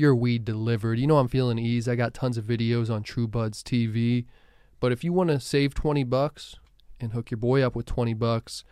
[0.00, 0.98] your weed delivered.
[0.98, 1.86] You know I'm feeling ease.
[1.86, 4.24] I got tons of videos on True Buds TV.
[4.80, 6.56] But if you want to save 20 bucks
[6.98, 8.64] and hook your boy up with 20 bucks,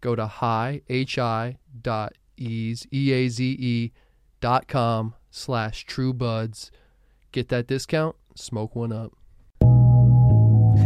[0.00, 3.92] go to high, H-I dot Eaze, E-A-Z-E
[4.40, 6.70] dot com slash true buds.
[7.32, 9.12] Get that discount, smoke one up.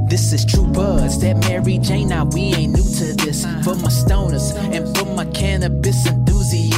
[0.08, 2.08] This is True Buds, that Mary Jane.
[2.08, 3.44] Now we ain't new to this.
[3.64, 6.06] For my stoners and for my cannabis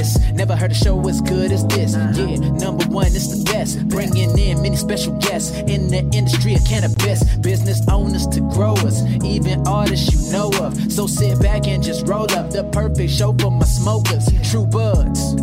[0.04, 1.94] enthusiasts, never heard a show as good as this.
[1.94, 2.26] Uh-huh.
[2.26, 3.86] Yeah, number one, it's the best.
[3.88, 9.66] Bringing in many special guests in the industry of cannabis, business owners to growers, even
[9.66, 10.92] artists you know of.
[10.92, 14.28] So sit back and just roll up the perfect show for my smokers.
[14.50, 15.34] True Buds.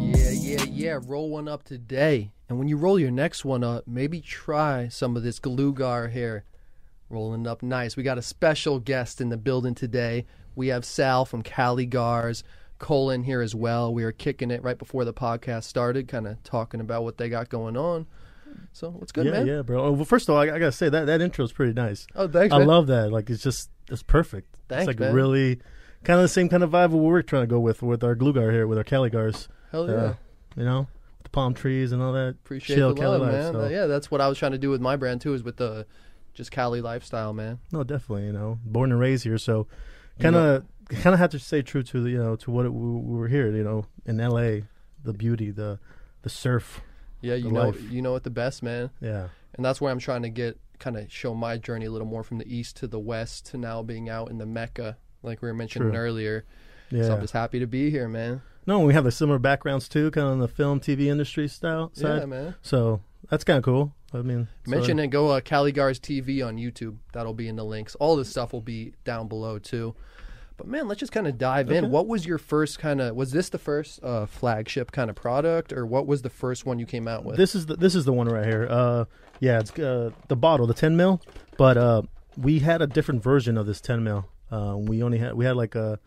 [0.00, 0.98] Yeah, yeah, yeah.
[1.06, 2.32] Roll one up today.
[2.48, 6.44] And when you roll your next one up, maybe try some of this Glugar here.
[7.08, 7.96] Rolling up nice.
[7.96, 10.26] We got a special guest in the building today.
[10.56, 12.42] We have Sal from Caligars.
[12.84, 13.94] Cole in here as well.
[13.94, 17.30] We were kicking it right before the podcast started, kind of talking about what they
[17.30, 18.06] got going on.
[18.72, 19.46] So what's good, yeah, man?
[19.46, 19.82] yeah, bro.
[19.86, 22.06] Oh, well, first of all, I, I gotta say that that intro is pretty nice.
[22.14, 22.66] Oh, thanks, I man.
[22.68, 23.10] love that.
[23.10, 24.54] Like, it's just it's perfect.
[24.68, 25.14] Thanks, it's like man.
[25.14, 25.60] really
[26.04, 28.34] kind of the same kind of vibe we're trying to go with with our glue
[28.34, 29.48] Glugar here, with our Caligars.
[29.72, 29.94] Hell yeah.
[29.94, 30.14] Uh,
[30.54, 30.86] you know,
[31.22, 32.36] the palm trees and all that.
[32.44, 33.52] Appreciate chill the Cali love, man.
[33.54, 35.42] so- Uh, yeah, that's what I was trying to do with my brand too, is
[35.42, 35.86] with the
[36.34, 37.60] just Cali lifestyle, man.
[37.72, 38.26] No, definitely.
[38.26, 39.68] You know, born and raised here, so
[40.20, 40.64] kind of
[40.96, 43.18] kind of have to stay true to the you know to what it, we, we
[43.18, 43.50] were here.
[43.54, 44.64] You know, in L.A.,
[45.02, 45.78] the beauty, the
[46.22, 46.80] the surf.
[47.20, 47.90] Yeah, you know, life.
[47.90, 48.90] you know it the best, man.
[49.00, 52.06] Yeah, and that's where I'm trying to get kind of show my journey a little
[52.06, 55.40] more from the east to the west to now being out in the Mecca, like
[55.40, 55.98] we were mentioning True.
[55.98, 56.44] earlier.
[56.90, 57.04] yeah.
[57.04, 58.42] So I'm just happy to be here, man.
[58.66, 61.90] No, we have a similar backgrounds too, kind of on the film, TV industry style
[61.94, 62.20] side.
[62.20, 62.54] Yeah, man.
[62.62, 63.94] So that's kind of cool.
[64.12, 65.08] I mean, so- Mention it.
[65.08, 66.96] Go uh, Caligars TV on YouTube.
[67.12, 67.94] That'll be in the links.
[67.96, 69.94] All this stuff will be down below too.
[70.56, 71.90] But man, let's just kind of dive in.
[71.90, 73.16] What was your first kind of?
[73.16, 76.78] Was this the first uh, flagship kind of product, or what was the first one
[76.78, 77.36] you came out with?
[77.36, 78.68] This is the this is the one right here.
[78.70, 79.04] Uh,
[79.40, 81.20] yeah, it's uh, the bottle, the 10 mil.
[81.58, 82.02] But uh,
[82.36, 84.28] we had a different version of this 10 mil.
[84.50, 85.98] Uh, we only had we had like a.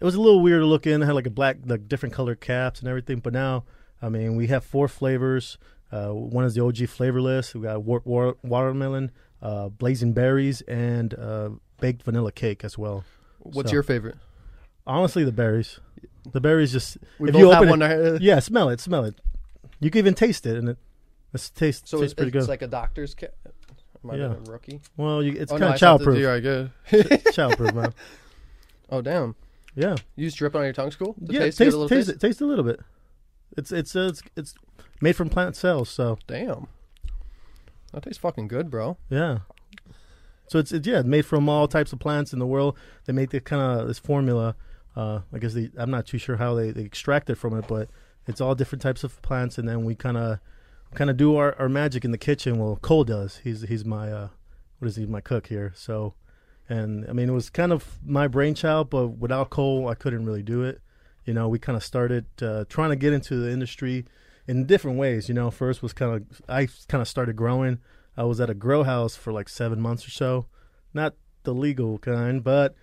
[0.00, 1.02] It was a little weird to look in.
[1.02, 3.18] It had like a black, like different colored caps and everything.
[3.20, 3.64] But now,
[4.02, 5.58] I mean, we have four flavors.
[5.90, 7.54] Uh, one is the OG flavorless.
[7.54, 11.50] We got war- war- watermelon, uh, blazing berries, and uh,
[11.80, 13.04] baked vanilla cake as well.
[13.44, 14.16] What's so- your favorite?
[14.86, 15.80] Honestly, the berries.
[16.32, 17.82] The berries just We if both you have open one.
[17.82, 19.14] it, uh, yeah, smell it, smell it.
[19.80, 20.78] You can even taste it, and it
[21.32, 22.50] it's taste So tastes it's, pretty it's good.
[22.50, 23.34] like a doctor's kit.
[24.04, 24.24] Am I Yeah.
[24.34, 24.80] a rookie?
[24.96, 26.20] well, you, it's oh, kind no, of I thought that- childproof.
[26.20, 27.34] Yeah, I guess.
[27.34, 27.94] childproof, man.
[28.90, 29.34] Oh damn!
[29.74, 31.14] Yeah, You just drip it on your tongue, school?
[31.14, 31.40] To yeah.
[31.40, 32.16] taste, Taste, get taste, taste taste?
[32.16, 32.20] it.
[32.26, 32.80] Taste a little bit.
[33.56, 34.54] It's it's uh, it's it's
[35.00, 36.68] made from plant cells, so Damn.
[37.92, 38.96] That tastes fucking good, bro.
[39.08, 39.38] yeah.
[40.46, 42.76] So it's, it's yeah, made from all types of plants in the world.
[43.06, 44.56] They make the kind of this formula.
[44.94, 47.66] Uh, I guess they, I'm not too sure how they, they extract it from it,
[47.66, 47.88] but
[48.26, 50.38] it's all different types of plants, and then we kind of
[50.94, 52.58] kind of do our, our magic in the kitchen.
[52.58, 53.40] Well, Cole does.
[53.44, 54.28] He's he's my uh,
[54.78, 55.06] what is he?
[55.06, 55.72] My cook here.
[55.74, 56.14] So,
[56.68, 60.42] and I mean, it was kind of my brainchild, but without Cole, I couldn't really
[60.42, 60.80] do it.
[61.24, 64.04] You know, we kind of started uh, trying to get into the industry
[64.46, 65.28] in different ways.
[65.28, 67.78] You know, first was kind of I kind of started growing.
[68.16, 70.46] I was at a grow house for like seven months or so,
[70.92, 72.74] not the legal kind, but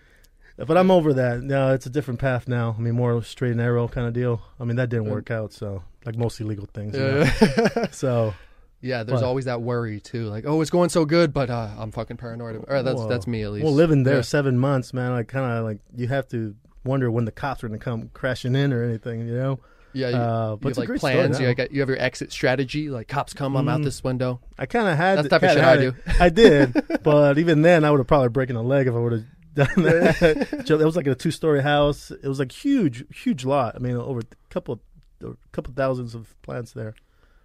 [0.58, 1.42] but I'm over that.
[1.42, 2.76] No, it's a different path now.
[2.78, 4.42] I mean, more straight and narrow kind of deal.
[4.60, 5.54] I mean, that didn't work out.
[5.54, 6.96] So like mostly legal things.
[6.96, 7.20] you know.
[7.42, 7.86] Yeah.
[7.92, 8.34] So
[8.82, 9.28] yeah, there's What?
[9.28, 10.26] always that worry too.
[10.26, 12.64] Like, oh, it's going so good, but uh, I'm fucking paranoid.
[12.68, 13.64] Or that's Well, that's me at least.
[13.64, 14.22] well, living there Yeah.
[14.22, 17.68] seven months, man, like kind of like you have to wonder when the cops are
[17.68, 19.28] gonna come crashing in or anything.
[19.28, 19.60] You know.
[19.94, 21.40] Yeah, you, Uh, you but have like plans.
[21.40, 22.90] You, got, you have your exit strategy.
[22.90, 23.84] Like cops come, I'm out Mhm.
[23.86, 24.40] this window.
[24.58, 25.88] I kind of had That's the type of shit I do.
[26.06, 26.22] it.
[26.22, 29.12] I did, but even then, I would have probably broken a leg if I would
[29.12, 29.26] have
[29.56, 30.66] done that.
[30.70, 32.10] It was like a two-story house.
[32.12, 33.76] It was like huge, huge lot.
[33.76, 34.80] I mean, over a couple,
[35.24, 36.94] a couple thousands of plants there.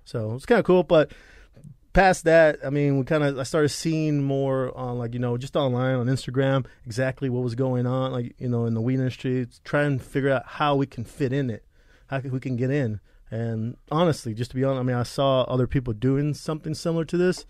[0.05, 0.85] So it was kind of cool.
[0.85, 1.11] But
[1.93, 5.37] past that, I mean, we kind of I started seeing more on like you know
[5.37, 8.95] just online on Instagram exactly what was going on, like you know in the weed
[9.01, 11.65] industry, trying to figure out how we can fit in it,
[12.09, 13.01] how we can get in.
[13.31, 17.05] And honestly, just to be honest, I mean, I saw other people doing something similar
[17.07, 17.45] to this,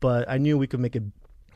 [0.00, 1.02] but I knew we could make it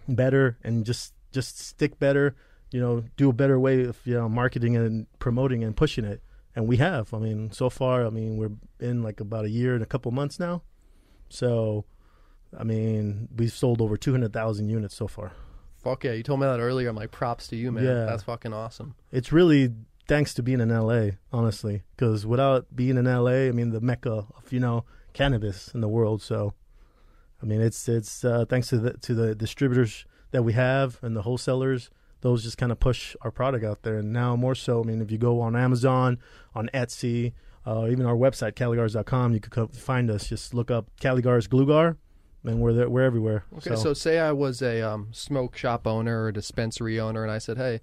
[0.08, 2.34] better and just just stick better.
[2.72, 6.22] You know, do a better way of you know marketing and promoting and pushing it.
[6.56, 7.14] And we have.
[7.14, 10.10] I mean, so far, I mean, we're in like about a year and a couple
[10.10, 10.62] months now.
[11.28, 11.84] So,
[12.58, 15.32] I mean, we've sold over two hundred thousand units so far.
[15.82, 16.12] Fuck yeah!
[16.12, 16.88] You told me that earlier.
[16.88, 17.84] I'm like, props to you, man.
[17.84, 18.04] Yeah.
[18.04, 18.96] That's fucking awesome.
[19.12, 19.72] It's really
[20.10, 24.26] thanks to being in LA, honestly, because without being in LA, I mean, the mecca
[24.36, 26.20] of you know cannabis in the world.
[26.20, 26.52] So,
[27.40, 31.16] I mean, it's it's uh, thanks to the to the distributors that we have and
[31.16, 31.90] the wholesalers.
[32.22, 34.82] Those just kind of push our product out there, and now more so.
[34.82, 36.18] I mean, if you go on Amazon,
[36.56, 37.32] on Etsy,
[37.64, 39.32] uh, even our website caligars.com.
[39.32, 40.28] You could find us.
[40.28, 41.96] Just look up Caligars Glugar,
[42.44, 42.90] and we're there.
[42.90, 43.44] We're everywhere.
[43.58, 47.30] Okay, so, say I was a um, smoke shop owner or a dispensary owner, and
[47.30, 47.80] I said, "Hey,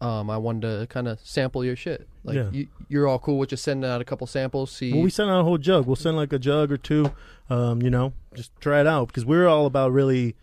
[0.00, 2.08] um, I wanted to kind of sample your shit.
[2.24, 2.50] Like, Yeah.
[2.50, 4.70] you, you're all cool with just sending out a couple samples.
[4.72, 5.86] See, Well, we send out a whole jug.
[5.86, 7.12] We'll send like a jug or two.
[7.50, 10.36] Um, you know, just try it out because we're all about really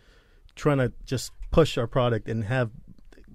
[0.54, 2.70] trying to just push our product and have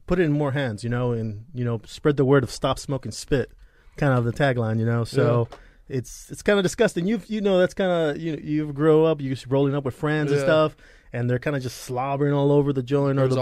[0.08, 0.84] put it in more hands.
[0.84, 3.52] You know, and you know, spread the word of stop smoking spit.
[3.98, 4.80] Kind of the tagline.
[4.80, 5.48] You know, so.
[5.90, 7.06] It's it's kind of disgusting.
[7.06, 9.94] You you know that's kind of you you grow up you just rolling up with
[9.94, 10.78] friends and stuff,
[11.14, 13.36] and they're kind of just slobbering all over the joint or the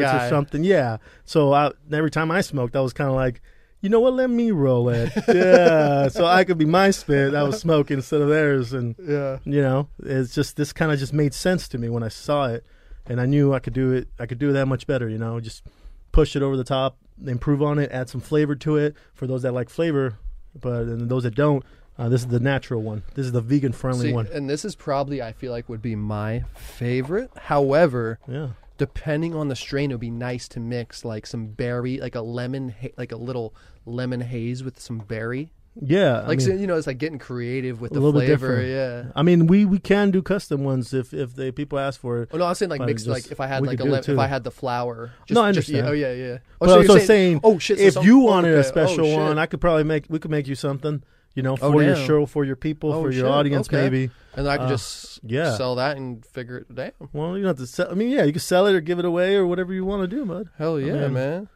[0.00, 0.26] guy.
[0.26, 0.62] or something.
[0.64, 0.98] Yeah.
[1.24, 3.42] So I, every time I smoked, I was kind of like,
[3.80, 4.14] you know what?
[4.14, 5.12] Let me roll it.
[5.28, 6.08] yeah.
[6.08, 7.34] So I could be my spit.
[7.34, 10.98] I was smoking instead of theirs, and yeah, you know, it's just this kind of
[10.98, 12.64] just made sense to me when I saw it,
[13.06, 14.08] and I knew I could do it.
[14.18, 15.08] I could do that much better.
[15.08, 15.62] You know, just
[16.10, 19.42] push it over the top, improve on it, add some flavor to it for those
[19.42, 20.18] that like flavor,
[20.58, 21.62] but and those that don't.
[21.98, 23.02] Uh, this is the natural one.
[23.14, 24.26] This is the vegan friendly See, one.
[24.32, 27.30] and this is probably I feel like would be my favorite.
[27.36, 28.48] However, Yeah.
[28.76, 32.20] depending on the strain, it would be nice to mix like some berry, like a
[32.20, 33.54] lemon, ha- like a little
[33.86, 35.50] lemon haze with some berry.
[35.80, 36.20] Yeah.
[36.22, 38.26] I Like mean- so, you know, it's like getting creative with A the little bit
[38.26, 38.56] flavor.
[38.62, 38.70] different.
[39.06, 39.12] Yeah.
[39.14, 42.30] I mean, we, we can do custom ones if if they people ask for it.
[42.32, 43.84] Oh no, I was saying like But mix just- like if I had like a
[43.84, 44.18] lem- if.
[44.18, 45.12] I had the flour.
[45.26, 45.88] Just, No, I just- understand.
[45.88, 46.38] oh yeah, yeah.
[46.60, 47.78] Oh, But so I was saying, oh shit.
[47.78, 50.04] so if some- you oh, wanted a special oh, one, I could probably make.
[50.10, 51.02] We could make you something.
[51.36, 53.82] You know, Oh, for your show, for your people, Oh, for your shit, audience, okay.
[53.82, 54.10] maybe.
[54.34, 55.54] and I can uh, just yeah.
[55.54, 56.74] sell that and figure it.
[56.74, 57.90] Damn, Well, you don't have to sell.
[57.90, 60.02] I mean, yeah, you can sell it or give it away or whatever you want
[60.02, 60.48] to do, bud.
[60.58, 61.48] hell yeah, mean, man.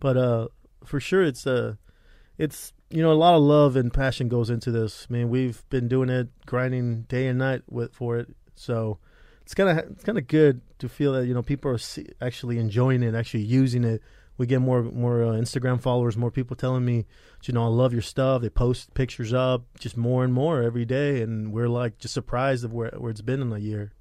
[0.00, 0.48] But uh,
[0.84, 1.74] for sure, it's uh,
[2.36, 5.06] it's you know a lot of love and passion goes into this.
[5.08, 8.28] I mean, we've been doing it, grinding day and night with for it.
[8.56, 8.98] So
[9.42, 12.06] it's kind of it's kind of good to feel that you know people are see,
[12.20, 14.02] actually enjoying it, actually using it.
[14.38, 17.04] We get more more uh, Instagram followers, more people telling me,
[17.44, 18.40] you know, I love your stuff.
[18.40, 22.64] They post pictures up, just more and more every day, and we're like just surprised
[22.64, 23.92] of where where it's been in a year.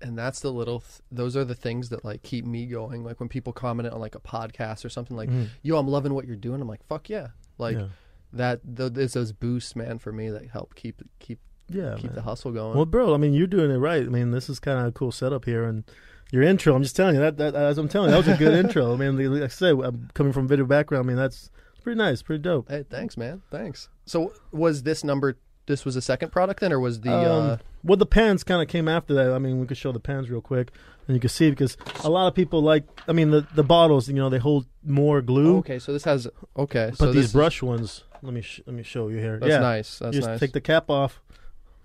[0.00, 3.18] and that's the little th- those are the things that like keep me going like
[3.18, 5.48] when people comment on like a podcast or something like Mhm.
[5.62, 7.28] yo i'm loving what you're doing i'm like fuck yeah
[7.58, 7.88] like yeah,
[8.32, 12.14] that th- there's those boosts man for me that help keep keep yeah, keep man.
[12.14, 14.04] the hustle going Well, bro, I mean, you're doing it right.
[14.04, 15.82] I mean, this is kind of a cool setup here, and
[16.30, 16.74] your intro.
[16.74, 17.36] I'm just telling you that.
[17.38, 18.92] that as I'm telling you, that was a good intro.
[18.92, 21.04] I mean, like I said, I'm coming from video background.
[21.04, 21.50] I mean, that's
[21.82, 22.68] pretty nice, pretty dope.
[22.68, 26.80] hey thanks man thanks so was this number this was the second product then or
[26.80, 29.32] was the Um, uh well, the pans kind of came after that.
[29.32, 30.72] I mean, we could show the pans real quick,
[31.06, 32.82] and you can see because a lot of people like.
[33.06, 36.26] I mean, the the bottles, you know, they hold more glue, okay so this has
[36.56, 38.02] okay but so these brush ones.
[38.22, 39.38] Let me sh- let me show you here.
[39.38, 41.20] that's yeah, nice that's you just nice take the cap off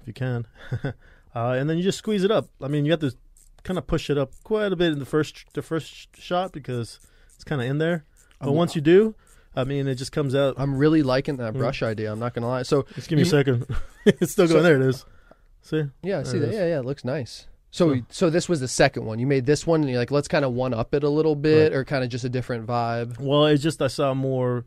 [0.02, 0.48] if you can,
[0.84, 0.94] uh,
[1.36, 2.48] and then you just squeeze it up.
[2.60, 3.14] I mean, you have to
[3.64, 7.00] kind of push it up quite a bit in the first the first shot because
[7.36, 8.06] it's kind of in there.
[8.40, 9.16] But I'm- once you do,
[9.56, 10.56] I mean, it just comes out.
[10.58, 11.58] i'm really liking that Mm.
[11.58, 13.66] brush idea i'm not gonna lie so Just give me a second.
[14.06, 14.60] it's still going.
[14.60, 15.06] So- there it is.
[15.62, 15.84] See?
[16.02, 16.50] Yeah, I see that.
[16.50, 16.56] is.
[16.56, 17.48] Yeah, yeah, it looks nice.
[17.70, 19.20] So, So- so this was the second one.
[19.20, 21.36] You made this one, and you're like, let's kind of one up it a little
[21.36, 23.20] bit, or kind of just a different vibe.
[23.20, 24.66] Well, it's just I saw more,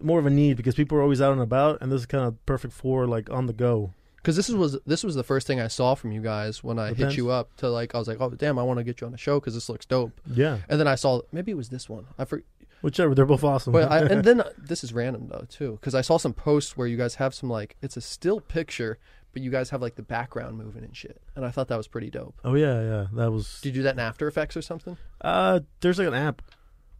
[0.00, 2.24] more of a need because people are always out and about, and this is kind
[2.24, 3.94] of perfect for like on the go.
[4.24, 6.94] Because this was this was the first thing I saw from you guys when I
[6.94, 9.06] hit you up to like I was like, oh damn, I want to get you
[9.06, 10.18] on the show because this looks dope.
[10.32, 12.06] Yeah, And then I saw maybe it was this one.
[12.18, 12.42] I for,
[12.80, 13.14] whichever.
[13.14, 13.74] They're both awesome.
[13.74, 16.74] but I, and then uh, this is random though too because I saw some posts
[16.74, 18.98] where you guys have some like it's a still picture,
[19.34, 21.86] but you guys have like the background moving and shit, and I thought that was
[21.86, 22.34] pretty dope.
[22.46, 23.06] oh yeah, yeah.
[23.12, 23.60] That was.
[23.60, 24.96] Did you do that in After Effects or something?
[25.20, 26.40] Uh, there's like an app.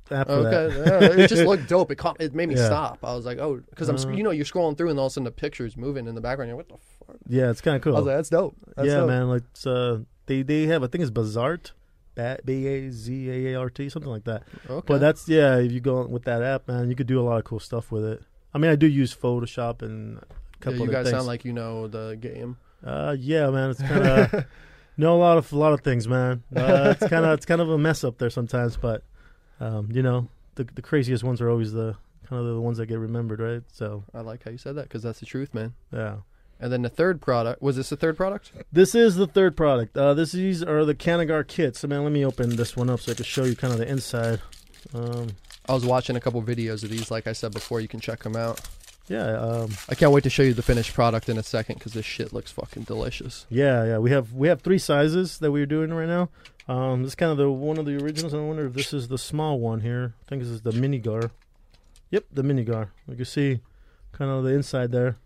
[0.06, 1.02] For Okay, that.
[1.16, 1.90] yeah, it just looked dope.
[1.90, 2.66] It caught, it made me Yeah.
[2.66, 2.98] stop.
[3.02, 5.10] I was like, oh, because I'm, Uh, you know, you're scrolling through and all of
[5.10, 6.50] a sudden the picture's moving in the background.
[6.50, 7.16] You're like, what the fuck?
[7.28, 7.94] Yeah, it's kind of cool.
[7.96, 8.56] I was like, that's dope.
[8.76, 9.08] That's yeah, dope.
[9.08, 9.28] man.
[9.28, 11.72] Like it's, uh, they they have I think it's Bazaart,
[12.44, 14.42] B A Z A A R T, something like that.
[14.68, 14.84] Okay.
[14.86, 15.56] But that's yeah.
[15.56, 17.90] If you go with that app, man, you could do a lot of cool stuff
[17.90, 18.22] with it.
[18.52, 20.20] I mean, I do use Photoshop and a
[20.60, 20.74] couple.
[20.74, 21.16] yeah, you of guys things.
[21.16, 22.56] sound like you know the game.
[22.84, 23.70] uh, yeah, man.
[23.70, 24.44] It's kind of
[24.96, 26.42] know a lot of a lot of things, man.
[26.54, 29.02] Uh, it's kind of it's kind of a mess up there sometimes, but
[29.60, 31.96] um, you know, the the craziest ones are always the
[32.28, 33.62] kind of the ones that get remembered, right?
[33.72, 35.74] So I like how you said that because that's the truth, man.
[35.92, 36.16] yeah.
[36.60, 38.52] And then the third product was this the third product?
[38.72, 39.96] This is the third product.
[39.98, 41.80] Uh, this these are the Canagar kits.
[41.80, 43.78] So, man, let me open this one up so I can show you kind of
[43.80, 44.40] the inside.
[44.94, 45.28] Um,
[45.68, 47.10] I was watching a couple videos of these.
[47.10, 48.60] Like I said before, you can check them out.
[49.08, 51.92] yeah, um, I can't wait to show you the finished product in a second because
[51.92, 53.46] this shit looks fucking delicious.
[53.50, 53.98] yeah, yeah.
[53.98, 56.28] We have we have three sizes that we're doing right now.
[56.66, 58.32] Um, this is kind of the one of the originals.
[58.32, 60.14] I wonder if this is the small one here.
[60.22, 61.30] I think this is the mini gar.
[62.10, 62.92] Yep, the mini gar.
[63.06, 63.60] You can see
[64.12, 65.16] kind of the inside there.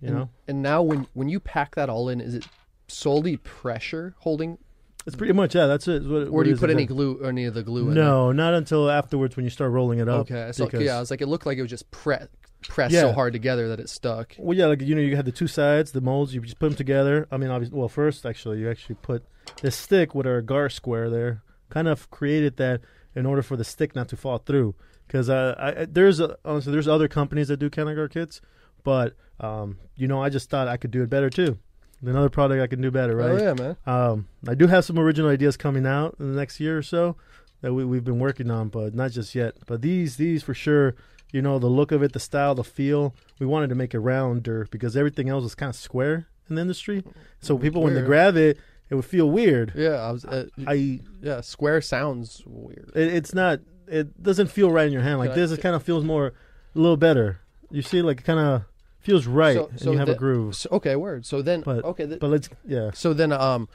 [0.00, 2.46] You and, know, And now when when you pack that all in, is it
[2.88, 4.58] solely pressure holding,
[5.06, 5.66] it's pretty much yeah.
[5.66, 6.04] That's it.
[6.04, 7.14] What, or what do you put any exactly.
[7.14, 7.94] glue any of the glue in?
[7.94, 10.22] No, not until afterwards when you start rolling it up.
[10.22, 12.16] Okay, so because- yeah, I was like, it looked like it was just pre
[12.62, 14.34] pressed so hard together that it stuck.
[14.38, 16.34] Well, yeah, like you know, you had the two sides, the molds.
[16.34, 17.26] You just put them together.
[17.30, 19.24] I mean, obviously, well, first actually, you actually put
[19.62, 21.42] this stick with our gar square there.
[21.70, 22.80] Kind of created that
[23.14, 24.74] in order for the stick not to fall through.
[25.06, 28.40] Because uh, I, I- there's a, honestly there's other companies that do Canagar kits,
[28.84, 31.58] but um, you know, I just thought I could do it better too.
[32.02, 33.30] Another product I can do better, right?
[33.30, 33.76] Oh yeah, man.
[33.86, 37.16] Um, I do have some original ideas coming out in the next year or so
[37.62, 39.54] that we, we've been working on, but not just yet.
[39.66, 40.94] But these, these for sure,
[41.32, 43.14] you know, the look of it, the style, the feel.
[43.38, 46.62] We wanted to make it rounder because everything else was kind of square in the
[46.62, 47.02] industry.
[47.40, 49.72] So people, when they grab it, it would feel weird.
[49.74, 50.24] Yeah, I was.
[50.24, 52.92] Uh, I, yeah, square sounds weird.
[52.94, 53.60] it, it's not.
[53.88, 55.52] It doesn't feel right in your hand like Can I- this.
[55.52, 57.40] It kind of feels more, a little better.
[57.70, 58.62] You see, like, it kind of
[59.00, 60.54] feels right, So- and so you have the- a groove.
[60.56, 61.24] So, okay, word.
[61.26, 63.68] So then, But- okay, th- But let's, yeah, so then, um,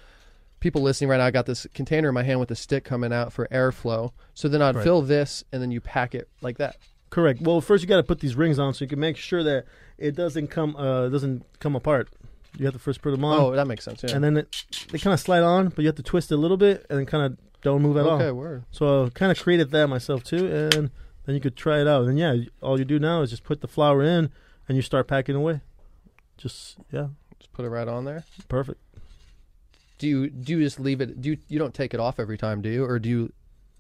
[0.61, 3.11] people listening right now, I got this container in my hand with the stick coming
[3.13, 4.11] out for airflow.
[4.33, 4.83] So then I'd Right.
[4.83, 6.75] fill this, and then you pack it like that.
[7.11, 7.41] Correct.
[7.41, 9.65] Well, first you got to put these rings on so you can make sure that
[9.99, 12.09] it doesn't come uh doesn't come apart.
[12.57, 14.03] You have to first put them on, oh, that makes sense.
[14.03, 14.15] Yeah.
[14.15, 16.37] and then it, they kind of slide on, but you have to twist it a
[16.37, 18.33] little bit and then kind of don't move at okay, all.
[18.33, 18.63] word.
[18.71, 20.89] So I kind of created that myself too, and
[21.25, 22.05] then you could try it out.
[22.07, 24.31] And yeah, all you do now is just put the flour in
[24.67, 25.61] and you start packing away.
[26.37, 27.07] Just yeah,
[27.39, 28.23] Just put it right on there.
[28.49, 28.79] perfect.
[29.99, 31.21] Do you do you just leave it?
[31.21, 33.31] Do you you don't take it off every time, do you, or do you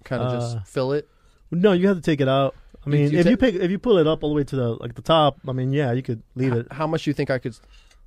[0.03, 1.09] kind of Uh, just fill it?
[1.49, 2.55] No, you have to take it out.
[2.85, 4.43] I mean, you if ta- you pick, if you pull it up all the way
[4.43, 6.67] to the like the top, I mean, yeah, you could leave it.
[6.71, 7.55] How much do you think I could?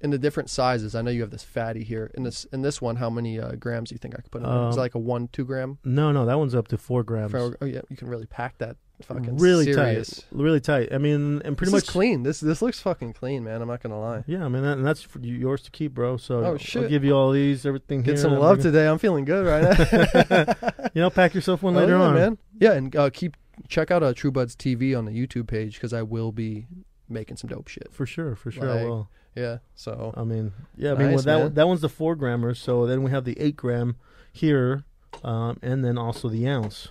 [0.01, 2.11] In the different sizes, I know you have this fatty here.
[2.15, 4.43] In this in this one, how many uh, grams do you think I could put
[4.43, 4.49] in?
[4.49, 4.69] there?
[4.69, 5.79] Is it Um, like a one two gram?
[5.85, 7.31] No, no, that one's up to four grams.
[7.31, 10.17] For, oh yeah, you can really pack that fucking really serious.
[10.17, 10.93] tight, really tight.
[10.93, 12.23] I mean, and pretty this much is clean.
[12.23, 13.63] This this looks fucking clean, man.
[13.63, 14.25] I'm not gonna lie.
[14.27, 16.19] Yeah, I mean, that, and that's for yours to keep, bro.
[16.19, 16.91] So Oh, I'll shit.
[16.91, 18.03] give you all these, everything.
[18.03, 18.73] Get here, some love everything.
[18.73, 18.89] today.
[18.89, 20.71] I'm feeling good right now.
[20.95, 22.39] You know, pack yourself one Oh, later yeah, on, man.
[22.61, 23.37] Yeah, and uh, keep
[23.69, 26.67] check out uh, True Buds TV on the YouTube page because I will be
[27.09, 27.89] making some dope shit.
[27.93, 29.09] For sure, for sure, I will.
[29.35, 29.59] Yeah.
[29.75, 32.55] So I mean, yeah, I mean, Nice, well, that that one's the four grammer.
[32.55, 33.97] So then we have the eight gram
[34.33, 34.85] here,
[35.23, 36.89] um, and then also the ounce,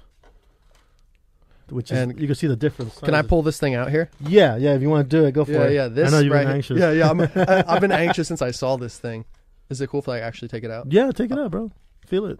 [1.69, 2.99] which is And you can see the difference.
[2.99, 4.09] can I pull this thing out here?
[4.19, 4.73] Yeah, yeah.
[4.75, 5.73] If you want to do it, go for Yeah, it.
[5.73, 5.87] yeah.
[5.87, 6.79] This I know you've right been anxious.
[6.79, 7.09] Yeah, yeah.
[7.09, 9.25] I'm, I, I've been anxious since I saw this thing.
[9.69, 10.91] Is it cool if I actually take it out?
[10.91, 11.71] Yeah, take it out, bro.
[12.05, 12.39] Feel it.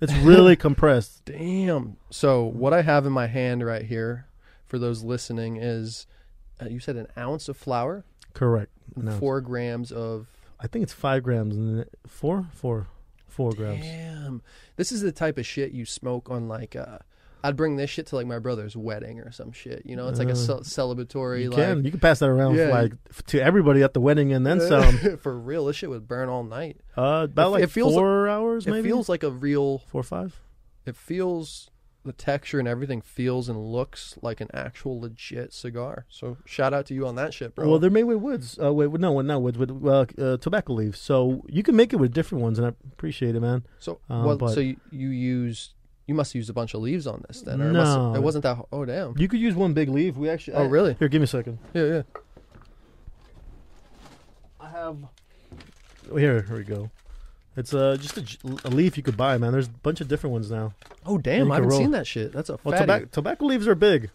[0.00, 1.24] It's really compressed.
[1.24, 1.96] Damn.
[2.10, 4.26] So what I have in my hand right here,
[4.66, 6.06] for those listening, is
[6.60, 8.70] uh, you said an ounce of flour, Correct.
[8.96, 9.12] and No.
[9.18, 10.26] four grams of.
[10.60, 11.56] I think it's five grams.
[11.56, 12.86] And it- four, four,
[13.26, 13.82] four grams.
[13.82, 14.42] Damn.
[14.76, 16.74] This is the type of shit you smoke on like.
[16.76, 16.98] Uh,
[17.44, 19.82] I'd bring this shit to like my brother's wedding or some shit.
[19.84, 21.42] You know, it's like a Uh, ce- celebratory.
[21.42, 21.84] You like, can.
[21.84, 22.70] You can pass that around Yeah.
[22.70, 22.92] like
[23.26, 25.18] to everybody at the wedding and then some.
[25.18, 26.78] for real, this shit would burn all night.
[26.96, 29.78] Uh, about It- like it feels four hours, maybe It feels like a real.
[29.86, 30.40] four or five.
[30.86, 31.70] It feels
[32.02, 36.04] the texture and everything feels and looks like an actual legit cigar.
[36.10, 37.66] So shout out to you on that shit, bro.
[37.66, 38.58] Well, they're made with woods.
[38.62, 40.98] Uh, wait, no, not woods, with uh, uh, tobacco leaves.
[40.98, 43.64] So you can make it with different ones, and I appreciate it, man.
[43.78, 45.72] so uh, well, so you, you used
[46.06, 48.14] you must have used a bunch of leaves on this then, or it, must, No.
[48.14, 48.58] it wasn't that.
[48.72, 49.16] Oh damn.
[49.18, 50.16] You could use one big leaf.
[50.16, 50.54] We actually.
[50.54, 50.94] Oh, I- really?
[50.98, 51.58] Here, give me a second.
[51.72, 52.02] Yeah, yeah.
[54.60, 54.96] I have.
[56.10, 56.90] Oh, here, here we go.
[57.56, 59.52] It's uh, just a, j- a leaf you could buy, man.
[59.52, 60.74] There's a bunch of different ones now.
[61.06, 61.44] Oh damn!
[61.46, 61.78] can I haven't roll.
[61.78, 62.32] seen that shit.
[62.32, 62.78] That's a Well, fatty.
[62.82, 64.10] tobacco, tobacco leaves are big.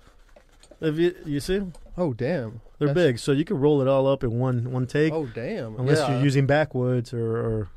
[0.82, 1.62] If you you see,
[1.98, 2.62] oh damn.
[2.80, 5.26] they're That's- big, so you can roll it all up in one one take, Oh
[5.26, 5.78] damn.
[5.80, 6.14] unless yeah.
[6.16, 7.70] you're using backwoods or, or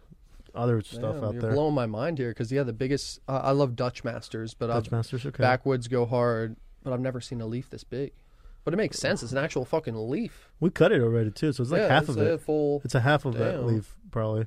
[0.55, 1.53] other stuff Damn, out you're there.
[1.53, 3.21] blowing my mind here because yeah, the biggest.
[3.29, 5.41] Uh, I love Dutch Masters, but Dutch I've, Masters, okay.
[5.41, 6.57] backwoods go hard.
[6.83, 8.13] But I've never seen a leaf this big.
[8.65, 9.23] But it makes sense.
[9.23, 10.49] It's an actual fucking leaf.
[10.61, 12.41] We cut it already too, so it's like yeah, half it's of it.
[12.41, 14.47] Full It's a half of that leaf, probably.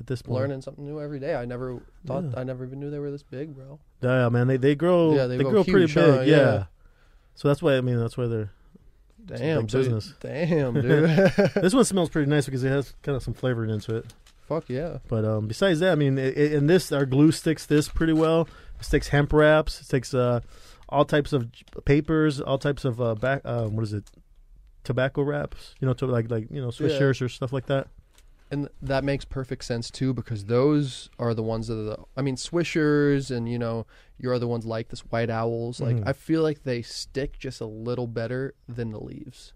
[0.00, 1.34] At this point, learning something new every day.
[1.34, 2.24] I never thought.
[2.24, 2.40] Yeah.
[2.40, 3.78] I never even knew they were this big, bro.
[4.00, 5.14] Yeah, man, they they grow.
[5.14, 5.94] Yeah, they, they go grow pretty big.
[5.94, 6.20] huh?
[6.22, 6.36] Yeah.
[6.36, 6.64] Yeah.
[7.34, 8.50] So that's why I mean that's why they're.
[9.24, 10.14] Damn, business.
[10.20, 11.04] Damn, dude.
[11.54, 14.12] this one smells pretty nice because it has kind of some flavoring into it.
[14.46, 14.98] Fuck yeah.
[15.08, 18.12] But um, besides that, I mean, i i in this, our glue sticks this pretty
[18.12, 18.48] well.
[18.78, 19.80] It sticks hemp wraps.
[19.80, 20.40] It sticks uh,
[20.88, 23.40] all types of j- papers, all types of uh, back.
[23.44, 24.10] Uh, what is it?
[24.84, 25.74] Tobacco wraps.
[25.80, 27.88] You know, to like like you know swishers or stuff like that.
[28.50, 31.98] And that makes perfect sense too because those are the ones that are the.
[32.16, 33.86] I mean, swishers and you know
[34.18, 35.80] your other ones like this white owls.
[35.80, 36.02] Like Mhm.
[36.06, 39.52] I feel like they stick just a little better than the leaves.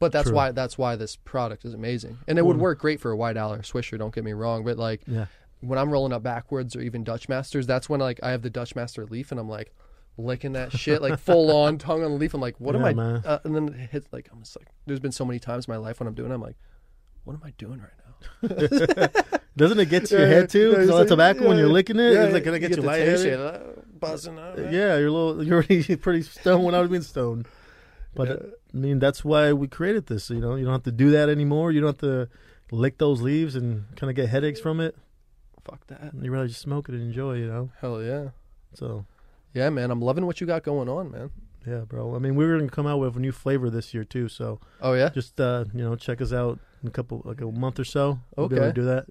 [0.00, 0.36] But that's True.
[0.36, 3.36] why that's why this product is amazing, and it would work great for a white
[3.36, 3.98] owl or swisher.
[3.98, 5.26] Don't get me wrong, but like Yeah.
[5.60, 8.50] when I'm rolling up backwoods or even Dutch Masters, that's when like I have the
[8.50, 9.74] Dutch Master leaf and I'm like
[10.16, 12.32] licking that shit like full on tongue on the leaf.
[12.34, 12.92] I'm like, what am I?
[12.94, 13.22] man.
[13.24, 15.72] Uh, and then it hits like I'm just like, there's been so many times in
[15.72, 16.56] my life when I'm doing, it, I'm like,
[17.24, 18.48] what am I doing right now?
[19.56, 20.70] Doesn't it get to your Yeah, head too?
[20.70, 22.76] yeah, 'Cause all that tobacco when you're licking it, yeah, it's like gonna get you,
[22.76, 23.26] the taste lightheaded.
[23.26, 23.58] it, uh,
[23.98, 24.58] buzzing out.
[24.58, 25.42] Yeah, you're a little.
[25.42, 27.46] You're already pretty stoned without being stoned.
[28.14, 28.34] But Yeah.
[28.34, 30.30] uh, I mean, that's why we created this.
[30.30, 31.72] You know, you don't have to do that anymore.
[31.72, 32.28] You don't have to
[32.70, 34.96] lick those leaves and kind of get headaches from it.
[35.64, 36.12] Fuck that.
[36.20, 37.34] You rather just smoke it and enjoy.
[37.34, 38.30] You know, Hell yeah.
[38.74, 39.04] so
[39.54, 39.90] Yeah, man.
[39.90, 41.30] I'm loving what you got going on, man.
[41.66, 42.14] yeah, bro.
[42.14, 44.28] I mean, we were gonna come out with a new flavor this year too.
[44.28, 45.10] So Oh yeah.
[45.10, 48.20] just uh, you know, check us out in a couple like a month or so.
[48.36, 48.74] We'll be able Okay.
[48.74, 49.06] to do that.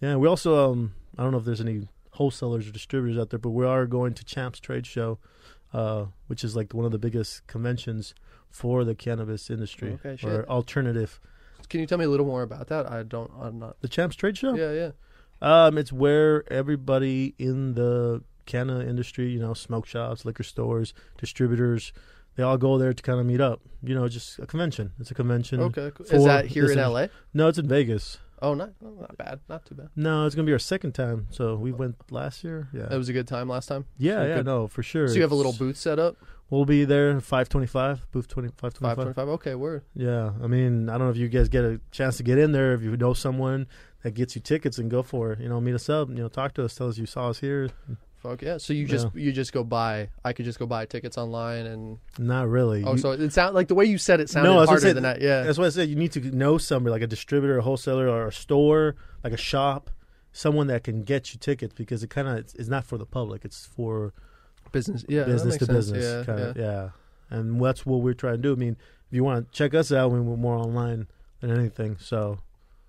[0.00, 3.38] Yeah, we also um, I don't know if there's any wholesalers or distributors out there,
[3.38, 5.18] but we are going to Champs Trade Show,
[5.72, 8.14] uh, which is like one of the biggest conventions
[8.50, 10.30] for the cannabis industry Okay, shit.
[10.30, 11.20] or alternative.
[11.68, 12.90] Can you tell me a little more about that?
[12.90, 13.30] I don't.
[13.40, 13.80] I'm not.
[13.80, 14.54] The Champs Trade Show.
[14.54, 14.90] Yeah, yeah.
[15.42, 21.92] Um, it's where everybody in the canna industry, you know, smoke shops, liquor stores, distributors,
[22.36, 23.60] they all go there to kind of meet up.
[23.82, 24.92] You know, just a convention.
[24.98, 25.60] It's a convention.
[25.60, 25.90] Okay.
[25.94, 26.06] Cool.
[26.06, 26.78] Is that here in.
[26.78, 27.06] LA?
[27.32, 28.18] No, it's in Vegas.
[28.42, 29.40] Oh, not not bad.
[29.48, 29.90] Not too bad.
[29.94, 31.28] No, it's gonna be our second time.
[31.30, 32.68] So we went last year.
[32.72, 33.84] Yeah, It was a good time last time.
[33.98, 34.34] yeah, so yeah.
[34.36, 34.46] good.
[34.46, 35.08] No, for sure.
[35.08, 36.16] So you have a little booth set up.
[36.50, 39.04] We'll be there five twenty five, booth twenty five twenty Five five.
[39.14, 39.28] twenty-five.
[39.28, 39.82] Okay, word.
[39.94, 42.52] Yeah, I mean, I don't know if you guys get a chance to get in
[42.52, 42.74] there.
[42.74, 43.68] If you know someone
[44.02, 45.40] that gets you tickets, and go for it.
[45.40, 46.08] You know, meet us up.
[46.08, 46.74] You know, talk to us.
[46.74, 47.70] Tell us you saw us here.
[48.16, 48.58] Fuck yeah.
[48.58, 50.10] So you just you just go buy.
[50.24, 51.98] I could just go buy tickets online and.
[52.18, 52.82] Not really.
[52.84, 54.66] Oh, You- so it sounds like the way you said it sounded No, I was
[54.66, 55.20] gonna harder say than that.
[55.22, 55.42] Yeah.
[55.42, 58.26] That's why I said you need to know somebody like a distributor, a wholesaler, or
[58.26, 59.88] a store, like a shop,
[60.32, 63.06] someone that can get you tickets because it kind of it's, it's not for the
[63.06, 64.12] public; it's for
[64.72, 65.04] Business.
[65.08, 65.24] Yeah.
[65.24, 65.76] business to sense.
[65.90, 66.04] business.
[66.04, 66.24] Yeah.
[66.24, 66.62] kinda, yeah.
[66.64, 66.88] yeah.
[67.38, 68.52] and that's what we're trying to do.
[68.52, 68.76] I mean,
[69.08, 71.06] if you want to check us out, we- we're more online
[71.40, 71.96] than anything.
[71.98, 72.38] So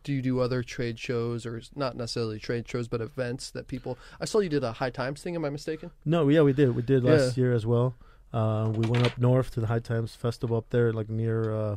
[0.04, 3.98] Do you do other trade shows or not necessarily trade shows, but events that people?
[4.20, 5.36] I saw you did a High Times thing.
[5.36, 5.92] Am I mistaken?
[6.06, 6.76] no, yeah, we did.
[6.76, 7.96] We did last year as well.
[8.34, 11.54] Uh, we went up north to the High Times Festival up there, like near.
[11.54, 11.74] Uh,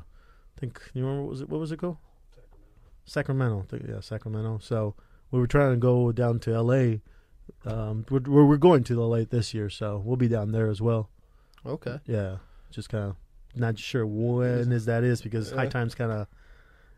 [0.57, 1.49] I think you remember what was it?
[1.51, 1.97] What was it called?
[3.05, 3.61] Sacramento.
[3.61, 4.59] I think- Yeah, Sacramento.
[4.63, 4.95] So
[5.31, 7.03] we were trying to go down to L.A.
[7.65, 9.25] Um, we're, we're going to L.A.
[9.25, 11.11] this year, so we'll be down there as well.
[11.67, 11.99] Okay.
[12.07, 12.37] Yeah,
[12.71, 13.17] just kind of
[13.55, 16.27] not sure when is that is because High Times kind of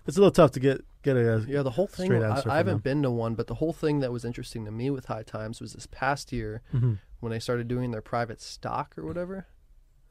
[0.07, 2.13] it's a little tough to get get a Yeah, the whole thing.
[2.23, 2.79] I, I haven't them.
[2.81, 5.61] been to one, but the whole thing that was interesting to me with High Times
[5.61, 6.99] was this past year Mhm.
[7.21, 9.47] when they started doing their private stock or whatever.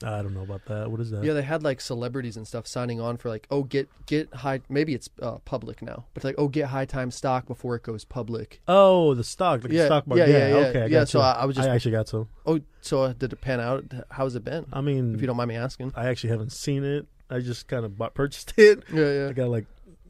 [0.04, 0.92] I don't know about that.
[0.92, 1.24] What is that?
[1.24, 4.60] Yeah, they had like celebrities and stuff signing on for like, oh, get get high.
[4.70, 8.04] Maybe it's uh, public now, but like, oh, get High time stock before it goes
[8.04, 8.62] public.
[8.68, 10.28] Oh, the stock, like Yeah, the stock market.
[10.30, 10.68] yeah, Yeah, yeah, yeah.
[10.68, 11.20] okay, I Yeah, got so.
[11.22, 12.28] I- I was just- I actually got some.
[12.46, 13.86] Oh, so uh, did it pan out?
[14.12, 14.66] How's it been?
[14.74, 15.94] I mean, If you don't mind me asking.
[15.96, 17.08] I actually haven't seen it.
[17.30, 18.84] I just kind of bought, purchased it.
[18.94, 19.28] Yeah, yeah.
[19.30, 19.66] I got like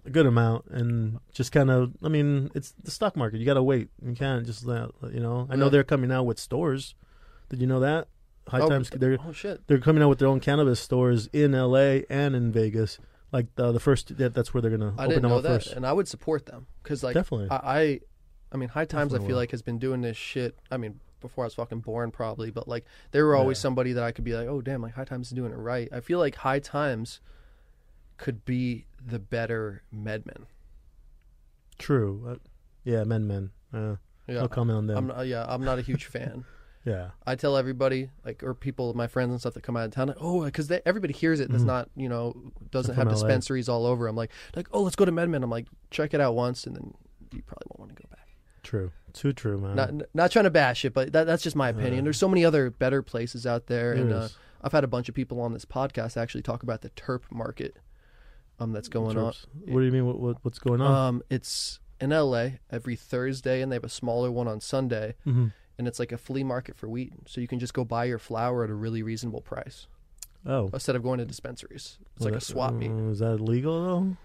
[0.06, 1.94] a good amount, and just kind of.
[2.04, 3.38] I mean, it's the stock market.
[3.40, 3.90] You got to wait.
[4.04, 5.48] You can't just let you know.
[5.50, 5.70] I know Yeah.
[5.70, 6.96] they're coming out with stores.
[7.50, 8.08] Did you know that?
[8.48, 8.90] High oh, Times.
[8.92, 9.66] They're oh shit.
[9.68, 12.06] they're coming out with their own cannabis stores in L.A.
[12.10, 13.00] and in Vegas.
[13.32, 14.18] Like the the first.
[14.18, 15.74] That, that's where they're gonna I open didn't know up that, first.
[15.74, 17.48] and I would support them because like Definitely.
[17.50, 18.00] I, I,
[18.52, 19.36] I mean, High Times I feel will.
[19.38, 20.56] like has been doing this shit.
[20.72, 23.64] I mean, before I was fucking born probably, but like they were always Yeah.
[23.64, 25.90] somebody that I could be like, oh damn, like High Times is doing it right.
[25.92, 27.20] I feel like High Times
[28.18, 30.46] could be the better MedMen.
[31.78, 32.24] True.
[32.28, 32.36] Uh,
[32.84, 33.50] yeah, men, men.
[33.74, 33.96] Uh,
[34.28, 34.90] Yeah, I'll comment on.
[34.90, 36.46] I'm not, yeah, I'm not a huge fan.
[36.86, 37.10] Yeah.
[37.26, 40.08] I tell everybody, like, or people, my friends and stuff that come out of town,
[40.08, 41.50] like, oh, because everybody hears it.
[41.52, 41.68] That's Mhm.
[41.68, 42.36] not, you know,
[42.72, 43.14] doesn't have LA.
[43.14, 44.08] dispensaries all over.
[44.08, 45.44] I'm like, like, oh, let's go to MedMen.
[45.44, 46.94] I'm like, check it out once, and then
[47.34, 48.28] you probably won't want to go back.
[48.64, 48.92] True.
[49.14, 49.76] Too true, man.
[49.76, 52.04] Not not trying to bash it, but that, that's just my opinion.
[52.04, 54.28] There's so many other better places out there, and uh.
[54.62, 57.78] I've had a bunch of people on this podcast actually talk about the terp market,
[58.60, 59.34] um, that's going on.
[59.68, 60.08] What do you mean?
[60.08, 61.08] What, what what's going on?
[61.08, 65.48] Um, it's in LA every Thursday, and they have a smaller one on Sunday, hmm
[65.78, 67.14] and it's like a flea market for wheat.
[67.28, 69.88] So you can just go buy your flour at a really reasonable price
[70.46, 71.98] Oh, instead of going to dispensaries.
[72.16, 72.92] It's Well, like a swap meet.
[72.92, 74.18] uh, Is that legal though?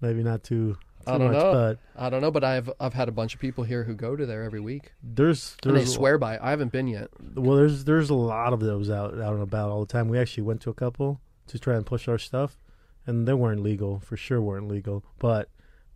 [0.00, 0.74] Maybe not too.
[0.74, 1.52] too I don't much, know.
[1.52, 4.16] but I don't know, but I've I've had a bunch of people here who go
[4.16, 6.34] to there every week, there's and they swear by.
[6.34, 6.40] it.
[6.42, 7.08] I haven't been yet.
[7.34, 10.08] well there's there's a lot of those out out and about all the time.
[10.08, 12.58] We actually went to a couple to try and push our stuff,
[13.06, 14.40] and they weren't legal for sure.
[14.42, 15.48] weren't legal, but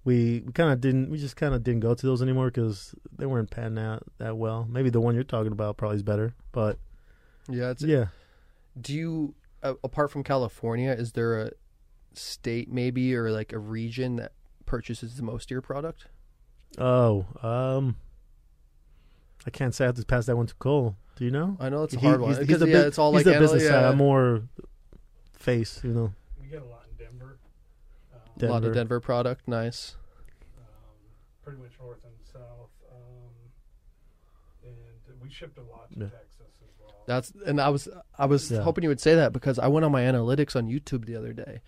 [0.09, 1.11] we we kind of didn't.
[1.11, 4.37] We just kind of didn't go to those anymore because they weren't panning out that
[4.37, 4.67] well.
[4.71, 6.79] Maybe the one you're talking about probably is better, but
[7.49, 8.07] Yeah, it's yeah.
[8.81, 11.51] do you uh, apart from California, is there a
[12.15, 14.33] state maybe or like a region that
[14.67, 16.07] purchases the most of your product?
[16.79, 17.97] Oh, um,
[19.47, 20.97] I can't say I have to pass that one to Cole.
[21.17, 21.57] Do you know?
[21.59, 23.19] I know it's a He- hard one he's- he's because the yeah, it's all he's
[23.19, 23.81] like the anal- business side.
[23.83, 24.43] yeah, I'm more
[25.33, 26.13] face, you know.
[26.41, 26.78] We get a lot in Denver.
[28.45, 28.75] Um, a lot of Denver.
[28.75, 29.49] Denver product.
[29.49, 29.97] Nice.
[30.59, 30.65] um,
[31.43, 32.71] pretty much north and south.
[32.91, 34.71] Um,
[35.11, 36.07] and we shipped a lot to Yeah.
[36.07, 36.95] Texas as well.
[37.07, 38.61] That's and I was I was Yeah.
[38.61, 41.33] hoping you would say that because I went on my analytics on YouTube the other
[41.33, 41.61] day,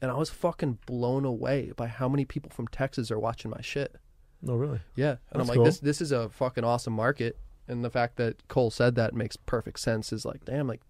[0.00, 3.60] and I was fucking blown away by how many people from Texas are watching my
[3.60, 3.96] shit.
[4.42, 4.80] No, really.
[4.96, 5.64] Yeah, and I'm like, cool.
[5.64, 9.36] this this is a fucking awesome market, and the fact that Cole said that makes
[9.36, 10.12] perfect sense.
[10.12, 10.80] Is like, damn, like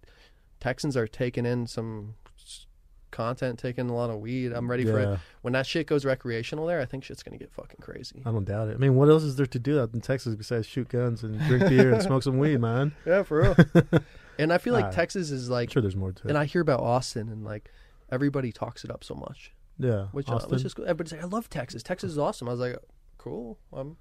[0.59, 2.15] Texans are taking in some
[3.13, 4.51] content, taking a lot of weed.
[4.51, 5.19] I'm ready for it.
[5.41, 8.21] When that shit goes recreational there, I think shit's gonna get fucking crazy.
[8.25, 8.73] I don't doubt it.
[8.73, 11.39] I mean, what else is there to do out in Texas besides shoot guns and
[11.47, 12.93] drink beer and smoke some weed, man?
[13.05, 13.55] Yeah, for real.
[14.39, 14.91] and I feel like Ah.
[14.91, 16.29] Texas is I'm like, sure there's more to it.
[16.29, 17.71] and I hear about Austin and like
[18.11, 20.51] everybody talks it up so much, yeah, which uh, Austin.
[20.51, 21.83] was just everybody's like, I love Texas.
[21.83, 22.47] Texas is awesome.
[22.47, 22.77] I was like,
[23.17, 23.57] cool.
[23.71, 23.97] I'm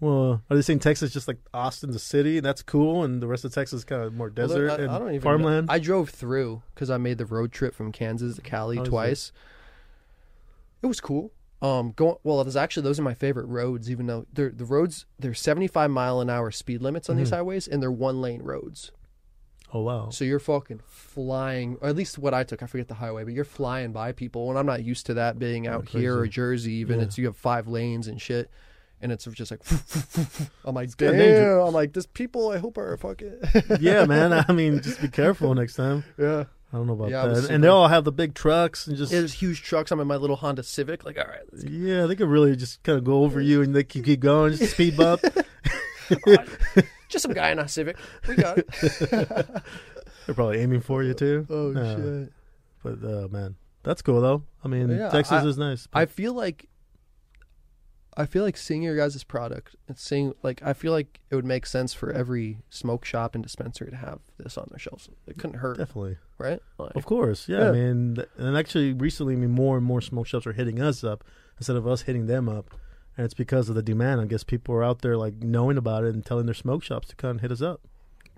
[0.00, 3.26] well, are they saying Texas just like Austin's a city and that's cool, and the
[3.26, 5.66] rest of Texas is kind of more Well, desert I, and I don't even farmland?
[5.68, 5.72] Know.
[5.74, 9.32] I drove through because I made the road trip from Kansas to Cali How twice.
[10.82, 11.32] It was cool.
[11.62, 12.40] Um, going well.
[12.40, 13.90] It was actually those are my favorite roads.
[13.90, 17.30] Even though they're the roads, they're seventy five mile an hour speed limits on these
[17.30, 17.36] Mhm.
[17.36, 18.92] highways, and they're one lane roads.
[19.72, 22.62] oh wow, So you're fucking flying, or at least what I took.
[22.62, 24.48] I forget the highway, but you're flying by people.
[24.48, 26.26] And I'm not used to that being out Oh, here or.
[26.28, 26.74] Jersey.
[26.74, 27.06] Even Yeah.
[27.06, 28.48] it's you have five lanes and shit,
[29.00, 29.60] and it's just like.
[30.64, 31.60] I'm like, damn.
[31.60, 32.50] I'm like, this people.
[32.50, 33.40] I hope are fucking.
[33.80, 34.44] yeah, man.
[34.48, 36.04] I mean, just be careful next time.
[36.18, 36.44] yeah.
[36.72, 37.48] I don't know about Yeah, that.
[37.48, 39.92] And they all have the big trucks and just There's huge trucks.
[39.92, 41.04] I'm in my little Honda Civic.
[41.04, 43.84] Like, all right, yeah, they could really just kind of go over you and they
[43.84, 45.20] keep keep going, just speed bump.
[47.08, 47.96] just some guy in a Civic.
[48.26, 48.66] We got it.
[50.26, 51.46] They're probably aiming for you too.
[51.48, 52.32] oh shit!
[52.82, 53.54] But uh, man,
[53.84, 54.42] that's cool though.
[54.64, 55.86] I mean, Yeah, Texas I- is nice.
[55.92, 56.68] I feel like,
[58.16, 61.44] I feel like seeing your guys' product and seeing like I feel like it would
[61.44, 65.08] make sense for every smoke shop and dispensary to have this on their shelves.
[65.26, 66.60] It couldn't hurt, definitely, right?
[66.78, 67.58] Like, of course, yeah.
[67.58, 67.68] Yeah.
[67.68, 71.04] I mean, and actually, recently, I mean, more and more smoke shops are hitting us
[71.04, 71.24] up
[71.58, 72.74] instead of us hitting them up,
[73.16, 74.20] and it's because of the demand.
[74.20, 77.08] I guess people are out there like knowing about it and telling their smoke shops
[77.08, 77.80] to come and hit us up.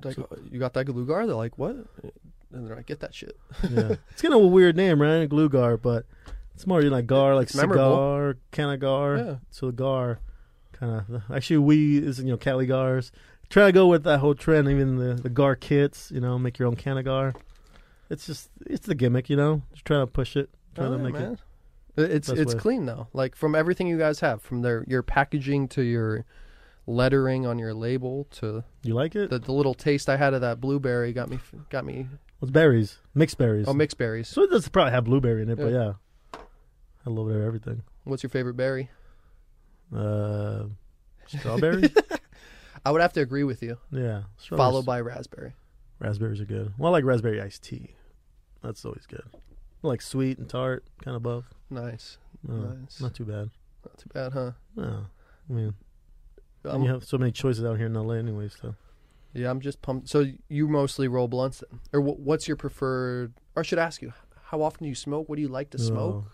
[0.03, 1.27] like "Oh, you got that Glugar?
[1.27, 1.77] They're like, what?
[2.53, 3.37] And they're like, get that shit.
[3.71, 5.27] Yeah, it's kind of a weird name, right?
[5.29, 6.07] Glue gar, but
[6.59, 9.25] it's more like gar, like It's cigar, canagar.
[9.25, 9.37] Yeah.
[9.51, 10.19] So gar,
[10.73, 11.23] kind of.
[11.33, 13.13] Actually, we is you know Caligars.
[13.49, 16.11] Try to go with that whole trend, even the the gar kits.
[16.11, 17.37] You know, make your own canagar.
[18.11, 19.63] It's just it's the gimmick, you know.
[19.73, 21.39] Just trying to push it, trying to oh, Alright, make
[21.97, 22.13] it.
[22.13, 22.61] It's it's way.
[22.61, 23.07] clean though.
[23.13, 26.25] Like from everything you guys have, from their your packaging to your
[26.89, 29.31] lettering on your label to You like it?
[29.31, 31.39] the, the little taste I had of that blueberry got me
[31.71, 32.09] got me.
[32.41, 32.99] What's berries?
[33.15, 33.67] Mixed berries.
[33.69, 34.27] Oh, mixed berries.
[34.27, 35.93] So it does probably have blueberry in it, but Yeah.
[37.07, 37.45] I love it.
[37.45, 37.83] Everything.
[38.05, 38.91] What's your favorite berry?
[39.95, 40.65] Uh,
[41.27, 41.91] strawberry.
[42.85, 43.79] I would have to agree with you.
[43.91, 44.23] yeah.
[44.39, 45.55] Followed by raspberry.
[45.99, 46.73] Raspberries are good.
[46.79, 47.97] Well, I like raspberry iced tea.
[48.63, 49.25] That's always good.
[49.83, 51.45] I like sweet and tart, kind of both.
[51.71, 53.01] Nice, Uh, nice.
[53.01, 53.51] Not too bad.
[53.85, 54.53] Not too bad, huh?
[54.77, 55.07] No,
[55.49, 55.75] I mean,
[56.65, 58.57] and you have so many choices out here in LA, anyways.
[58.61, 58.75] So
[59.35, 60.09] yeah, I'm just pumped.
[60.09, 63.35] So you mostly roll blunts, then, or what's your preferred?
[63.55, 64.13] Or I should ask you,
[64.47, 65.29] how often do you smoke?
[65.29, 66.25] What do you like to smoke?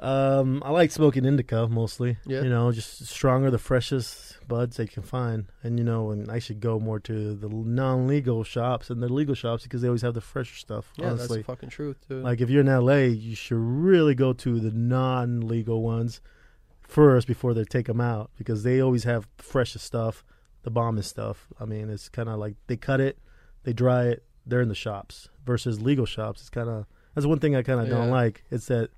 [0.00, 2.18] Um, I like smoking indica mostly.
[2.26, 2.42] Yeah.
[2.42, 6.38] You know, just stronger, the freshest buds they can find, and you know, and I
[6.38, 10.14] should go more to the non-legal shops and the legal shops because they always have
[10.14, 10.92] the fresher stuff.
[10.96, 12.24] Yeah, honestly, that's the fucking truth, dude.
[12.24, 16.20] like if you're in LA, you should really go to the non-legal ones
[16.80, 20.24] first before they take them out because they always have the freshest stuff,
[20.62, 21.48] the bombest stuff.
[21.58, 23.18] I mean, it's kind of like they cut it,
[23.64, 26.40] they dry it, they're in the shops versus legal shops.
[26.40, 28.44] It's kind of that's one thing I kind of don't like.
[28.50, 28.90] It's that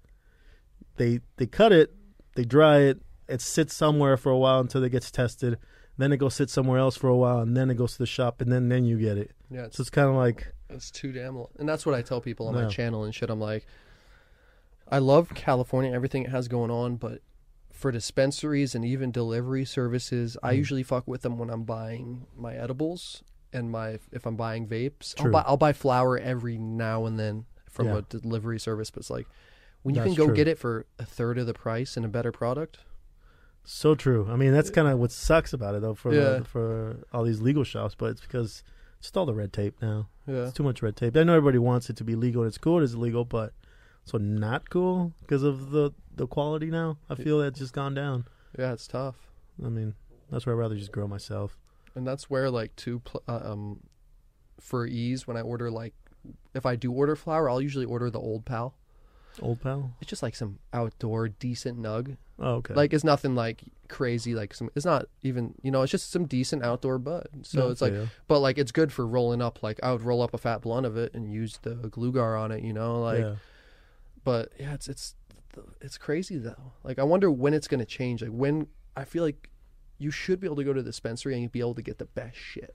[0.97, 1.95] they they cut it,
[2.35, 5.59] they dry it, it sits somewhere for a while until it gets tested.
[5.97, 8.07] Then it goes sit somewhere else for a while, and then it goes to the
[8.07, 9.31] shop, and then then you get it.
[9.51, 11.49] yeah, it's So it's kind of like It's too damn long.
[11.59, 13.31] And that's what I tell people on my channel and shit.
[13.31, 13.65] I'm like,
[14.89, 17.21] I love California, everything it has going on, but
[17.73, 20.57] for dispensaries and even delivery services, I Mhm.
[20.59, 25.15] usually fuck with them when I'm buying my edibles and my if I'm buying vapes.
[25.21, 27.99] I'll buy I'll buy flour every now and then from Yeah.
[27.99, 29.27] a delivery service, but it's like
[29.85, 30.35] when you That's can go true.
[30.35, 32.79] get it for a third of the price and a better product.
[33.65, 34.27] So true.
[34.31, 36.43] I mean, that's kind of what sucks about it, though, for Yeah.
[36.43, 37.95] for all these legal shops.
[37.95, 38.63] But it's because
[38.99, 40.09] it's just all the red tape now.
[40.27, 40.45] Yeah.
[40.47, 41.17] It's too much red tape.
[41.17, 42.83] I know everybody wants it to be legal, and it's cool.
[42.83, 43.53] It's legal, but
[44.05, 46.99] so not cool because of the the quality now.
[47.09, 48.27] I feel that's just gone down.
[48.59, 49.17] Yeah, it's tough.
[49.65, 49.95] I mean,
[50.31, 51.57] that's where I'd rather just grow myself.
[51.97, 53.81] and that's where like to pl- uh, um
[54.61, 55.95] for Eaze when I order like
[56.55, 58.75] if I do order flour, I'll usually order the old pal.
[59.43, 59.93] Old pal.
[60.01, 62.17] It's just like some outdoor decent nug.
[62.39, 62.75] Oh, okay.
[62.75, 64.35] Like it's nothing like crazy.
[64.35, 65.83] Like some, it's not even you know.
[65.83, 67.29] It's just some decent outdoor bud.
[67.43, 68.07] So No, it's like, yeah.
[68.29, 69.63] but like it's good for rolling up.
[69.63, 72.37] Like I would roll up a fat blunt of it and use the glue gar
[72.37, 72.63] on it.
[72.63, 73.21] You know, like.
[73.21, 73.35] yeah.
[74.25, 75.15] But yeah, it's it's
[75.81, 76.73] it's crazy though.
[76.83, 78.23] Like I wonder when it's gonna change.
[78.23, 79.51] Like when I feel like
[79.99, 81.99] you should be able to go to the dispensary and you'd be able to get
[81.99, 82.75] the best shit.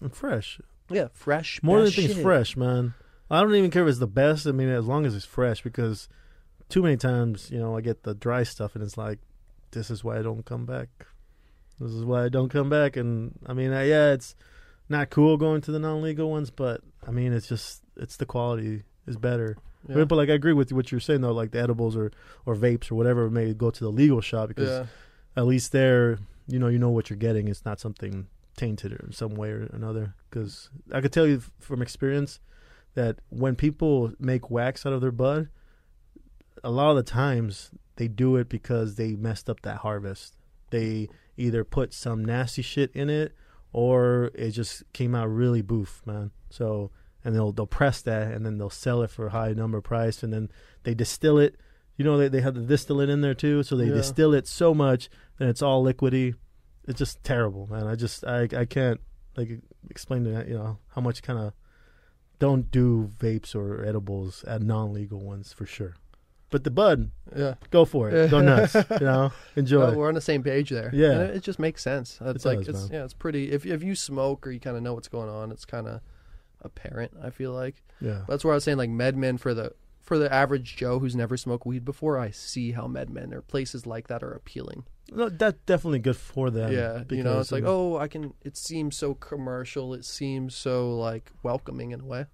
[0.00, 0.60] And fresh.
[0.90, 1.62] Yeah, fresh.
[1.62, 2.94] More than things fresh, man.
[3.34, 4.46] I don't even care if it's the best.
[4.46, 6.08] I mean, as long as it's fresh, because
[6.68, 9.18] too many times, you know, I get the dry stuff, and it's like,
[9.72, 10.88] this is why I don't come back.
[11.80, 12.96] This is why I don't come back.
[12.96, 14.34] And I mean, I, yeah, it's
[14.88, 18.84] not cool going to the non-legal ones, but I mean, it's just it's the quality
[19.06, 19.56] is better.
[19.88, 20.04] Yeah.
[20.04, 22.12] But like I agree with what you're saying though, like the edibles or
[22.46, 24.86] or vapes or whatever may go to the legal shop because yeah.
[25.36, 27.48] at least there, you know, you know what you're getting.
[27.48, 30.14] It's not something tainted or in some way or another.
[30.30, 32.40] Because I could tell you from experience
[32.94, 35.48] that when people make wax out of their bud,
[36.62, 40.36] a lot of the times they do it because they messed up that harvest.
[40.70, 43.32] They either put some nasty shit in it
[43.72, 46.30] or it just came out really boof, man.
[46.50, 46.90] So
[47.24, 50.22] and they'll they'll press that and then they'll sell it for a high number price
[50.22, 50.48] and then
[50.84, 51.56] they distill it.
[51.96, 53.94] You know they they have the distillate in there too, so they Yeah.
[53.94, 56.34] distill it so much and it's all liquidy.
[56.86, 57.86] It's just terrible, man.
[57.86, 59.00] I just I I can't
[59.36, 61.52] like explain to that, you know, how much kind of
[62.46, 65.94] don't do vapes or edibles at non-legal ones for sure.
[66.50, 67.54] But the bud, Yeah.
[67.70, 68.30] go for it.
[68.30, 69.32] Go nuts, you know.
[69.56, 69.90] Enjoy.
[69.90, 70.90] No, we're on the same page there.
[70.92, 71.10] Yeah.
[71.12, 72.18] And it, it just makes sense.
[72.20, 72.90] It's It like does, it's man.
[72.92, 73.50] yeah, it's pretty.
[73.50, 76.00] If if you smoke or you kind of know what's going on, it's kind of
[76.60, 77.12] apparent.
[77.22, 78.22] I feel like yeah.
[78.28, 81.36] that's where I was saying like MedMen for the for the average Joe who's never
[81.36, 82.18] smoked weed before.
[82.18, 84.84] I see how MedMen or places like that are appealing.
[85.12, 86.72] No, that's definitely good for them.
[86.72, 88.34] yeah, you know, because, it's like oh, I can.
[88.42, 89.92] It seems so commercial.
[89.94, 92.26] It seems so like welcoming in a way.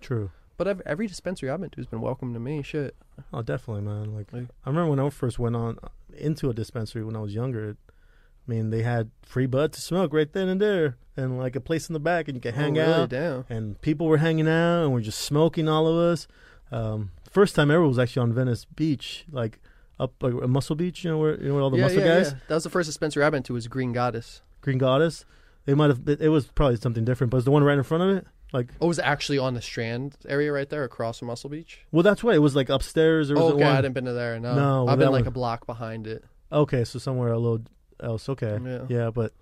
[0.00, 0.30] true.
[0.56, 2.62] But every, every dispensary I've been to has been welcome to me.
[2.62, 2.96] Shit.
[3.32, 4.12] Oh, definitely, man.
[4.12, 5.78] Like, Like- I remember when I first went on
[6.16, 7.76] into a dispensary when I was younger.
[7.88, 11.60] I mean, they had free bud to smoke right then and there, and like a
[11.60, 12.92] place in the back, and you could hang oh, really?
[12.94, 13.08] out.
[13.10, 13.44] Damn.
[13.48, 16.26] And people were hanging out, and we're just smoking, all of us.
[16.72, 19.60] Um, first time ever was actually on Venice Beach, like
[20.00, 21.04] up uh, Muscle Beach.
[21.04, 22.38] You know where you know where all the yeah, muscle yeah, guys, yeah.
[22.48, 23.52] That was the first dispensary I've been to.
[23.52, 24.42] Was Green Goddess.
[24.60, 25.24] Green Goddess.
[25.64, 26.00] They might have.
[26.08, 28.26] It was probably something different, but it's the one right in front of it.
[28.50, 31.80] Like, Oh, was actually on the Strand area right there across from Muscle Beach?
[31.92, 33.28] well, that's why It was like upstairs.
[33.28, 33.74] There was Oh, okay, I one.
[33.76, 34.40] hadn't been to there.
[34.40, 36.24] No, No, I've been like a block behind it.
[36.50, 37.60] Okay, so somewhere a little
[38.02, 38.26] else.
[38.30, 38.84] Okay, Yeah.
[38.88, 39.34] yeah, but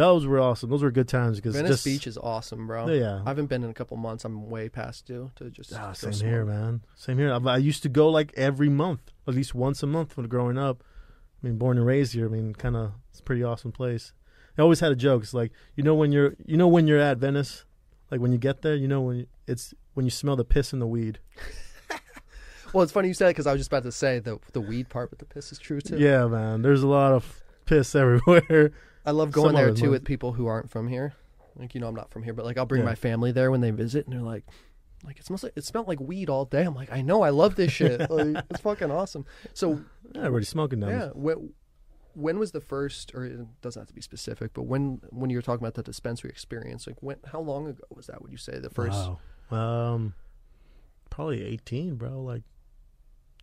[0.00, 0.70] those were awesome.
[0.70, 2.88] Those were good times because Venice just, Beach is awesome, bro.
[2.88, 4.24] Yeah, I haven't been in a couple months.
[4.24, 5.72] I'm way past due to just.
[5.74, 6.82] Ah, same here, man.
[6.94, 7.32] Same here.
[7.32, 10.58] I, I used to go like every month, at least once a month when growing
[10.58, 10.82] up.
[11.42, 12.26] I mean, born and raised here.
[12.26, 14.12] I mean, kind of, it's a pretty awesome place.
[14.58, 15.22] I always had a joke.
[15.22, 17.64] It's like you know when you're, you know when you're at Venice,
[18.10, 20.72] like when you get there, you know when you, it's when you smell the piss
[20.72, 21.18] and the weed.
[22.72, 24.60] Well, it's funny you said it because I was just about to say the the
[24.60, 25.98] weed part with the piss is true too.
[25.98, 26.62] Yeah, man.
[26.62, 28.72] There's a lot of piss everywhere.
[29.04, 31.14] I love going there too with people who aren't from here.
[31.56, 32.86] Like you know, I'm not from here, but like I'll bring Yeah.
[32.88, 34.44] my family there when they visit, and they're like,
[35.04, 36.62] like it smells like it smelled like weed all day.
[36.62, 38.00] I'm like, I know, I love this shit.
[38.10, 39.24] like, it's fucking awesome.
[39.54, 39.80] So
[40.14, 40.88] Yeah, already smoking now.
[40.88, 41.52] yeah, when,
[42.14, 45.38] when was the first, or it doesn't have to be specific, but when when you
[45.38, 48.20] were talking about the dispensary experience, like when, how long ago was that?
[48.22, 49.10] Would you say the first?
[49.50, 49.56] Wow.
[49.94, 50.14] Um,
[51.10, 52.20] probably 18, bro.
[52.22, 52.42] Like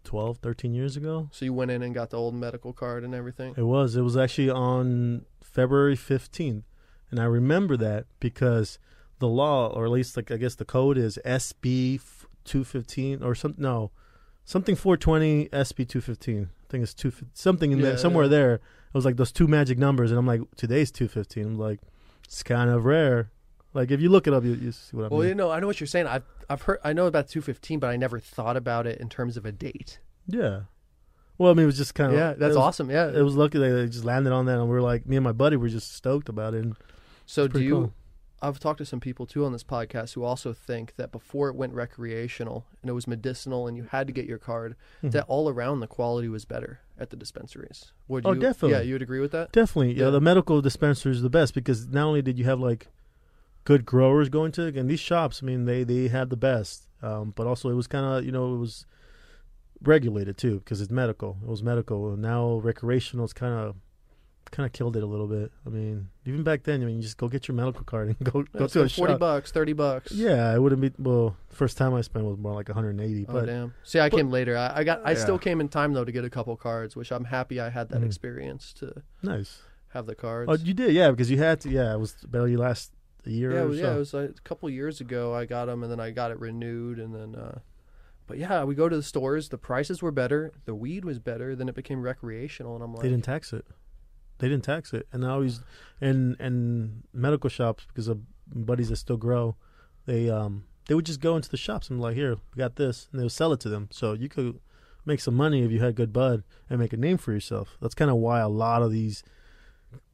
[0.07, 1.27] 12, 13 years ago.
[1.31, 3.53] So you went in and got the old medical card and everything.
[3.57, 3.95] It was.
[3.95, 6.63] It was actually on February 15th.
[7.11, 8.79] And I remember that because
[9.19, 11.99] the law, or at least like I guess the code is SB
[12.45, 13.61] 215 or something.
[13.61, 13.91] No,
[14.45, 16.43] something 420 SB 215.
[16.43, 18.29] I think it's two something in Yeah, there somewhere yeah.
[18.29, 18.53] there.
[18.55, 21.43] It was like those two magic numbers, and I'm like, today's 215.
[21.45, 21.79] I'm like,
[22.23, 23.31] it's kind of rare.
[23.73, 25.17] Like if you look it up, you, you see what I mean.
[25.19, 26.07] Well, you know, I know what you're saying.
[26.07, 29.37] I've I've heard, I know about 215, but I never thought about it in terms
[29.37, 29.99] of a date.
[30.27, 30.61] Yeah.
[31.37, 32.89] Well, I mean, it was just kind of yeah, that's was, awesome.
[32.89, 33.09] Yeah.
[33.09, 35.23] It was lucky they they just landed on that, and we are like, me and
[35.23, 36.63] my buddy were just stoked about it.
[36.63, 36.75] And
[37.25, 37.71] so do you?
[37.71, 37.93] cool.
[38.39, 41.55] I've talked to some people too on this podcast who also think that before it
[41.55, 45.11] went recreational and it was medicinal and you had to get your card, Mhm.
[45.11, 47.91] that all around the quality was better at the dispensaries.
[48.07, 48.39] Would Oh, you?
[48.39, 48.77] definitely.
[48.77, 49.51] Yeah, you would agree with that.
[49.51, 50.05] Definitely, yeah.
[50.05, 50.09] Yeah.
[50.11, 52.89] The medical dispensary is the best because not only did you have like
[53.67, 57.33] good growers going to, and these shops, I mean, they they had the best, um,
[57.35, 58.85] but also it was kind of you know it was
[59.83, 61.37] regulated too because it's medical.
[61.43, 63.75] It was medical, and now recreational is kind of
[64.49, 65.51] kind of killed it a little bit.
[65.65, 68.17] I mean, even back then, I mean, you just go get your medical card and
[68.31, 69.19] go go so to a forty shop.
[69.19, 70.11] bucks, thirty bucks.
[70.13, 71.35] Yeah, it wouldn't be well.
[71.49, 73.73] First time I spent was more like 180, Oh but damn!
[73.83, 74.55] See, I but- came later.
[74.57, 75.01] I, I got.
[75.03, 77.69] I still came in time though to get a couple cards, which I'm happy I
[77.69, 78.05] had that Mhm.
[78.05, 79.59] experience to nice.
[79.89, 80.49] have the cards.
[80.49, 81.69] Oh, you did, yeah, because you had to.
[81.69, 82.91] Yeah, it was barely last
[83.27, 83.85] a year yeah, or was, so.
[83.85, 85.33] yeah, it was like a couple years ago.
[85.33, 87.35] I got them, and then I got it renewed, and then.
[87.35, 87.59] uh
[88.25, 89.49] But yeah, we go to the stores.
[89.49, 90.51] The prices were better.
[90.65, 91.55] The weed was better.
[91.55, 93.65] Then it became recreational, and I'm like, they didn't tax it.
[94.39, 95.61] They didn't tax it, and I always
[95.99, 98.21] and and medical shops because of
[98.53, 99.55] buddies that still grow,
[100.05, 102.75] they um they would just go into the shops and be like, here, we got
[102.75, 103.89] this, and they would sell it to them.
[103.91, 104.59] So you could
[105.05, 107.77] make some money if you had good bud and make a name for yourself.
[107.81, 109.23] That's kind of why a lot of these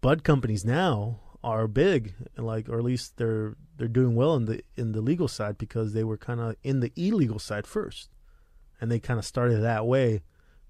[0.01, 4.45] bud companies now are big, and like or at least they're they're doing well in
[4.45, 8.09] the in the legal side because they were kind of in the illegal side first,
[8.79, 10.21] and they kind of started that way,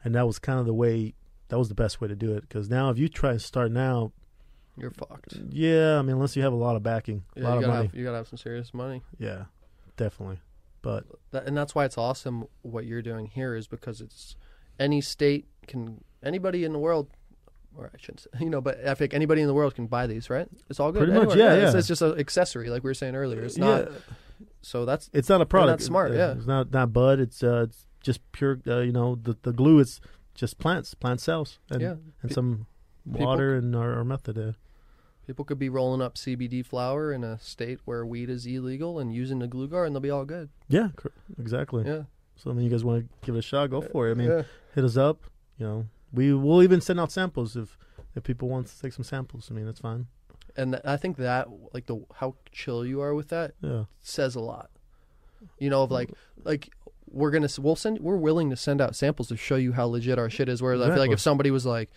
[0.03, 1.13] and that was kind of the way
[1.49, 2.41] that was the best way to do it.
[2.41, 4.11] Because now if you try and start now
[4.75, 5.35] you're fucked.
[5.49, 7.85] yeah i mean unless you have a lot of backing a lot you of money.
[7.85, 9.03] have you gotta have some serious money.
[9.19, 9.43] yeah
[9.97, 10.39] definitely.
[10.81, 14.35] But That, and that's why it's awesome what you're doing here is because it's
[14.79, 17.07] any state can anybody in the world
[17.77, 20.07] or I shouldn't say, you know, but I think anybody in the world can buy
[20.07, 20.47] these, right?
[20.69, 20.99] It's all good.
[20.99, 21.57] Pretty much, Anywhere.
[21.57, 21.79] yeah, It's, yeah.
[21.79, 23.41] it's just an accessory, like we were saying earlier.
[23.41, 23.89] It's not.
[23.91, 23.97] yeah,
[24.61, 25.79] So that's it's not a product.
[25.79, 26.33] that's smart, It- yeah.
[26.33, 27.19] it's not not bud.
[27.19, 28.59] It's uh, it's just pure.
[28.67, 30.01] Uh, you know, the the glue is
[30.35, 31.95] just plants, plant cells, and yeah.
[32.21, 32.65] and Pe- some
[33.11, 34.37] people water and our, our method.
[34.37, 34.51] Uh,
[35.25, 39.13] People could be rolling up CBD flower in a state where weed is illegal and
[39.13, 40.49] using the glue guard, and they'll be all good.
[40.67, 40.89] yeah,
[41.39, 41.85] exactly.
[41.85, 42.03] Yeah.
[42.35, 43.69] So I mean, you guys want to give it a shot?
[43.69, 44.11] Go for it.
[44.11, 44.41] I mean, yeah.
[44.75, 45.21] hit us up.
[45.57, 47.77] You know, we will even send out samples if
[48.15, 49.49] if people want to take some samples.
[49.51, 50.07] I mean, that's fine.
[50.55, 54.35] and th- I think that like the how chill you are with that Yeah, says
[54.35, 54.69] a lot.
[55.59, 56.11] You know, of like
[56.43, 56.69] like
[57.09, 60.17] we're gonna we'll send we're willing to send out samples to show you how legit
[60.19, 60.61] our shit is.
[60.61, 61.89] Whereas I feel like if somebody was like,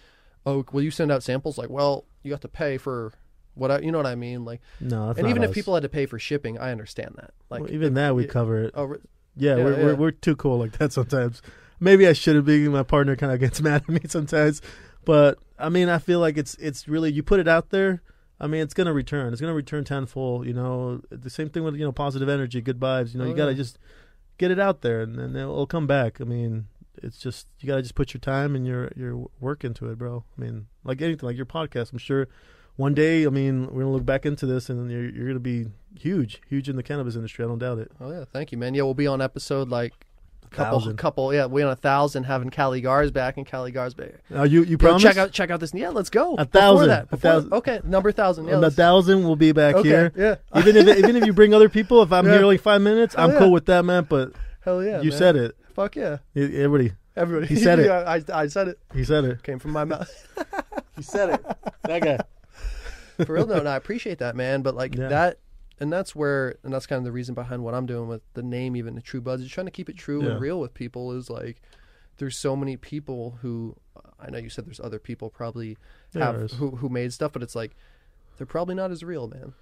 [0.45, 3.13] "Oh, will you send out samples?" Like, well, you have to pay for
[3.55, 4.45] what I, you know what I mean.
[4.45, 7.31] Like, no, that's and even if people had to pay for shipping, I understand that.
[7.49, 8.31] Like, Well, even that we yeah.
[8.33, 8.73] cover it.
[8.75, 8.97] oh,
[9.37, 9.85] Yeah, Yeah, we're, yeah.
[9.85, 11.41] we're we're too cool like that sometimes.
[11.81, 12.69] Maybe I shouldn't be.
[12.69, 14.63] My partner kind of gets mad at me sometimes,
[15.05, 18.03] but I mean, I feel like it's it's really you put it out there.
[18.39, 19.33] I mean, it's gonna return.
[19.33, 20.47] It's gonna return tenfold.
[20.47, 23.13] You know, the same thing with you know positive energy, good vibes.
[23.15, 23.57] You know, Oh, you gotta yeah.
[23.59, 23.79] just
[24.39, 26.21] get it out there, and then it'll come back.
[26.21, 26.67] I mean,
[27.03, 30.25] it's just you gotta just put your time and your your work into it, bro.
[30.37, 31.93] I mean, like anything, like your podcast.
[31.93, 32.29] I'm sure
[32.77, 35.67] one day, I mean, we're gonna look back into this, and you're you're gonna be
[35.99, 37.43] huge, huge in the cannabis industry.
[37.45, 37.91] I don't doubt it.
[38.01, 38.75] oh yeah, thank you, man.
[38.75, 39.95] Yeah, we'll be on episode like
[40.47, 40.97] couple Thousand.
[40.97, 44.15] couple yeah we on a thousand having Caligars back and Caligars back.
[44.35, 45.03] Uh, you you Yo, promise?
[45.03, 45.73] check out check out this.
[45.75, 46.35] Yeah, let's go.
[46.35, 47.53] A Before thousand, That, a before- thousand.
[47.53, 48.47] Okay, number thousand.
[48.47, 50.13] Yeah, And the thousand will be back okay, here.
[50.17, 50.37] Yeah.
[50.61, 52.33] Even if even if you bring other people, if I'm Yeah.
[52.39, 53.39] here like five minutes, I'm Oh, yeah.
[53.41, 54.07] cool with that, man.
[54.09, 54.33] But
[54.65, 55.01] Hell yeah.
[55.01, 55.19] you man.
[55.19, 55.57] said it.
[55.75, 56.19] Fuck yeah.
[56.35, 57.47] Everybody, Everybody.
[57.47, 57.87] He said it.
[57.87, 58.79] yeah, I, I said it.
[58.95, 59.43] he said it.
[59.43, 60.11] Came from my mouth.
[60.97, 61.45] He said it.
[61.85, 62.19] that guy.
[63.27, 64.63] For real, no, no, I appreciate that, man.
[64.63, 65.09] But like Yeah.
[65.09, 65.39] that,
[65.81, 68.43] and that's where, and that's kind of the reason behind what I'm doing with the
[68.43, 70.33] name, even the True Buds, is trying to keep it true Yeah.
[70.33, 71.13] and real with people.
[71.13, 71.61] Is like,
[72.19, 73.77] there's so many people who,
[74.21, 75.77] I know you said there's other people probably
[76.13, 77.77] There have who who made stuff, but it's like,
[78.39, 79.53] they're probably not as real, man.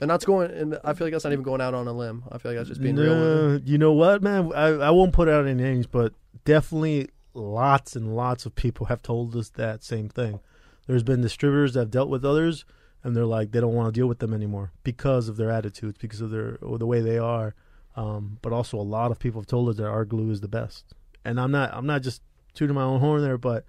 [0.00, 2.24] And that's going, and I feel like that's not even going out on a limb.
[2.32, 3.14] I feel like that's just being real.
[3.14, 4.52] No, you know what, man?
[4.52, 6.12] I I won't put out any names, but
[6.44, 10.40] definitely lots and lots of people have told us that same thing.
[10.88, 12.64] There's been distributors that have dealt with others,
[13.04, 15.98] and they're like they don't want to deal with them anymore because of their attitudes,
[16.00, 17.54] because of their or the way they are.
[17.96, 20.48] Um, but also, a lot of people have told us that our glue is the
[20.48, 22.22] best, and I'm not I'm not just
[22.54, 23.64] tooting my own horn there, but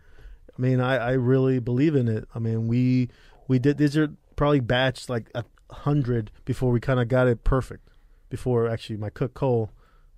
[0.58, 2.28] I mean I, I really believe in it.
[2.34, 3.10] I mean we
[3.48, 7.44] we did these are probably batched like a hundred before we kind of got it
[7.44, 7.90] perfect.
[8.30, 9.72] Before actually my cook Cole,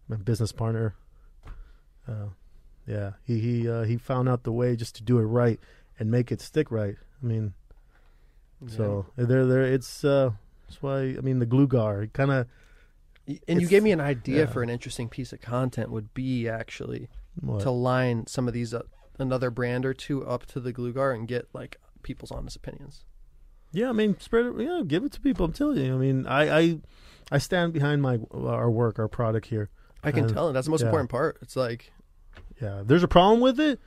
[0.08, 0.96] my business partner,
[2.08, 2.28] uh,
[2.86, 5.60] yeah, he he uh, he found out the way just to do it right
[6.00, 6.96] and make it stick right.
[7.22, 7.54] I mean,
[8.66, 10.32] so there there it's uh
[10.68, 12.48] that's why I mean the glue gar kind of
[13.48, 14.46] And you gave me an idea yeah.
[14.48, 18.74] for an interesting piece of content would be actually what to line some of these
[18.74, 18.82] uh,
[19.20, 23.04] another brand or two up to the glue gar and get like people's honest opinions.
[23.74, 24.54] Yeah, I mean, spread it.
[24.60, 25.46] Yeah, give it to people.
[25.46, 25.94] I'm telling you.
[25.94, 26.80] I mean, I I,
[27.34, 29.70] I stand behind my our work, our product here.
[30.04, 30.54] I can And- tell it.
[30.54, 30.88] That's the most yeah.
[30.88, 31.38] important part.
[31.42, 31.92] It's like
[32.62, 33.80] Yeah, there's a problem with it,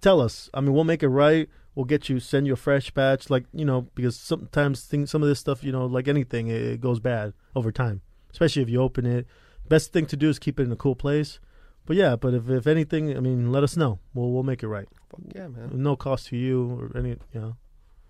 [0.00, 0.50] tell us.
[0.52, 1.48] I mean, we'll make it right.
[1.80, 5.22] We'll get you, send you a fresh batch, like you know, because sometimes things, some
[5.22, 8.02] of this stuff, you know, like anything, it, it goes bad over time.
[8.30, 9.26] Especially if you open it.
[9.66, 11.40] Best thing to do is keep it in a cool place.
[11.86, 13.98] But yeah, but if if anything, I mean, let us know.
[14.12, 14.86] We'll we'll make it right.
[15.08, 15.70] fuck yeah, man.
[15.72, 17.56] No cost to you or any, you know.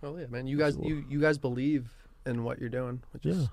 [0.02, 0.48] well yeah, man.
[0.48, 1.92] You guys, you you guys believe
[2.26, 3.04] in what you're doing.
[3.12, 3.44] Which is,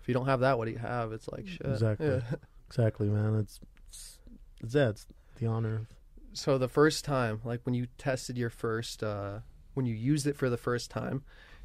[0.00, 1.12] if you don't have that, what do you have?
[1.12, 1.60] It's like shit.
[1.66, 2.06] Exactly.
[2.06, 2.20] Yeah.
[2.68, 3.38] exactly, man.
[3.40, 4.18] It's it's,
[4.62, 4.88] it's that.
[4.88, 5.06] It's
[5.36, 5.86] the honor.
[6.32, 9.40] So the first time, like when you tested your first, uh
[9.74, 11.22] when you used it for the first time,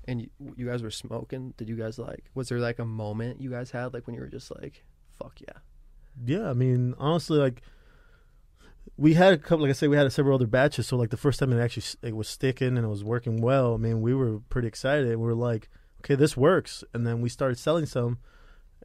[0.07, 2.25] and you, you guys were smoking, did you guys like?
[2.35, 4.83] Was there like a moment you guys had, like when you were just like,
[5.17, 5.59] "Fuck yeah."
[6.23, 7.61] Yeah, I mean, honestly, like
[8.97, 9.63] we had a couple.
[9.63, 10.87] Like I said, we had several other batches.
[10.87, 13.73] So like the first time it actually it was sticking and it was working well.
[13.73, 15.09] I mean, we were pretty excited.
[15.09, 16.83] We were like, okay, this works.
[16.93, 18.19] And then we started selling some,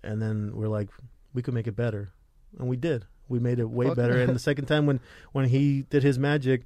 [0.02, 0.88] and then we're like,
[1.32, 2.12] we could make it better,
[2.58, 3.06] and we did.
[3.30, 4.20] We made it way Fuck better.
[4.20, 5.00] And the second time when
[5.32, 6.64] when he did his magic,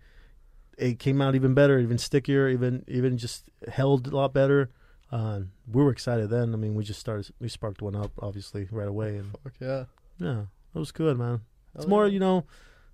[0.76, 4.70] it came out even better, even stickier, even even just held a lot better.
[5.12, 6.52] Uh, we were excited then.
[6.52, 7.30] I mean, we just started.
[7.38, 9.84] We sparked one up, obviously, right away, and Fuck yeah.
[10.18, 10.40] yeah,
[10.74, 11.42] it was good, man.
[11.76, 12.12] It's Oh, more, yeah.
[12.14, 12.44] you know,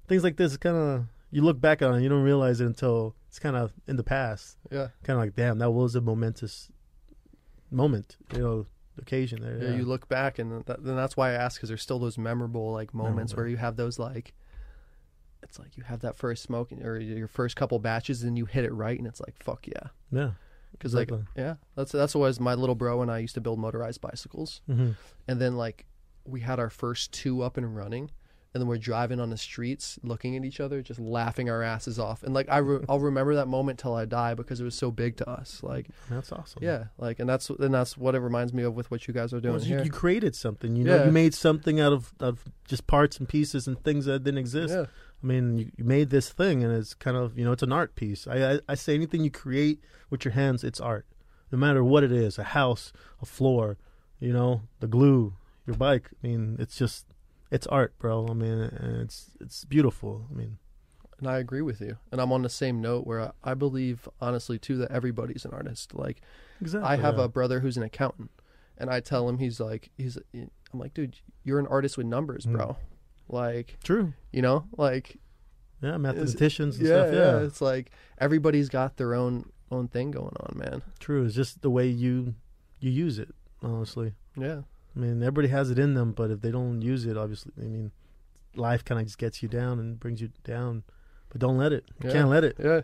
[0.09, 0.57] things like this.
[0.59, 3.73] Kind of you look back on it, you don't realize it until it's kind of
[3.87, 4.59] in the past.
[4.71, 4.89] Yeah.
[5.05, 6.71] Kind of like, damn, that was a momentous
[7.71, 8.67] moment, you know,
[9.01, 9.59] occasion there.
[9.71, 12.19] Yeah, you look back, and that, then that's why I ask because there's still those
[12.19, 13.43] memorable like moments Memorable.
[13.45, 14.35] where you have those like,
[15.43, 18.45] it's like you have that first smoke and- or your first couple batches, and you
[18.47, 20.31] hit it right, and it's like fuck yeah, yeah,
[20.73, 21.27] because like Exactly.
[21.43, 24.61] yeah, that's that's what was my little bro and I used to build motorized bicycles,
[24.67, 24.91] hmm
[25.29, 25.87] and then like
[26.25, 28.11] we had our first two up and running,
[28.53, 31.99] and then we're driving on the streets, looking at each other, just laughing our asses
[32.01, 32.23] off.
[32.25, 34.91] And like I, re- I'll remember that moment till I die because it was so
[34.91, 35.61] big to us.
[35.63, 36.63] Like, That's awesome.
[36.63, 39.33] yeah, like, and that's and that's what it reminds me of with what you guys
[39.33, 39.85] are doing Well, you, here.
[39.85, 40.75] you created something.
[40.75, 41.05] You know, Yeah.
[41.07, 44.75] you made something out of, of just parts and pieces and things that didn't exist.
[44.75, 44.87] yeah,
[45.23, 47.73] I mean, you, you made this thing, and it's kind of you know, it's an
[47.73, 48.27] art piece.
[48.27, 49.81] I, I I say anything you create
[50.11, 51.07] with your hands, it's art.
[51.53, 52.93] No matter what it is, a house,
[53.23, 53.77] a floor,
[54.19, 55.35] you know, the glue,
[55.67, 56.11] your bike.
[56.23, 57.07] I mean, it's just
[57.51, 58.27] it's art, bro.
[58.29, 58.59] I mean,
[59.03, 60.27] it's it's beautiful.
[60.31, 60.59] I mean,
[61.19, 61.97] and I agree with you.
[62.13, 65.53] And I'm on the same note where I, I believe honestly too that everybody's an
[65.53, 65.95] artist.
[65.95, 66.21] Like.
[66.61, 66.89] exactly.
[66.89, 67.25] I have yeah.
[67.25, 68.31] a brother who's an accountant,
[68.79, 70.17] and I tell him he's like he's.
[70.35, 72.53] I'm like, dude, you're an artist with numbers, Mm.
[72.53, 72.77] bro.
[73.29, 74.13] Like, true.
[74.33, 75.17] you know, like
[75.81, 77.15] Yeah, mathematicians and yeah, stuff.
[77.15, 80.83] yeah, Yeah, It's like everybody's got their own own thing going on, man.
[80.99, 81.25] true.
[81.25, 82.35] It's just the way you
[82.81, 83.29] you use it.
[83.63, 84.15] Honestly.
[84.37, 84.63] Yeah,
[84.97, 87.63] I mean, everybody has it in them, but if they don't use it, obviously, I
[87.63, 87.93] mean,
[88.57, 90.83] life kind of just gets you down and brings you down.
[91.29, 91.85] But don't let it.
[92.03, 92.15] You Yeah.
[92.15, 92.57] can't let it.
[92.59, 92.81] yeah.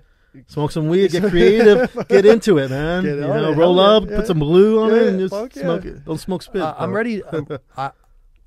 [0.49, 3.03] Smoke some weed, get creative, get into it, man.
[3.05, 5.33] Get you know, it, roll up, yeah, put some glue on Yeah, it, and just
[5.35, 6.05] fuck smoke it.
[6.05, 6.61] Don't smoke spit.
[6.61, 7.23] Uh, I'm ready.
[7.33, 7.91] um, I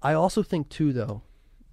[0.04, 1.24] I also think too though,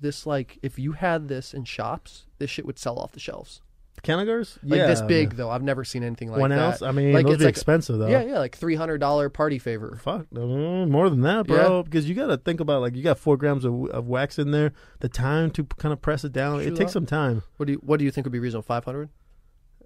[0.01, 3.61] this like if you had this in shops, this shit would sell off the shelves.
[4.03, 4.59] Cannagars?
[4.63, 5.51] Like yeah, this big though.
[5.51, 6.59] I've never seen anything like One that.
[6.59, 6.83] ounce?
[6.83, 8.09] I mean, Like, those it's be like- expensive though.
[8.09, 9.99] Yeah, yeah, like three hundred dollar party favor.
[10.03, 11.83] Fuck, more than that, bro.
[11.83, 14.51] Because you got to think about like you got four grams of, of wax in
[14.53, 14.73] there.
[15.01, 16.93] The time to kind of press it down, True it takes that.
[16.93, 17.43] some time.
[17.57, 18.63] What do you What do you think would be reasonable?
[18.65, 19.09] Five hundred?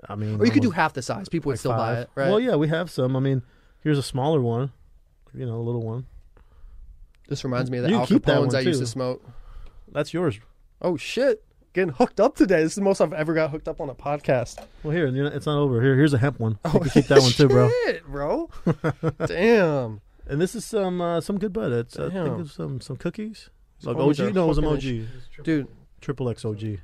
[0.09, 1.29] I mean, Or you could do half the size.
[1.29, 2.29] People would like still buy it, right?
[2.31, 3.15] Well, yeah, we have some.
[3.17, 3.43] I mean,
[3.83, 4.73] here's a smaller one.
[5.35, 6.07] You know, a little one.
[7.29, 9.23] This reminds me of the You Al Capones one, I used to smoke.
[9.93, 10.41] That's yours.
[10.83, 11.45] Oh shit!
[11.73, 12.63] Getting hooked up today.
[12.63, 14.59] This is the most I've ever got hooked up on a podcast.
[14.83, 15.81] Well, here, you know, it's not over.
[15.81, 16.59] Here, here's a hemp one.
[16.75, 17.71] You can keep that one too, bro.
[17.73, 18.51] Oh, Shit, bro.
[19.27, 20.01] Damn.
[20.27, 21.71] And this is some uh, some good bud.
[21.73, 22.41] It's I think Damn.
[22.41, 23.51] it's some some cookies.
[23.83, 24.85] Like OG, no, it was an OG.
[24.85, 25.69] It's triple- Dude.
[26.01, 26.59] Triple X OG.
[26.59, 26.79] cookies.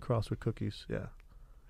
[0.00, 0.86] Crossed with cookies.
[0.88, 1.06] Yeah.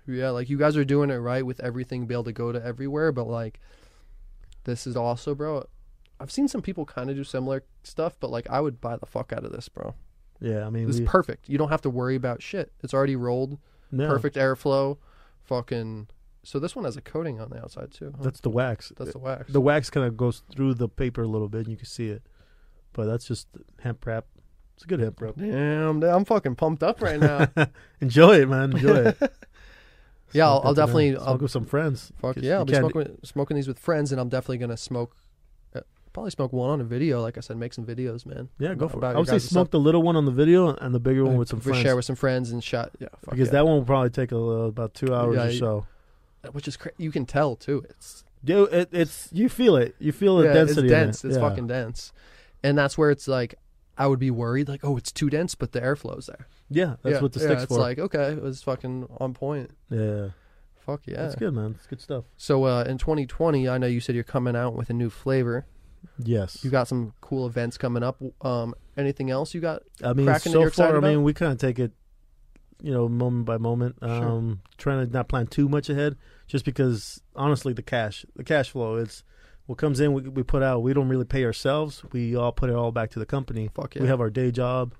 [0.07, 2.63] Yeah, like you guys are doing it right with everything be able to go to
[2.63, 3.59] everywhere, but like
[4.63, 5.67] this is also, bro.
[6.19, 9.05] I've seen some people kind of do similar stuff, but like I would buy the
[9.05, 9.93] fuck out of this, bro.
[10.45, 10.65] Yeah.
[10.65, 11.49] I mean, it's we, perfect.
[11.49, 12.71] You don't have to worry about shit.
[12.83, 13.57] It's already rolled.
[13.91, 14.97] no, Perfect airflow.
[15.43, 16.07] Fucking.
[16.43, 18.13] So this one has a coating on the outside too.
[18.17, 18.23] huh?
[18.23, 18.91] That's the wax.
[18.97, 19.51] That's the wax.
[19.51, 22.09] the wax kind of goes through the paper a little bit, and you can see
[22.09, 22.21] it.
[22.93, 23.47] But that's just
[23.81, 24.25] hemp wrap.
[24.75, 25.35] It's a good hemp wrap.
[25.37, 27.47] Damn, dude, I'm fucking pumped up right now.
[28.01, 28.71] Enjoy it, man.
[28.73, 29.17] Enjoy it.
[30.33, 32.11] Yeah, I'll- I'll definitely- smoke I'll- with some friends.
[32.17, 35.15] Fuck yeah, I'll be smoking smoking these with friends, and I'm definitely gonna smoke.
[36.15, 38.47] Probably smoke one on a video, like I said, make some videos, man.
[38.57, 39.03] Yeah, go for it.
[39.03, 41.49] I would say smoke the little one on the video and the bigger one with
[41.49, 41.81] some friends.
[41.81, 42.91] share with some friends and shot.
[42.99, 43.51] Yeah, fuck because yeah.
[43.51, 44.39] that one will probably take a, uh,
[44.69, 45.87] about two hours Yeah, or so.
[46.53, 47.85] which is cra- you can tell too.
[47.89, 49.93] It's Dude, it, it's you feel it.
[49.99, 50.71] You feel the yeah, density.
[50.71, 50.89] it's in it.
[50.89, 51.25] dense.
[51.25, 51.41] It's Yeah.
[51.49, 52.13] fucking dense,
[52.63, 53.55] and that's where it's like
[53.97, 56.47] I would be worried, like, oh, it's too dense, but the airflow's there.
[56.69, 57.79] Yeah, that's yeah, what the yeah, sticks it's for.
[57.79, 59.71] like okay, it was fucking on point.
[59.89, 60.29] yeah,
[60.77, 61.17] Fuck yeah.
[61.17, 61.75] that's good, man.
[61.77, 62.23] It's good stuff.
[62.37, 65.65] So uh, in 2020, I know you said you're coming out with a new flavor.
[66.17, 68.21] Yes, You got some cool events coming up.
[68.41, 69.83] Um, anything else you got?
[70.03, 71.91] I mean, so far, I mean, we kind of take it,
[72.81, 73.95] you know, moment by moment.
[74.01, 74.09] Sure.
[74.09, 78.69] Um, trying to not plan too much ahead, just because honestly, the cash, the cash
[78.69, 79.23] flow, it's
[79.65, 80.83] what comes in, we, we put out.
[80.83, 82.03] We don't really pay ourselves.
[82.11, 83.69] We all put it all back to the company.
[83.73, 84.01] Fuck yeah.
[84.03, 84.93] We have our day job,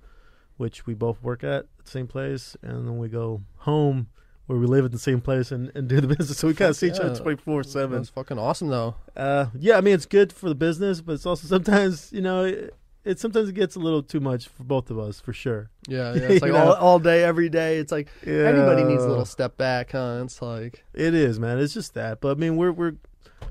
[0.57, 4.07] which we both work at the same place, and then we go home
[4.47, 6.37] where we live at the same place and, and do the business.
[6.37, 7.97] So we kind of see each other twenty four seven.
[7.97, 8.95] That's fucking awesome though.
[9.15, 12.45] Uh, yeah, I mean it's good for the business, but it's also sometimes you know
[12.45, 15.69] it, it sometimes it gets a little too much for both of us for sure.
[15.87, 16.21] Yeah, yeah.
[16.29, 17.77] It's like all, all day, every day.
[17.77, 20.21] It's like Yeah, everybody needs a little step back, huh?
[20.23, 21.59] It's like It is, man.
[21.59, 22.95] It's just that, but I mean we're we're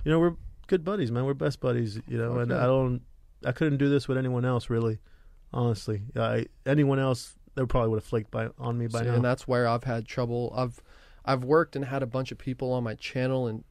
[0.05, 0.35] you know we're
[0.67, 1.25] good buddies, man.
[1.25, 2.53] We're best buddies, you know, Fuck and.
[2.53, 3.03] I don't
[3.45, 4.99] I couldn't do this with anyone else really,
[5.53, 6.03] honestly.
[6.17, 9.15] I, anyone else they probably would have flaked by on me by See, now.
[9.15, 10.53] and that's where I've had trouble.
[10.57, 10.81] I've
[11.25, 13.65] I've worked and had a bunch of people on my channel and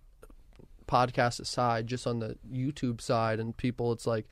[0.88, 3.92] podcast aside, just on the YouTube side, and people.
[3.92, 4.28] It's like,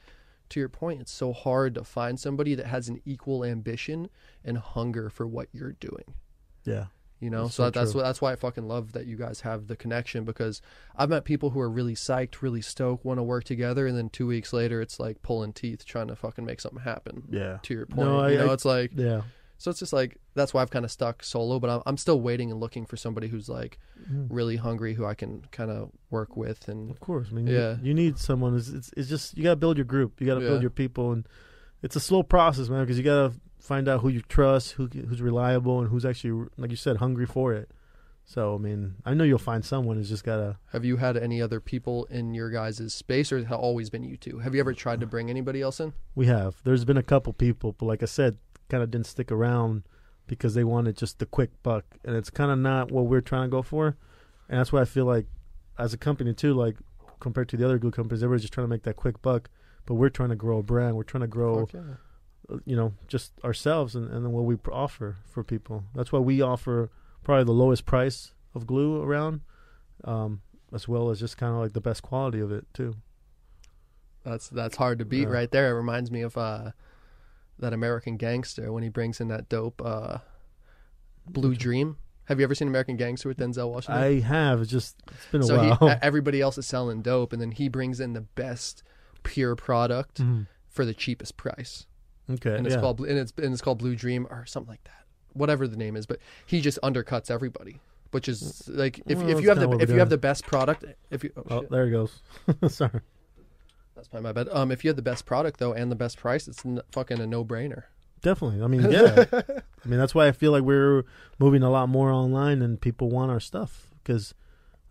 [0.49, 4.09] to your point, it's so hard to find somebody that has an equal ambition
[4.43, 6.13] and hunger for what you're doing.
[6.65, 6.85] yeah,
[7.19, 9.15] You know, That's so so that, that's what that's why I fucking love that you
[9.15, 10.61] guys have the connection because
[10.95, 14.09] I've met people who are really psyched, really stoked, want to work together, and then
[14.09, 17.23] two weeks later, it's like pulling teeth trying to fucking make something happen.
[17.29, 19.21] yeah, To your point, No, I- you know, I- it's like yeah.
[19.61, 22.19] So it's just like that's why I've kind of stuck solo, but I'm I'm still
[22.19, 23.77] waiting and looking for somebody who's like
[24.11, 24.27] Mm.
[24.31, 27.73] really hungry who I can kind of work with and Of course, I mean, Yeah.
[27.81, 28.57] you, you need someone.
[28.57, 30.19] It's, it's it's just you got to build your group.
[30.19, 30.47] You got to Yeah.
[30.49, 31.27] build your people, and
[31.83, 32.81] it's a slow process, man.
[32.83, 36.47] Because you got to find out who you trust, who who's reliable, and who's actually,
[36.57, 37.69] like you said, hungry for it.
[38.25, 40.57] So I mean, I know you'll find someone who's just gotta.
[40.71, 44.03] Have you had any other people in your guys' space, or has it always been
[44.03, 44.39] you two?
[44.39, 45.93] Have you ever tried to bring anybody else in?
[46.15, 46.55] We have.
[46.63, 48.37] There's been a couple people, but like I said,
[48.71, 49.83] kind of didn't stick around
[50.27, 53.43] because they wanted just the quick buck, and it's kind of not what we're trying
[53.49, 53.97] to go for.
[54.49, 55.27] And that's why I feel like,
[55.77, 56.77] as a company too, like
[57.19, 59.49] compared to the other glue companies, everybody's just trying to make that quick buck.
[59.85, 60.95] But we're trying to grow a brand.
[60.95, 61.81] We're trying to grow, Fuck yeah.
[62.53, 65.83] uh, you know, just ourselves and, and then what we pr- offer for people.
[65.95, 66.89] That's why we offer
[67.23, 69.41] probably the lowest price of glue around,
[70.05, 70.41] um,
[70.73, 72.95] as well as just kind of like the best quality of it too.
[74.23, 75.33] That's that's hard to beat Yeah.
[75.33, 75.71] right there.
[75.71, 76.71] It reminds me of uh,
[77.59, 80.19] that American Gangster when he brings in that dope uh,
[81.27, 81.97] Blue Dream.
[82.25, 84.01] Have you ever seen American Gangster with Denzel Washington?
[84.03, 84.61] I have.
[84.61, 85.89] It's just it's been a so while.
[85.89, 88.83] he, everybody else is selling dope, and then he brings in the best
[89.23, 90.47] pure product Mhm.
[90.69, 91.85] for the cheapest price,
[92.29, 92.55] Okay.
[92.55, 92.81] and it's yeah.
[92.81, 95.95] called and it's and it's called Blue Dream or something like that, whatever the name
[95.97, 96.05] is.
[96.05, 97.81] But he just undercuts everybody,
[98.11, 100.85] which is like if, Well, if you have the if you have the best product,
[101.09, 102.21] if you oh, Oh, there he goes.
[102.69, 103.01] Sorry.
[103.95, 104.53] That's probably my bet.
[104.55, 107.19] Um, if you have the best product though and the best price, it's n- fucking
[107.19, 107.83] a no brainer.
[108.21, 108.63] Definitely.
[108.63, 109.25] I mean, yeah.
[109.33, 111.03] I mean, that's why I feel like we're
[111.39, 114.33] moving a lot more online and people want our stuff because,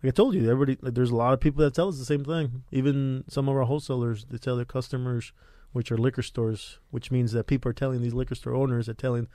[0.03, 0.77] like I told you, everybody.
[0.81, 2.63] Like, there's a lot of people that tell us the same thing.
[2.71, 5.31] Even some of our wholesalers, they tell their customers,
[5.71, 8.97] which are liquor stores, which means that people are telling these liquor store owners that
[8.97, 9.27] telling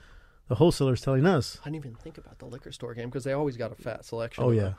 [0.47, 1.59] the wholesalers telling us.
[1.61, 4.05] I didn't even think about the liquor store game because they always got a fat
[4.05, 4.43] selection.
[4.43, 4.73] Oh yeah,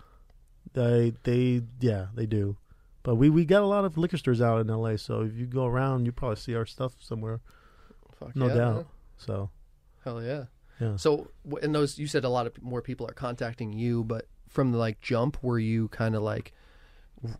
[0.73, 1.15] them.
[1.25, 2.57] they they yeah they do.
[3.03, 5.47] But we we got a lot of liquor stores out in LA, so if you
[5.47, 7.41] go around, you probably see our stuff somewhere.
[8.19, 8.75] Fuck No yeah, doubt.
[8.75, 8.85] man.
[9.17, 9.51] So
[10.05, 10.45] Hell yeah.
[10.81, 10.97] yeah.
[10.97, 11.29] So,
[11.63, 14.79] and those you said a lot of more people are contacting you, but from the
[14.79, 16.53] like jump, were you kind of like,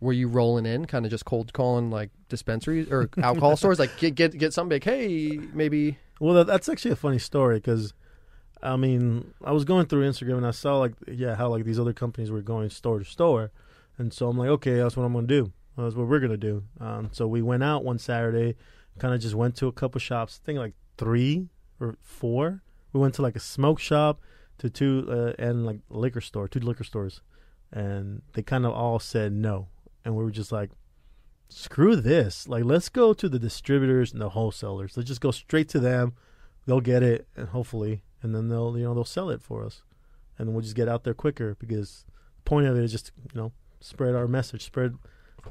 [0.01, 3.97] were you rolling in, kind of just cold calling like dispensaries or alcohol stores, like
[3.97, 4.83] get get get something big?
[4.83, 5.97] Hey, maybe.
[6.19, 7.93] Well, that, that's actually a funny story because,
[8.61, 11.79] I mean, I was going through Instagram and I saw like, yeah, how like these
[11.79, 13.51] other companies were going store to store,
[13.99, 15.51] and so I'm like, okay, that's what I'm gonna do.
[15.77, 16.63] That's what we're gonna do.
[16.79, 18.55] Um, so we went out one Saturday,
[18.97, 20.41] kind of just went to a couple shops.
[20.41, 22.63] I think like three or four.
[22.91, 24.19] We went to like a smoke shop,
[24.59, 27.21] to two uh, and like liquor store, two liquor stores,
[27.71, 29.67] and they kind of all said no,
[30.05, 30.69] and we were just like,
[31.47, 32.47] screw this.
[32.47, 34.95] Like, let's go to the distributors and the wholesalers.
[34.95, 36.13] Let's just go straight to them.
[36.65, 39.81] They'll get it, and hopefully, and then they'll you know they'll sell it for us,
[40.37, 43.41] and we'll just get out there quicker because the point of it is just you
[43.41, 43.51] know
[43.81, 44.97] spread our message, spread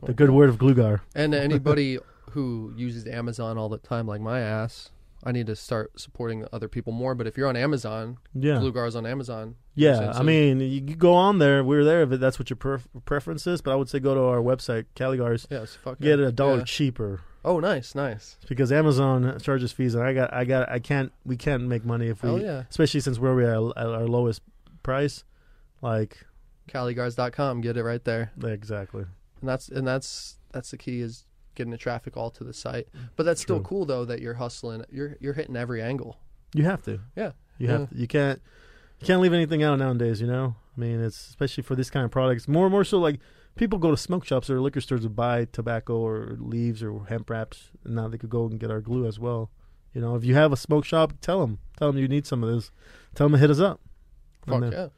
[0.05, 1.01] the good word of Glugar.
[1.15, 1.99] And anybody
[2.33, 4.91] who uses Amazon all the time, like my ass,
[5.25, 7.15] I need to start supporting other people more.
[7.15, 9.57] But if you're on Amazon, Yeah, Blue Gar's on Amazon.
[9.75, 10.13] yeah.
[10.15, 11.65] I mean, you, you go on there.
[11.65, 13.61] We're there if that's what your pref- preference is.
[13.61, 15.47] But I would say go to our website, Caligars.
[15.51, 16.65] Yes, fuck Get it a dollar Yeah.
[16.65, 18.37] cheaper Oh, nice, nice.
[18.49, 22.09] because Amazon charges fees, and I got, I got, I can't, we can't make money
[22.09, 22.65] if we, Hell yeah.
[22.69, 24.43] especially since we're at our lowest
[24.83, 25.25] price.
[25.81, 26.27] Like
[26.69, 28.31] Caligars.com, get it right there.
[28.45, 29.05] exactly.
[29.41, 32.87] and that's and that's that's the key is getting the traffic all to the site.
[32.95, 33.07] Mm-hmm.
[33.17, 34.85] But that's still cool though that you're hustling.
[34.91, 36.19] You're you're hitting every angle.
[36.55, 37.01] You have to.
[37.17, 37.33] Yeah.
[37.59, 37.79] You Yeah.
[37.79, 37.97] have to.
[37.97, 38.41] You can't.
[39.01, 40.21] You can't leave anything out nowadays.
[40.21, 40.55] You know.
[40.77, 42.47] I mean, it's especially for this kind of products.
[42.47, 43.19] More and more so, like
[43.57, 47.29] people go to smoke shops or liquor stores to buy tobacco or leaves or hemp
[47.29, 49.51] wraps, and now they could go and get our glue as well.
[49.93, 51.59] You know, if you have a smoke shop, tell them.
[51.77, 52.71] Tell them you need some of this.
[53.17, 53.81] Tell them to hit us up.
[54.47, 54.89] Fuck uh, yeah.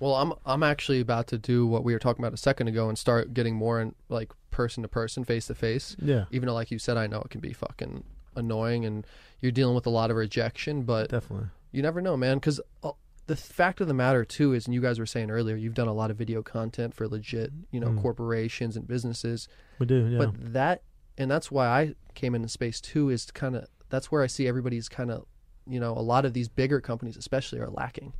[0.00, 2.88] Well, I'm I'm actually about to do what we were talking about a second ago
[2.88, 5.96] and start getting more in like person to person, face to face.
[6.00, 6.24] Yeah.
[6.32, 8.02] Even though, like you said, I know it can be fucking
[8.34, 9.06] annoying and
[9.40, 11.48] you're dealing with a lot of rejection, but Definitely.
[11.72, 12.38] you never know, man.
[12.38, 12.92] Because uh,
[13.26, 15.86] the fact of the matter too is, and you guys were saying earlier, you've done
[15.88, 18.02] a lot of video content for legit, you know, Mm.
[18.02, 19.48] corporations and businesses.
[19.78, 20.06] We do.
[20.06, 20.18] Yeah.
[20.18, 20.82] But that,
[21.18, 24.26] and that's why I came into space too, is to kind of that's where I
[24.28, 25.26] see everybody's kind of,
[25.66, 28.14] you know, a lot of these bigger companies, especially, are lacking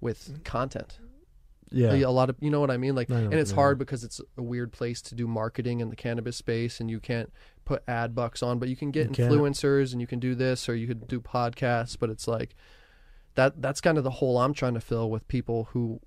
[0.00, 0.98] with content.
[1.70, 1.92] Yeah.
[1.94, 2.94] A lot of, you know what I mean?
[2.94, 5.80] Like, I know and it's you hard because it's a weird place to do marketing
[5.80, 7.32] in the cannabis space, and you can't
[7.64, 9.32] put ad bucks on, but you can get You can't.
[9.32, 11.96] influencers, and you can do this, or you could do podcasts.
[11.98, 12.54] But it's like
[13.34, 13.60] that.
[13.60, 16.00] That's kind of the hole I'm trying to fill with people who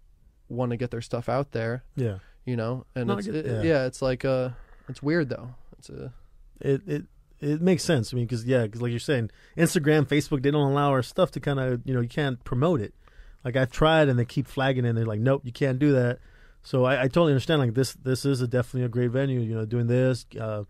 [0.47, 2.17] want to get their stuff out there Yeah.
[2.43, 3.61] you know and No, it's get- it, yeah.
[3.61, 3.85] yeah.
[3.85, 4.49] it's like uh
[4.87, 6.11] it's weird though it's a
[6.59, 7.03] it it
[7.39, 8.11] it makes sense.
[8.13, 11.31] I mean, because yeah, because like you're saying, Instagram, Facebook, they don't allow our stuff
[11.31, 12.93] to kind of you know you can't promote it.
[13.43, 14.89] Like I've tried, and they keep flagging it.
[14.89, 16.19] and They're like, nope, you can't do that.
[16.61, 17.61] So I, I totally understand.
[17.61, 19.39] Like this, this is a definitely a great venue.
[19.39, 20.25] You know, doing this.
[20.39, 20.63] Uh,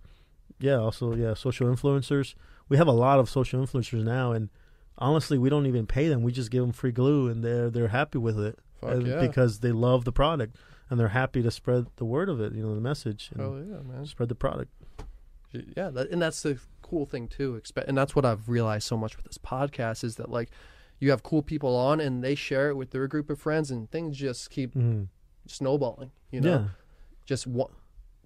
[0.60, 2.36] yeah, also yeah, social influencers.
[2.68, 4.50] We have a lot of social influencers now, and
[4.98, 6.22] honestly, we don't even pay them.
[6.22, 8.60] We just give them free glue, and they're they're happy with it
[9.06, 10.58] yeah because they love the product,
[10.90, 12.54] and they're happy to spread the word of it.
[12.54, 14.72] You know, the message oh yeah man spread the product.
[15.52, 18.98] yeah that, and that's the cool thing too expect and that's what i've realized so
[18.98, 20.50] much with this podcast is that like
[21.00, 23.90] you have cool people on and they share it with their group of friends and
[23.92, 25.04] things just keep Mm-hmm.
[25.48, 26.12] snowballing.
[26.32, 26.68] You know, yeah,
[27.26, 27.72] just one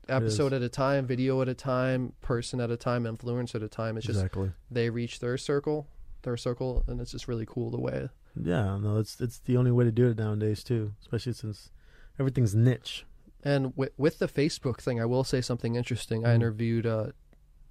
[0.09, 3.69] episode at a time, video at a time, person at a time, influence at a
[3.69, 3.95] time.
[3.97, 4.51] It's just exactly.
[4.69, 5.87] they reach their circle,
[6.23, 8.09] their circle, and it's just really cool the way.
[8.35, 11.71] Yeah, no, it's it's the only way to do it nowadays too, especially since
[12.19, 13.05] everything's niche.
[13.45, 16.25] And with, with the Facebook thing, I will say something interesting.
[16.25, 16.35] I Mhm.
[16.35, 17.07] interviewed uh,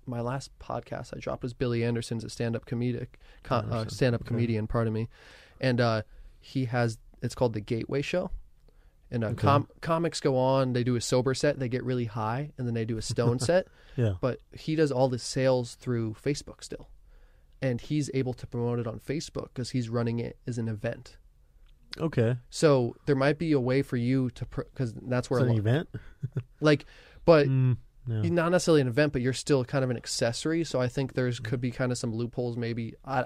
[0.06, 3.08] my last podcast I dropped was Billy Anderson's a stand-up comedic,
[3.42, 4.28] co- uh, stand-up okay.
[4.28, 4.66] comedian.
[4.66, 5.08] Pardon me,
[5.60, 6.02] and uh,
[6.40, 8.30] he has it's called the Gateway Show.
[9.10, 9.36] And uh, Okay.
[9.42, 12.72] com- comics go on, they do a sober set, they get really high, and then
[12.74, 13.66] they do a stone set.
[13.94, 16.88] Yeah, But he does all the sales through Facebook still,
[17.60, 21.18] and he's able to promote it on Facebook because he's running it as an event.
[22.00, 22.38] okay.
[22.48, 25.88] So there might be a way for you to because that's where a an event.
[26.62, 26.86] like,
[27.26, 27.76] but Mm,
[28.06, 28.22] yeah.
[28.22, 30.64] not necessarily an event, but you're still kind of an accessory.
[30.64, 31.44] So I think there's mm.
[31.44, 32.56] could be kind of some loopholes.
[32.56, 33.24] Maybe I,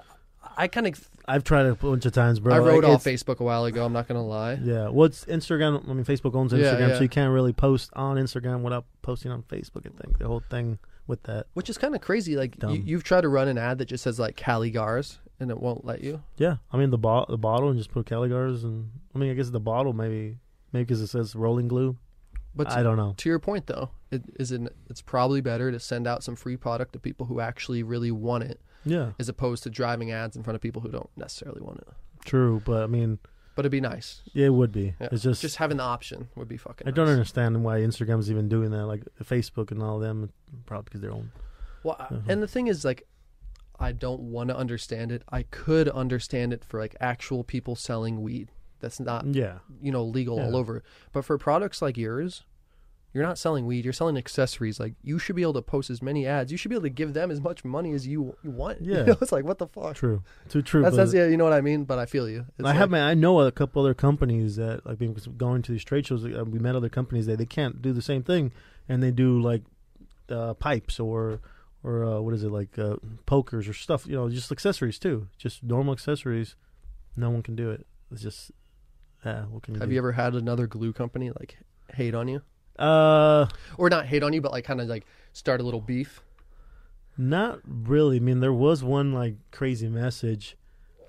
[0.55, 2.53] I kind of I've tried it a bunch of times, bro.
[2.53, 3.85] I wrote Like, off Facebook a while ago.
[3.85, 4.53] I'm not gonna lie.
[4.53, 5.87] Yeah, well, it's Instagram.
[5.89, 6.95] I mean, Facebook owns Instagram, yeah.
[6.95, 9.85] so you can't really post on Instagram without posting on Facebook.
[9.85, 11.47] I think the whole thing with that.
[11.53, 12.35] Which is kind of crazy.
[12.35, 15.59] Like you, you've tried to run an ad that just says like Caligars, and it
[15.59, 16.21] won't let you.
[16.37, 19.33] Yeah, I mean the bo- the bottle and just put Caligars and I mean I
[19.33, 20.37] guess the bottle maybe
[20.71, 21.97] maybe because it says rolling glue.
[22.55, 23.13] But I don't know.
[23.17, 26.57] to your point though, it is it, it's probably better to send out some free
[26.57, 30.43] product to people who actually really want it, Yeah, as opposed to driving ads in
[30.43, 31.87] front of people who don't necessarily want it.
[32.25, 33.19] true, but I mean
[33.55, 34.21] But it'd be nice.
[34.33, 34.93] yeah, it would be.
[35.01, 35.09] Yeah.
[35.11, 36.87] It's just, Just having the option would be fucking.
[36.87, 38.85] I don't understand why Instagram's even doing that.
[38.85, 40.31] Like Facebook and all them,
[40.65, 41.31] probably because they're own.
[41.83, 42.17] Well, Uh-huh.
[42.27, 43.07] and the thing is, like,
[43.79, 45.21] I don't want to understand it.
[45.29, 48.51] I could understand it for like actual people selling weed.
[48.79, 50.83] That's not Yeah, you know legal all over.
[51.11, 52.43] But for products like yours,
[53.17, 53.83] you're not selling weed.
[53.83, 54.79] You're selling accessories.
[54.79, 56.51] Like you should be able to post as many ads.
[56.51, 58.81] You should be able to give them as much money as you, you want.
[58.87, 59.03] You Yeah.
[59.03, 59.95] know, it's like what the fuck.
[59.95, 60.83] true, too true.
[60.83, 61.27] That's that's yeah.
[61.27, 61.83] You know what I mean.
[61.85, 62.45] But I feel you.
[62.57, 65.61] It's I have like- my, I know a couple other companies that like being going
[65.63, 66.23] to these trade shows.
[66.23, 68.51] Uh, we met other companies that they can't do the same thing,
[68.87, 69.63] and they do like
[70.29, 71.39] uh, pipes or
[71.83, 72.95] or uh, what is it like uh,
[73.25, 74.05] pokers or stuff.
[74.07, 75.27] You know, just accessories too.
[75.37, 76.55] Just normal accessories.
[77.15, 77.85] No one can do it.
[78.11, 78.51] It's just
[79.25, 79.43] yeah.
[79.45, 79.83] What can you do?
[79.83, 79.93] Have do?
[79.95, 81.57] you ever had another glue company like
[81.93, 82.41] hate on you,
[82.79, 83.47] Uh,
[83.77, 86.21] or not hate on you, but like kind of like start a little beef?
[87.17, 88.17] not really.
[88.17, 90.55] I mean, there was one like crazy message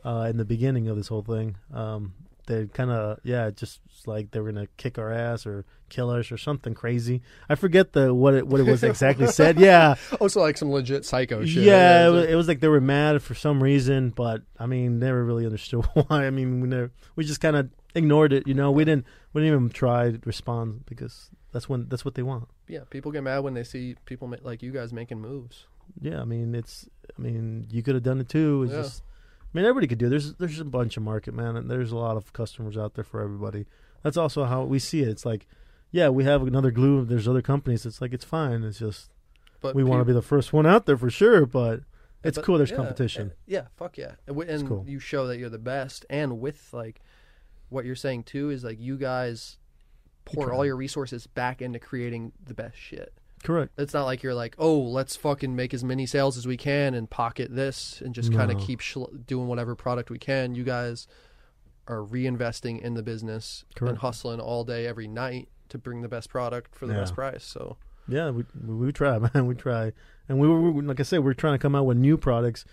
[0.04, 1.56] uh, in the beginning of this whole thing.
[1.72, 2.14] Um,
[2.46, 6.32] they kind of yeah, just like they were gonna kick our ass or kill us
[6.32, 7.20] or something crazy.
[7.48, 9.58] I forget the what it what it was exactly said.
[9.60, 11.64] Yeah, Oh, so like some legit psycho shit.
[11.64, 14.64] yeah, it was, like- it was like they were mad for some reason, but I
[14.64, 16.24] mean, never really understood why.
[16.26, 18.46] I mean, we never, we just kind of ignored it.
[18.48, 19.04] You know, we didn't
[19.34, 21.28] we didn't even try to respond because
[21.59, 22.48] that's when that's what they want.
[22.68, 22.80] yeah.
[22.90, 25.66] People get mad when they see people ma- like you guys making moves.
[26.00, 26.88] Yeah, I mean, it's
[27.18, 28.62] I mean, you could have done it too.
[28.64, 28.82] It's Yeah.
[28.82, 29.02] just
[29.42, 30.06] I mean, everybody could do.
[30.06, 30.11] it.
[30.11, 33.04] There's there's a bunch of market, man, and there's a lot of customers out there
[33.04, 33.66] for everybody.
[34.02, 35.09] That's also how we see it.
[35.09, 35.46] It's like,
[35.90, 37.04] yeah, we have another glue.
[37.04, 37.84] There's other companies.
[37.86, 38.62] It's like it's fine.
[38.62, 39.11] It's just
[39.61, 41.46] But we want to be the first one out there for sure.
[41.46, 41.80] But
[42.22, 42.59] it's but- cool.
[42.59, 43.32] There's yeah, competition.
[43.46, 44.12] Yeah, fuck yeah.
[44.26, 44.84] And, and cool.
[44.86, 46.04] you show that you're the best.
[46.11, 47.00] And with like
[47.70, 49.57] what you're saying too is like you guys
[50.35, 53.12] pour all your resources back into creating the best shit.
[53.45, 53.72] Correct.
[53.79, 56.95] It's not like you're like, oh, let's fucking make as many sales as we can
[56.95, 58.64] and pocket this and just kind of No.
[58.64, 60.55] keep sh- doing whatever product we can.
[60.57, 61.07] You guys
[61.87, 66.29] are reinvesting in the business and hustling all day, every night to bring the best
[66.31, 67.01] product for the Yeah.
[67.01, 67.45] best price.
[67.45, 67.76] So
[68.09, 69.47] Yeah, we we, we try, man.
[69.47, 69.93] We try,
[70.29, 72.64] and we were we- like I said, we're trying to come out with new products,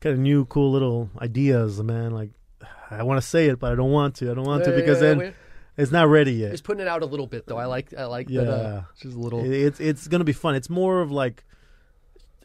[0.00, 2.10] kind of new, cool little ideas, man.
[2.10, 2.30] Like
[2.90, 4.30] I want to say it, but I don't want to.
[4.30, 5.32] I don't want to because then
[5.80, 6.52] it's not ready yet.
[6.52, 7.56] just putting it out a little bit though.
[7.58, 8.44] I like I like Yeah.
[8.44, 8.50] that.
[8.66, 9.44] Uh, just a little.
[9.44, 10.54] It- It's it's gonna be fun.
[10.54, 11.44] It's more of like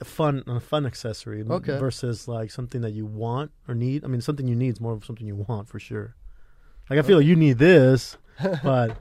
[0.02, 1.78] a fun a fun accessory Okay.
[1.78, 4.04] versus like something that you want or need.
[4.04, 6.16] I mean, something you need is more of something you want for sure.
[6.90, 8.18] Like I feel like you need this,
[8.64, 8.98] but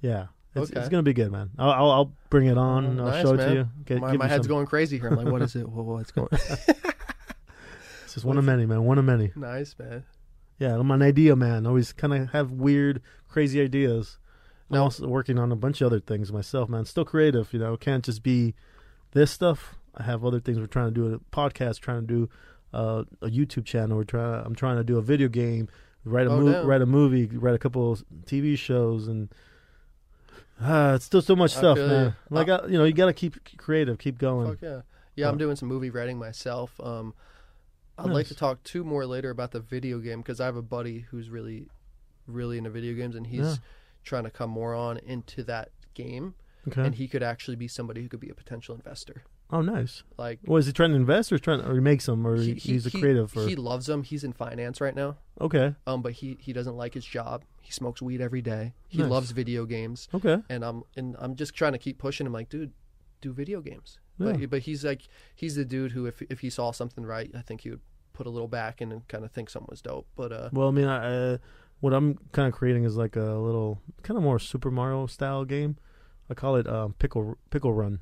[0.00, 0.80] yeah, it's, Okay.
[0.80, 1.50] it's gonna be good, man.
[1.58, 2.86] I'll I'll, I'll bring it on.
[2.86, 3.48] Oh, and I'll nice, show it man.
[3.48, 3.68] to you.
[3.84, 5.08] Get- my my head's going crazy here.
[5.08, 5.68] I'm like, what is it?
[5.68, 6.28] Whoa, what's going?
[8.04, 8.84] It's just one of many, man.
[8.84, 9.30] One of many.
[9.36, 10.02] nice, man.
[10.58, 11.66] Yeah, I'm an idea man.
[11.66, 14.18] Always kind of have weird, crazy ideas.
[14.70, 16.84] I'm Now- also working on a bunch of other things myself, man.
[16.84, 17.76] Still creative, you know.
[17.76, 18.54] Can't just be
[19.12, 19.76] this stuff.
[19.96, 20.58] I have other things.
[20.58, 22.28] We're trying to do a podcast, trying to do
[22.74, 23.96] uh, a YouTube channel.
[23.96, 24.44] We're trying.
[24.44, 25.68] I'm trying to do a video game,
[26.04, 26.66] write a Oh, movie, damn.
[26.66, 29.28] write a movie, write a couple of TV shows, and
[30.60, 32.14] uh, it's still so much I stuff, man.
[32.30, 34.48] Like I, you know, you got to keep creative, keep going.
[34.48, 34.80] Fuck yeah.
[35.16, 36.78] Yeah, I'm Uh, doing some movie writing myself.
[36.80, 37.14] Um,
[37.98, 40.62] I'd like to talk two more later about the video game because I have a
[40.62, 41.68] buddy who's really,
[42.26, 43.54] really into video games and he's Yeah.
[44.04, 46.34] trying to come more on into that game.
[46.68, 46.82] Okay.
[46.84, 49.22] And he could actually be somebody who could be a potential investor.
[49.50, 50.02] oh, nice.
[50.18, 52.84] Like Was he trying to invest or trying, or he makes them, or he, he's
[52.86, 53.34] a he- creative?
[53.34, 54.02] Or He loves them.
[54.02, 55.16] He's in finance right now.
[55.40, 57.44] okay, Um, but he he doesn't like his job.
[57.62, 58.74] he smokes weed every day.
[58.88, 59.10] He Nice.
[59.10, 60.42] loves video games, Okay.
[60.50, 62.32] and I'm and I'm just trying to keep pushing him.
[62.34, 62.72] Like, dude,
[63.22, 63.98] do video games.
[64.18, 64.32] Yeah.
[64.32, 65.02] But but he's like
[65.34, 67.80] he's the dude who if if he saw something right, I think he would
[68.12, 70.06] put a little back in and kind of think something was dope.
[70.16, 71.38] But uh, Well, I mean, I, uh,
[71.80, 75.44] what I'm kind of creating is like a little, kind of more Super Mario style
[75.44, 75.76] game.
[76.28, 78.00] I call it um, Pickle Pickle Run.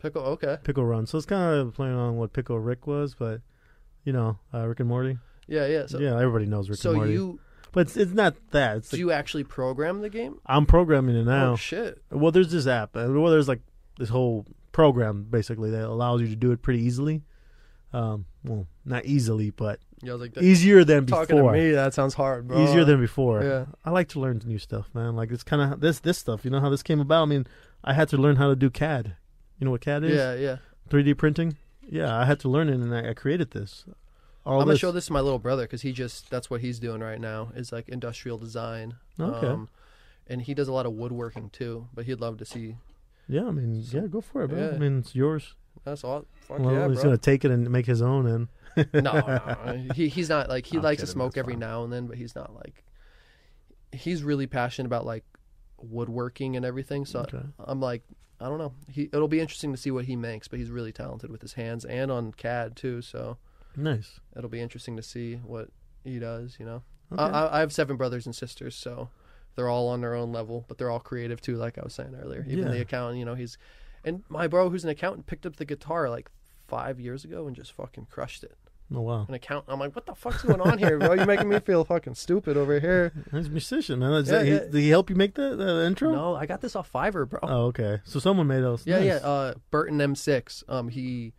[0.00, 1.06] pickle, okay, Pickle Run.
[1.06, 3.42] So it's kind of playing on what Pickle Rick was, but
[4.04, 5.18] you know, uh, Rick and Morty.
[5.46, 5.86] yeah, yeah.
[5.86, 7.12] So yeah, everybody knows Rick so and Morty.
[7.12, 7.40] you
[7.72, 8.78] but it's, it's not that.
[8.78, 10.40] It's do like, you actually program the game?
[10.46, 11.52] I'm programming it now.
[11.52, 12.02] Oh shit!
[12.10, 12.96] Well, there's this app.
[12.96, 13.60] uh, Well, there's like
[13.98, 17.22] this whole program basically that allows you to do it pretty easily.
[17.92, 21.52] Um, well, not easily, but Yeah, like easier than talking before.
[21.52, 21.72] to me.
[21.72, 22.62] That sounds hard, bro.
[22.62, 23.42] Easier than before.
[23.42, 23.64] Yeah.
[23.84, 25.16] I like to learn new stuff, man.
[25.16, 26.44] Like it's kind of this this stuff.
[26.44, 27.22] You know how this came about?
[27.22, 27.46] I mean,
[27.82, 29.16] I had to learn how to do CAD.
[29.58, 30.14] You know what CAD is?
[30.16, 30.56] yeah, yeah.
[30.88, 31.56] 3D printing.
[31.88, 33.84] Yeah, I had to learn it, and I, I created this.
[34.46, 36.78] All I'm gonna show this to my little brother because he just that's what he's
[36.78, 38.94] doing right now is like industrial design.
[39.18, 39.46] Okay.
[39.48, 39.68] Um,
[40.28, 42.76] and he does a lot of woodworking too, but he'd love to see.
[43.30, 44.58] Yeah, I mean, So- yeah, go for it, bro.
[44.58, 44.70] yeah.
[44.74, 45.54] I mean, it's yours.
[45.84, 46.26] That's all.
[46.42, 47.04] Fuck well, yeah, he's bro.
[47.04, 48.48] gonna take it and make his own, and
[48.92, 49.20] no, no,
[49.66, 49.94] no.
[49.94, 51.60] he he's not like he I'm likes to smoke every fine.
[51.60, 52.84] now and then, but he's not like
[53.92, 55.24] he's really passionate about like
[55.78, 57.04] woodworking and everything.
[57.06, 57.40] So Okay.
[57.58, 58.02] I'm like,
[58.40, 58.72] I don't know.
[58.88, 61.54] He it'll be interesting to see what he makes, but he's really talented with his
[61.54, 63.00] hands and on CAD too.
[63.02, 63.38] So
[63.76, 64.20] nice.
[64.36, 65.68] it'll be interesting to see what
[66.04, 66.56] he does.
[66.60, 67.22] You know, Okay.
[67.22, 69.08] I, I, I have seven brothers and sisters, so
[69.56, 71.56] they're all on their own level, but they're all creative too.
[71.56, 72.70] Like I was saying earlier, even Yeah.
[72.72, 73.58] the accountant, you know, he's
[74.04, 76.30] and my bro who's an accountant picked up the guitar like
[76.66, 78.56] five years ago and just fucking crushed it.
[78.94, 81.12] oh wow, An accountant, I'm like, what the fuck's going on here, bro?
[81.14, 83.12] You're making me feel fucking stupid over here.
[83.32, 84.12] he's a musician, man.
[84.12, 84.58] Yeah, that, he, yeah.
[84.60, 86.12] did he help you make the, the intro?
[86.12, 87.40] No, I got this off Fiverr, bro.
[87.42, 88.00] Oh, okay.
[88.04, 88.86] So someone made us.
[88.86, 89.04] yeah, nice.
[89.06, 89.14] yeah.
[89.16, 90.62] Uh, Burton M6.
[90.68, 91.34] Um, he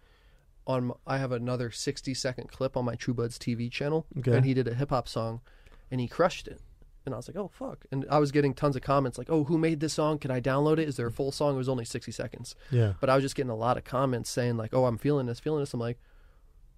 [0.68, 4.36] on I have another 60 second clip on my True Buds TV channel, Okay.
[4.36, 5.42] and he did a hip hop song,
[5.90, 6.62] and he crushed it.
[7.06, 7.86] And I was like, oh fuck!
[7.92, 10.20] And I was getting tons of comments like, oh, who made this song?
[10.20, 10.88] Can I download it?
[10.88, 11.56] Is there a full song?
[11.56, 12.94] It was only 60 seconds, yeah.
[13.00, 15.40] but I was just getting a lot of comments saying like, oh, I'm feeling this,
[15.40, 15.74] feeling this.
[15.74, 15.98] I'm like,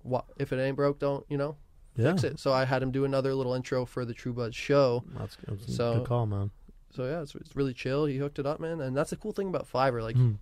[0.01, 0.25] what?
[0.37, 1.57] If it ain't broke, don't you know?
[1.97, 2.11] Yeah.
[2.11, 2.39] Fix it.
[2.39, 5.03] So I had him do another little intro for the True Buds show.
[5.17, 6.51] That's, that's a So- good call, man.
[6.95, 8.05] So yeah, it's, it's really chill.
[8.05, 10.01] He hooked it up, man, and that's the cool thing about Fiverr.
[10.03, 10.37] Like, Mm.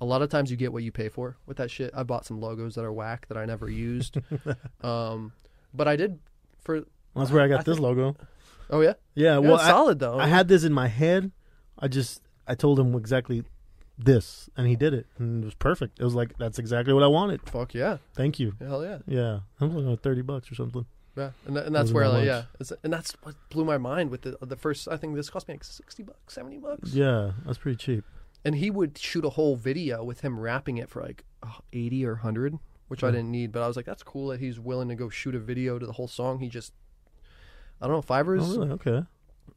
[0.00, 1.90] a lot of times you get what you pay for with that shit.
[1.94, 4.16] I bought some logos that are whack that I never used,
[4.82, 5.32] um,
[5.74, 6.18] but I did
[6.62, 6.84] for.
[7.14, 8.16] That's where I got I this think- logo.
[8.70, 9.38] Oh yeah, Yeah.
[9.38, 10.18] well, I, solid though.
[10.18, 11.30] I had this in my head.
[11.78, 13.44] I just I told him exactly
[13.98, 15.98] this, and he did it, and it was perfect.
[16.00, 17.40] It was like that's exactly what I wanted.
[17.48, 18.54] fuck yeah, Thank you.
[18.60, 20.84] hell yeah, Yeah, I'm looking at thirty bucks or something.
[21.16, 24.10] yeah, and, tha- and that's where like, yeah, it's, and that's what blew my mind
[24.10, 24.86] with the uh, the first.
[24.88, 26.92] I think this cost me like sixty bucks, seventy bucks.
[26.92, 28.04] Yeah, that's pretty cheap.
[28.44, 32.04] and he would shoot a whole video with him rapping it for like oh, 80
[32.06, 32.58] or 100
[32.88, 35.08] which i didn't need but i was like that's cool that he's willing to go
[35.08, 36.72] shoot a video to the whole song he just
[37.80, 38.70] i don't know fiverr's Oh, really?
[38.72, 39.02] Okay.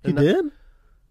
[0.03, 0.45] He and did.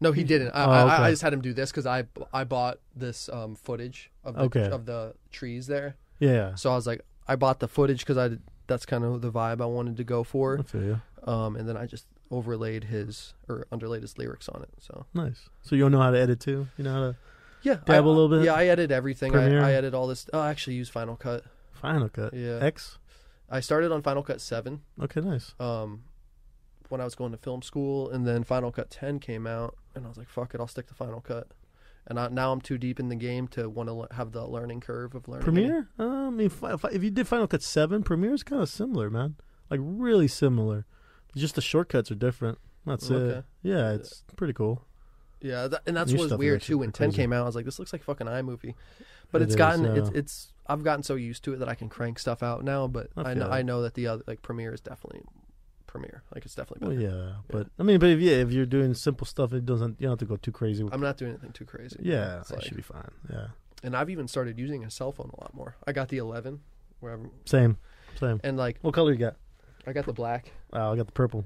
[0.00, 1.02] no he didn't I, Oh, I, okay.
[1.04, 4.40] I just had him do this because i i bought this um, footage of the,
[4.42, 4.68] Okay.
[4.70, 6.54] of the trees there Yeah.
[6.54, 8.36] so i was like i bought the footage because i
[8.66, 11.00] that's kind of the vibe i wanted to go for I feel you.
[11.24, 15.48] um, and then i just overlaid his or underlaid his lyrics on it so Nice.
[15.62, 16.68] So you know how to edit too.
[16.76, 17.16] You know how to
[17.62, 18.44] yeah Dabble I, a little bit?
[18.44, 19.62] yeah i edit everything Premiere?
[19.64, 22.34] I, I edit all this oh, i actually use final cut Final Cut.
[22.34, 22.58] Yeah.
[22.60, 22.98] X.
[23.48, 25.54] I started on Final Cut 7 Okay, nice.
[25.60, 26.02] um,
[26.88, 30.04] when I was going to film school, and then Final Cut 10 came out, and
[30.04, 31.48] I was like, fuck it, I'll stick to Final Cut.
[32.06, 34.46] And I, now I'm too deep in the game to want to le- have the
[34.46, 35.44] learning curve of learning.
[35.44, 35.88] Premiere.
[35.98, 39.10] Uh, I mean, fi- if you did Final Cut Seven, Premiere is kind of similar,
[39.10, 39.36] man.
[39.70, 40.86] Like really similar.
[41.36, 42.58] Just the shortcuts are different.
[42.86, 43.44] That's it.
[43.62, 44.86] Yeah, it's pretty cool.
[45.42, 46.78] Yeah, that, and that's New what was stuff is weird too.
[46.78, 47.22] When pretty 10 crazy.
[47.22, 48.74] came out, I was like, this looks like fucking iMovie.
[49.30, 49.94] But It it's is, gotten, yeah.
[49.96, 52.86] it's, it's, I've gotten so used to it that I can crank stuff out now.
[52.88, 53.50] But I I, know.
[53.50, 55.20] I know that the other, like Premiere is definitely
[55.88, 56.22] Premiere.
[56.32, 57.18] Like it's definitely Well, better.
[57.26, 60.00] yeah, but I mean, but if yeah, if you're doing simple stuff, it doesn't.
[60.00, 60.94] You don't have to go too crazy with.
[60.94, 61.96] I'm not doing anything too crazy.
[62.02, 63.10] yeah, that like- should be fine.
[63.32, 63.46] Yeah,
[63.82, 65.74] and I've even started using a cell phone a lot more.
[65.86, 66.60] I got the 11,
[67.00, 67.78] wherever, same,
[68.20, 68.40] same.
[68.44, 69.34] and like What color you got?
[69.86, 70.52] I got the black.
[70.72, 71.44] Oh, I got the purple.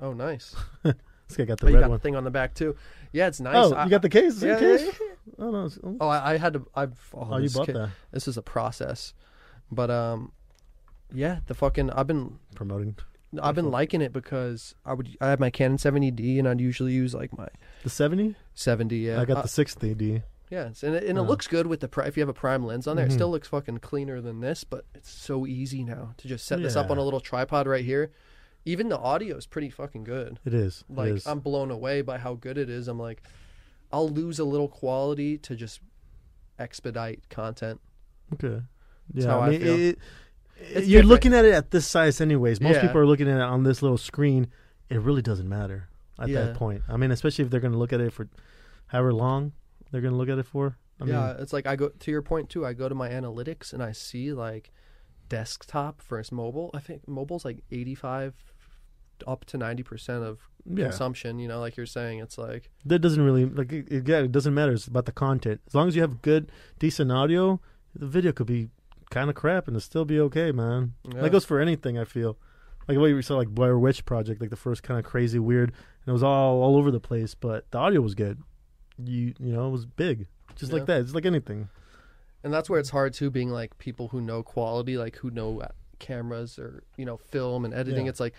[0.00, 0.54] Oh, nice.
[1.26, 1.98] This guy got the Oh, you red got one.
[1.98, 2.76] the thing on the back too.
[3.10, 3.54] Yeah, it's nice.
[3.56, 4.40] Oh, I- you got the case?
[4.40, 4.82] The yeah, case?
[4.84, 4.92] yeah,
[5.38, 5.64] Oh no.
[5.64, 6.66] it's- Oh, Oh, I, I had to.
[6.74, 6.98] I've.
[7.14, 7.88] Oh, oh, you bought that.
[8.12, 9.14] This is a process,
[9.72, 10.32] but um,
[11.14, 11.88] yeah, the fucking.
[11.92, 12.38] I've been.
[12.54, 12.96] Promoting
[13.42, 15.16] I've been liking it because I would.
[15.20, 17.48] I have my Canon 70D, and I'd usually use like my
[17.82, 18.36] the seventy.
[18.54, 18.96] 70.
[18.96, 20.22] Yeah, I got Uh, the sixty D.
[20.50, 21.24] yeah, it's, and it, and it Oh.
[21.24, 23.06] looks good with the pri- if you have a prime lens on there.
[23.06, 26.60] It still looks fucking cleaner than this, but it's so easy now to just set
[26.62, 28.10] this up on a little tripod right here.
[28.66, 30.38] Even the audio is pretty fucking good.
[30.44, 30.84] It is.
[30.88, 31.26] like it is.
[31.26, 32.88] I'm blown away by how good it is.
[32.88, 33.22] I'm like,
[33.92, 35.80] I'll lose a little quality to just
[36.58, 37.80] expedite content.
[38.34, 38.62] Okay.
[39.12, 39.78] That's Yeah, how I I mean, feel.
[39.80, 39.98] it-
[40.56, 41.06] It's you're different.
[41.08, 42.60] looking at it at this size, anyways.
[42.60, 42.82] Most Yeah.
[42.82, 44.48] people are looking at it on this little screen.
[44.88, 45.88] It really doesn't matter.
[46.16, 46.44] at Yeah.
[46.44, 46.80] that point.
[46.88, 48.28] I mean, especially if they're going to look at it for
[48.86, 49.50] however long
[49.90, 50.78] they're going to look at it for.
[51.00, 52.64] I mean, yeah, it's like I go to your point too.
[52.64, 54.70] I go to my analytics and I see like
[55.28, 56.70] desktop versus mobile.
[56.74, 58.34] I think mobile's like eighty five
[59.26, 61.38] up to ninety percent of yeah, consumption.
[61.38, 64.32] You know, like you're saying, it's like that doesn't really like it, it, yeah, it
[64.32, 64.72] doesn't matter.
[64.72, 65.60] It's about the content.
[65.66, 67.60] As long as you have good, decent audio,
[67.94, 68.68] the video could be
[69.10, 70.94] kind of crap and it'll still be okay, man.
[71.04, 71.20] yeah.
[71.22, 71.98] That goes for anything.
[71.98, 72.36] I feel
[72.88, 75.38] like the way we saw like Blair Witch Project, like the first kind of crazy,
[75.38, 78.40] weird, and it was all all over the place, but the audio was good.
[79.02, 80.26] You you know, it was big,
[80.56, 80.78] just Yeah.
[80.78, 81.00] like that.
[81.00, 81.68] It's like anything.
[82.42, 83.30] and that's where it's hard too.
[83.30, 87.64] Being like people who know quality, like who know uh, cameras or you know film
[87.64, 88.04] and editing.
[88.06, 88.10] Yeah.
[88.10, 88.34] It's like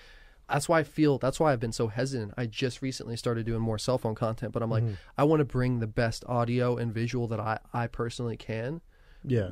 [0.48, 2.34] that's why I feel that's why I've been so hesitant.
[2.38, 4.98] I just recently started doing more cell phone content, but I'm like Mhm.
[5.18, 8.82] I want to bring the best audio and visual that I I personally can.
[9.24, 9.50] yeah,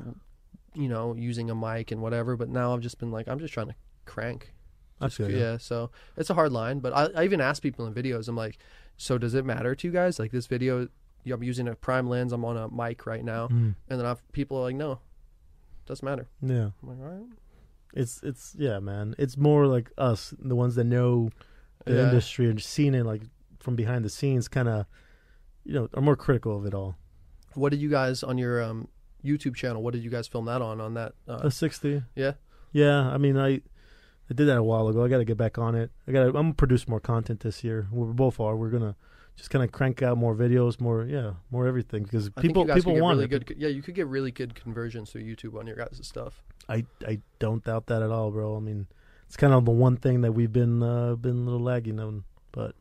[0.76, 2.36] You know, using a mic and whatever.
[2.36, 4.54] But now I've just been like I'm just trying to crank.
[5.02, 5.38] I feel you.
[5.38, 8.28] Yeah, so it's a hard line, but I, I even ask people in videos.
[8.28, 8.58] I'm like,
[8.96, 10.18] so does it matter to you guys?
[10.18, 10.88] Like this video,
[11.30, 12.32] I'm using a prime lens.
[12.32, 13.76] I'm on a mic right now, Mhm.
[13.90, 15.00] and then I've, people are like, no,
[15.86, 16.28] doesn't matter.
[16.42, 16.70] yeah.
[16.82, 17.28] I'm like, all right.
[17.94, 19.14] It's it's yeah, man.
[19.18, 21.30] It's more like us, the ones that know
[21.86, 22.04] the Yeah.
[22.04, 23.24] industry and seen it like
[23.60, 24.86] from behind the scenes, kind of,
[25.66, 26.96] you know, are more critical of it all.
[27.56, 28.88] What did you guys on your um,
[29.24, 29.82] YouTube channel?
[29.84, 30.80] What did you guys film that on?
[30.82, 31.14] On that?
[31.28, 32.04] Uh, A sixty.
[32.16, 32.34] yeah.
[32.72, 33.62] Yeah, I mean, I
[34.30, 35.04] I did that a while ago.
[35.04, 35.92] I got to get back on it.
[36.08, 36.22] I got.
[36.24, 37.88] to I'm gonna produce more content this year.
[37.92, 38.56] We both are.
[38.56, 38.96] We're gonna
[39.36, 43.02] just kind of crank out more videos, more yeah, more everything because people people get
[43.02, 43.46] want really it.
[43.46, 43.56] good.
[43.60, 46.42] Yeah, you could get really good conversions through YouTube on your guys' stuff.
[46.70, 48.56] I I don't doubt that at all, bro.
[48.56, 48.88] I mean,
[49.28, 52.24] it's kind of the one thing that we've been uh, been a little lagging on,
[52.52, 52.76] but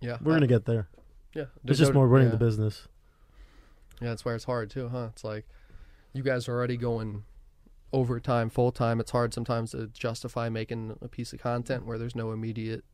[0.00, 0.88] Yeah, we're I- gonna get there.
[1.34, 2.32] Yeah, It's just more running yeah.
[2.32, 2.88] the business.
[4.00, 5.08] Yeah, that's where it's hard too, huh?
[5.12, 5.46] It's like
[6.16, 7.24] you guys are already going
[7.92, 9.00] overtime, full time.
[9.00, 12.84] It's hard sometimes to justify making a piece of content where there's no immediate.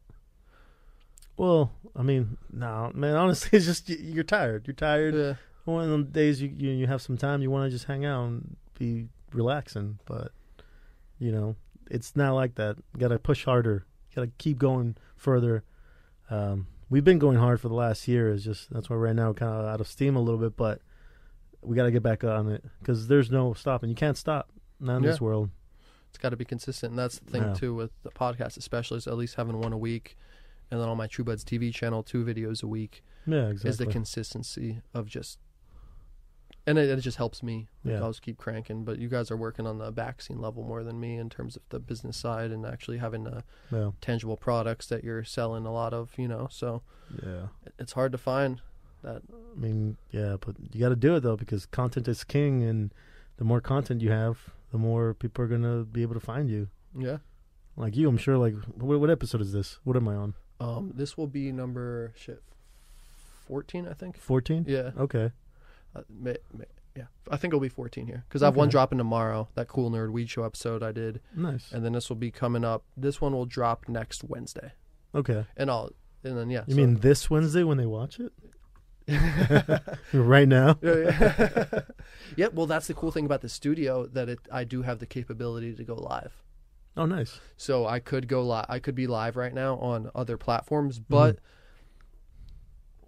[1.36, 3.16] Well, I mean, no, man.
[3.16, 4.66] Honestly, it's just you're tired.
[4.66, 5.14] You're tired.
[5.14, 7.86] Yeah, One of them days you you, you have some time, you want to just
[7.86, 10.32] hang out and be relaxing, but
[11.18, 11.56] you know,
[11.90, 12.76] it's not like that.
[12.94, 13.86] You got to push harder.
[14.10, 15.64] You got to keep going further.
[16.30, 18.30] Um, we've been going hard for the last year.
[18.30, 20.56] Is just that's why right now we're kind of out of steam a little bit,
[20.56, 20.80] but
[21.62, 23.88] we got to get back on it because there's no stopping.
[23.88, 24.50] You can't stop.
[24.80, 25.10] Not in Yeah.
[25.10, 25.50] this world.
[26.08, 26.90] it's got to be consistent.
[26.90, 27.54] And that's the thing Yeah.
[27.54, 30.18] too with the podcast, especially is at least having one a week,
[30.70, 33.70] and then on my True Buds TV channel, two videos a week Yeah, exactly.
[33.70, 35.38] is the consistency of just.
[36.66, 37.68] And it, it just helps me.
[37.82, 38.02] Like, Yeah.
[38.02, 38.84] I'll just keep cranking.
[38.84, 41.62] But you guys are working on the vaccine level more than me in terms of
[41.70, 43.40] the business side and actually having uh,
[43.70, 46.12] yeah, tangible products that you're selling a lot of.
[46.18, 46.82] You know, so
[47.24, 47.46] yeah.
[47.78, 48.60] it's hard to find
[49.02, 49.22] that.
[49.30, 52.92] I mean, yeah, but you got to do it though because content is king, and
[53.36, 54.38] the more content you have,
[54.70, 56.68] the more people are gonna be able to find you.
[56.98, 57.18] Yeah.
[57.76, 58.36] Like you, I'm sure.
[58.38, 59.78] Like, what, what episode is this?
[59.84, 60.34] What am I on?
[60.60, 62.42] Um, this will be number shit,
[63.46, 64.16] fourteen, I think.
[64.18, 64.64] Fourteen.
[64.68, 64.90] Yeah.
[64.98, 65.32] Okay.
[65.94, 66.64] Uh, may, may,
[66.96, 69.48] yeah, I think it'll be 14 here because I have one dropping tomorrow.
[69.54, 71.70] That cool nerd weed show episode I did, Nice.
[71.72, 72.82] and then this will be coming up.
[72.96, 74.72] This one will drop next Wednesday,
[75.14, 75.44] Okay.
[75.56, 75.90] and I'll
[76.24, 76.64] and then yeah.
[76.66, 78.32] You so- mean this Wednesday when they watch it?
[80.12, 80.78] right now?
[80.82, 81.80] yeah, yeah.
[82.36, 82.46] yeah.
[82.52, 85.74] Well, that's the cool thing about the studio that it I do have the capability
[85.74, 86.42] to go live.
[86.96, 87.40] Oh, nice.
[87.56, 88.66] So I could go live.
[88.68, 91.12] I could be live right now on other platforms, Mm-hmm.
[91.14, 91.38] but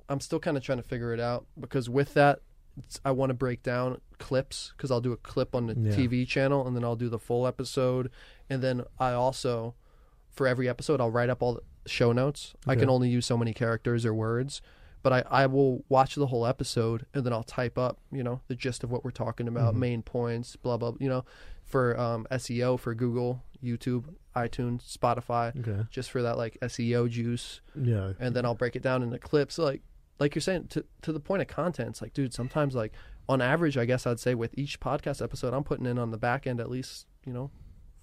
[0.09, 2.41] I'm still kind of trying to figure it out because with that,
[2.77, 5.95] it's, I want to break down clips because I'll do a clip on the Yeah.
[5.97, 8.11] TV channel and then I'll do the full episode,
[8.51, 9.75] and then I also,
[10.31, 12.55] for every episode, I'll write up all the show notes.
[12.67, 14.61] I can only use so many characters or words.
[15.05, 18.41] But I, I will watch the whole episode and then I'll type up, you know,
[18.49, 19.79] the gist of what we're talking about, Mhm.
[19.79, 20.95] main points, blah blah.
[20.99, 21.25] You know,
[21.63, 25.87] for um, SEO for Google, YouTube, iTunes, Spotify, Okay.
[25.91, 28.15] just for that like SEO juice, Yeah.
[28.19, 29.59] and then I'll break it down into clips.
[29.59, 29.83] Like
[30.19, 31.91] like you're saying to to the point of content.
[31.91, 32.93] It's like, dude, sometimes like
[33.29, 36.19] on average, I guess I'd say with each podcast episode, I'm putting in on the
[36.19, 37.51] back end at least you know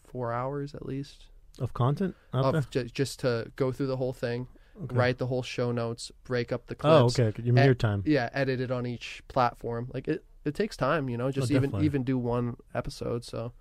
[0.06, 1.26] four hours at least
[1.60, 4.48] Of content of ju- just to go through the whole thing?
[4.84, 4.96] Okay.
[4.96, 7.20] write the whole show notes, break up the clips.
[7.20, 7.34] Oh, okay.
[7.44, 8.04] You mean Eh, your time?
[8.06, 9.90] Yeah, edit it on each platform.
[9.94, 11.30] Like it, it takes time, you know.
[11.32, 11.86] Just Oh, even definitely.
[11.86, 13.24] even do one episode.
[13.24, 13.54] So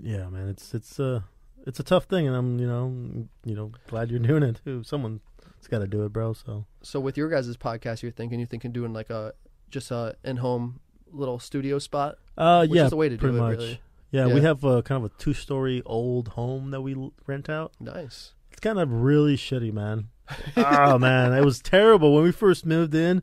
[0.00, 0.48] Yeah, man.
[0.48, 1.20] It's it's uh
[1.66, 4.82] it's a tough thing, and I'm you know you know glad you're doing it too.
[4.84, 5.20] Someone's
[5.68, 6.32] got to do it, bro.
[6.32, 9.34] So so with your guys' podcast, you're thinking you're thinking doing like a
[9.70, 10.80] just a in home
[11.12, 13.40] little studio spot, uh yeah, is the way to do pretty it.
[13.40, 13.58] much.
[13.58, 13.80] Really
[14.12, 17.48] Yeah, we have a kind of a two story old home that we l- rent
[17.50, 17.72] out.
[17.80, 18.32] nice.
[18.52, 20.08] It's kind of really shitty, man.
[20.56, 23.22] Oh man, it was terrible when we first moved in.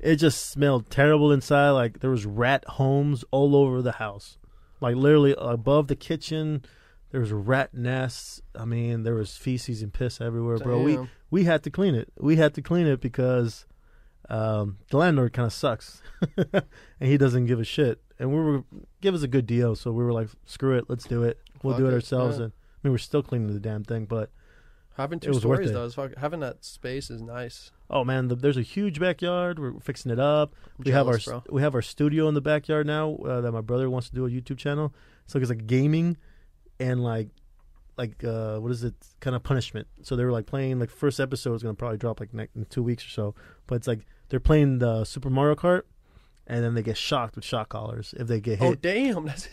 [0.00, 1.70] It just smelled terrible inside.
[1.70, 4.38] Like there was rat homes all over the house,
[4.80, 6.64] like literally above the kitchen.
[7.10, 8.42] There was rat nests.
[8.54, 10.82] I mean, there was feces and piss everywhere, bro.
[10.82, 10.98] We
[11.30, 12.12] we had to clean it.
[12.18, 13.66] We had to clean it because
[14.28, 16.02] um, the landlord kind of sucks,
[16.36, 16.64] and
[17.00, 18.00] he doesn't give a shit.
[18.18, 18.64] And we were
[19.00, 21.38] give us a good deal, so we were like, screw it, let's do it.
[21.62, 22.38] We'll Fuck do it it, ourselves.
[22.38, 22.44] yeah.
[22.44, 24.30] And I mean, we're still cleaning the damn thing, but
[24.96, 27.70] having two stories though, is fuck, having that space is nice.
[27.90, 29.58] oh man, the, there's a huge backyard.
[29.58, 30.54] We're fixing it up.
[30.78, 31.42] I'm we have our bro.
[31.50, 34.26] we have our studio in the backyard now uh, that my brother wants to do
[34.26, 34.92] a YouTube channel.
[35.26, 36.16] So it's like gaming
[36.80, 37.28] and like
[37.96, 39.86] like uh what is it kind of punishment.
[40.02, 42.64] So they were like playing like first episode is gonna probably drop like ne- in
[42.66, 43.34] two weeks or so.
[43.66, 45.82] But it's like they're playing the Super Mario Kart.
[46.46, 48.66] And then they get shocked with shock collars if they get hit.
[48.68, 49.24] Oh damn!
[49.28, 49.48] That's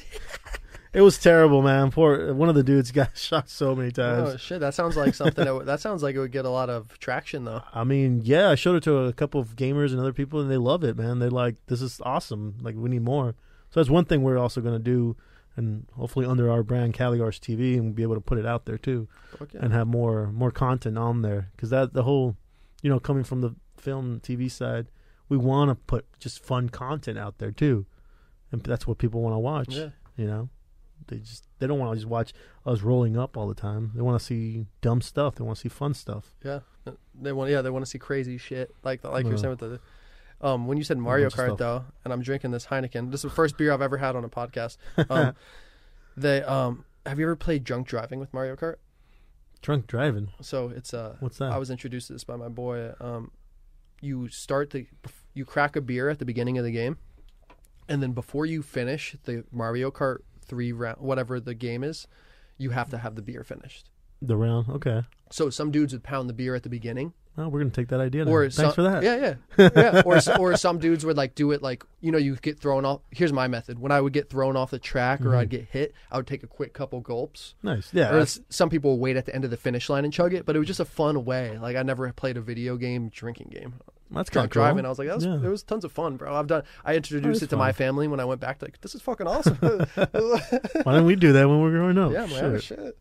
[0.93, 1.89] It was terrible, man.
[1.91, 4.29] Poor one of the dudes got shot so many oh, times.
[4.33, 4.59] oh shit.
[4.59, 5.45] That sounds like something.
[5.45, 7.61] that, would- that sounds like it would get a lot of traction though.
[7.73, 10.51] I mean, yeah, I showed it to a couple of gamers and other people, and
[10.51, 11.19] they love it, man.
[11.19, 12.55] They're like, "This is awesome!
[12.61, 13.35] Like, we need more."
[13.69, 15.15] So that's one thing we're also going to do,
[15.55, 18.65] and hopefully under our brand Caligars TV, and we'll be able to put it out
[18.65, 19.07] there too,
[19.53, 21.51] and have more more content on there.
[21.55, 22.35] Because that the whole,
[22.81, 24.87] you know, coming from the film TV side,
[25.29, 27.85] we want to put just fun content out there too,
[28.51, 29.73] and that's what people want to watch.
[29.73, 29.89] yeah.
[30.17, 30.49] You know,
[31.11, 32.33] they just they don't want to just watch
[32.65, 33.91] us rolling up all the time.
[33.93, 35.35] They want to see dumb stuff.
[35.35, 36.33] They want to see fun stuff.
[36.43, 36.61] Yeah,
[37.13, 37.51] they want.
[37.51, 39.79] Yeah, they want to see crazy shit like like you're saying with the.
[40.43, 43.11] Um, when you said Mario Kart though, and I'm drinking this Heineken.
[43.11, 44.77] This is the first beer I've ever had on a podcast.
[45.09, 45.35] Um,
[46.17, 48.75] they um, have you ever played drunk driving with Mario Kart?
[49.61, 50.29] Drunk driving.
[50.41, 51.51] So it's uh, What's that?
[51.51, 52.93] I was introduced to this by my boy.
[52.99, 53.31] Um,
[54.01, 54.87] you start the
[55.33, 56.97] you crack a beer at the beginning of the game,
[57.87, 60.19] and then before you finish the Mario Kart
[60.51, 62.07] three round, whatever the game is,
[62.57, 63.89] you have to have the beer finished.
[64.21, 64.69] The round.
[64.69, 65.01] Okay.
[65.31, 68.01] So some dudes would pound the beer at the beginning, Well, we're gonna take that
[68.01, 68.25] idea.
[68.25, 68.31] Now.
[68.31, 69.01] or Thanks some, for that.
[69.01, 70.01] Yeah, yeah, yeah.
[70.05, 72.99] Or or some dudes would like do it like you know you get thrown off.
[73.11, 75.37] Here's my method: when I would get thrown off the track or Mhm.
[75.37, 77.55] I'd get hit, I would take a quick couple gulps.
[77.63, 77.91] Nice.
[77.93, 78.13] Yeah.
[78.13, 80.45] Or some people would wait at the end of the finish line and chug it,
[80.45, 81.57] but it was just a fun way.
[81.57, 83.75] Like I never played a video game drinking game.
[84.11, 84.61] That's kind of cool.
[84.63, 85.35] driving, I was like, that was, Yeah.
[85.35, 86.35] it was tons of fun, bro.
[86.35, 86.63] I've done.
[86.83, 88.61] I introduced it to my family when I went back.
[88.61, 89.55] Like, this is fucking awesome.
[89.61, 89.77] Why
[90.93, 92.11] didn't we do that when we were growing up?
[92.11, 92.63] yeah, man, Shit.
[92.63, 92.97] shit.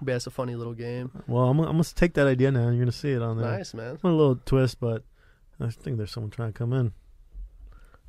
[0.00, 1.10] But yeah, it's a funny little game.
[1.28, 2.68] Well, I'm, I'm gonna take that idea now.
[2.68, 3.50] You're gonna see it on there.
[3.50, 3.98] Nice, man.
[4.02, 5.04] A little twist, but
[5.60, 6.92] I think there's someone trying to come in.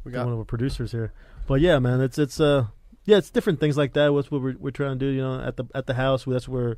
[0.04, 1.14] We got one of our producers here.
[1.48, 2.68] But yeah, man, it's it's uh
[3.06, 4.14] yeah, it's different things like that.
[4.14, 6.26] What's what we're we're trying to do, you know, at the at the house.
[6.26, 6.78] That's where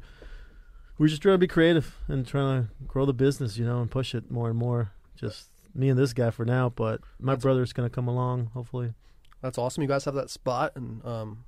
[0.98, 3.90] we're just trying to be creative and trying to grow the business, you know, and
[3.90, 4.92] push it more and more.
[5.18, 8.94] Just me and this guy for now, but my That's- brother's gonna come along, hopefully.
[9.42, 9.84] That's awesome.
[9.84, 11.44] You guys have that spot, and um,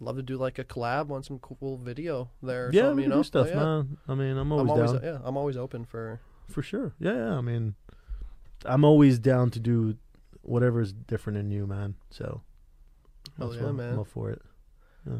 [0.00, 2.70] love to do like a collab on some cool video there.
[2.72, 3.16] Yeah, we you know?
[3.18, 3.56] do stuff, Oh, yeah.
[3.56, 3.98] man.
[4.08, 6.20] I mean, I'm always, I'm always down yeah, I'm always open for.
[6.48, 6.92] for sure.
[6.98, 7.38] Yeah, yeah.
[7.38, 7.74] I mean,
[8.64, 9.96] I'm always down to do
[10.42, 11.94] whatever's different in you, man.
[12.10, 12.42] So,
[13.38, 13.92] Hell that's yeah, man.
[13.92, 14.42] I'm all for it.
[15.06, 15.16] Yeah.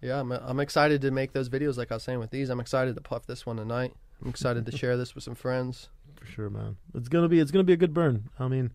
[0.00, 1.76] Yeah, I'm I'm excited to make those videos.
[1.76, 3.92] Like I was saying with these, I'm excited to puff this one tonight.
[4.22, 5.88] I'm excited to share this with some friends.
[6.14, 6.76] for sure, man.
[6.94, 8.28] It's gonna be it's gonna be a good burn.
[8.38, 8.72] I mean,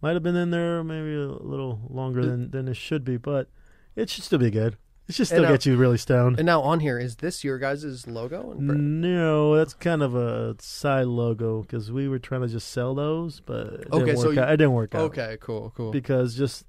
[0.00, 3.48] might have been in there maybe a little longer than than it should be, but
[3.96, 4.76] it should still be good.
[5.08, 6.38] It should still uh, get you really stoned.
[6.40, 8.54] And now on here is this your guys' logo?
[8.58, 13.38] No, that's kind of a side logo because we were trying to just sell those,
[13.38, 14.50] but it Okay, didn't so work you- out.
[14.50, 15.92] it didn't work out Okay, cool, cool.
[15.92, 16.64] because just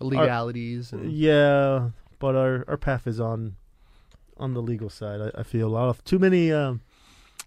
[0.00, 3.56] Legalities and yeah, but our our path is on
[4.36, 5.20] on the legal side.
[5.20, 6.82] I, I feel a lot of too many um,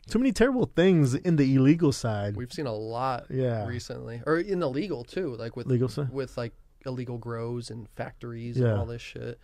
[0.10, 2.36] too many terrible things in the illegal side.
[2.36, 6.12] we've seen a lot yeah, recently, or in the legal too, like with legal side.
[6.12, 6.54] with like
[6.86, 8.68] illegal grows and factories Yeah.
[8.70, 9.40] and all this shit.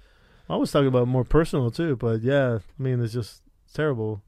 [0.49, 3.41] I was talking about more personal too, but yeah, I mean it's just
[3.74, 4.22] terrible.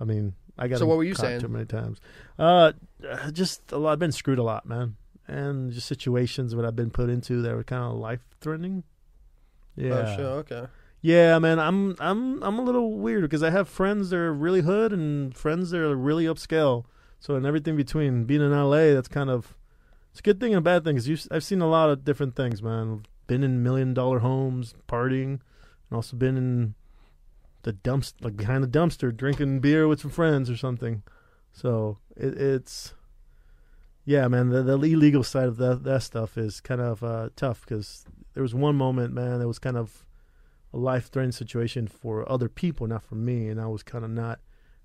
[0.00, 1.40] I mean, I got So what were you saying?
[1.40, 2.00] too many times.
[2.38, 2.72] Uh,
[3.08, 3.92] uh, just a lot.
[3.92, 4.96] I've been screwed a lot, man,
[5.28, 8.84] and just situations that I've been put into that were kind of life threatening.
[9.76, 10.20] Yeah, Oh, shit,
[10.52, 10.66] okay.
[11.00, 11.58] Yeah, man.
[11.58, 15.36] I'm I'm I'm a little weird because I have friends that are really hood and
[15.36, 16.84] friends that are really upscale.
[17.20, 19.56] So and everything between being in LA, that's kind of
[20.10, 20.96] it's a good thing and a bad thing.
[20.96, 23.04] Cause you, I've seen a lot of different things, man.
[23.26, 25.40] Been in million dollar homes, partying,
[25.88, 26.74] and also been in
[27.62, 31.02] the dumps, like behind the dumpster, drinking beer with some friends or something.
[31.52, 32.94] So it, it's
[34.06, 34.48] yeah, man.
[34.48, 38.42] The, the illegal side of that that stuff is kind of uh, tough because there
[38.42, 40.05] was one moment, man, that was kind of
[40.76, 44.10] a life threatening situation for other people, not for me, and I was kind of
[44.10, 44.40] not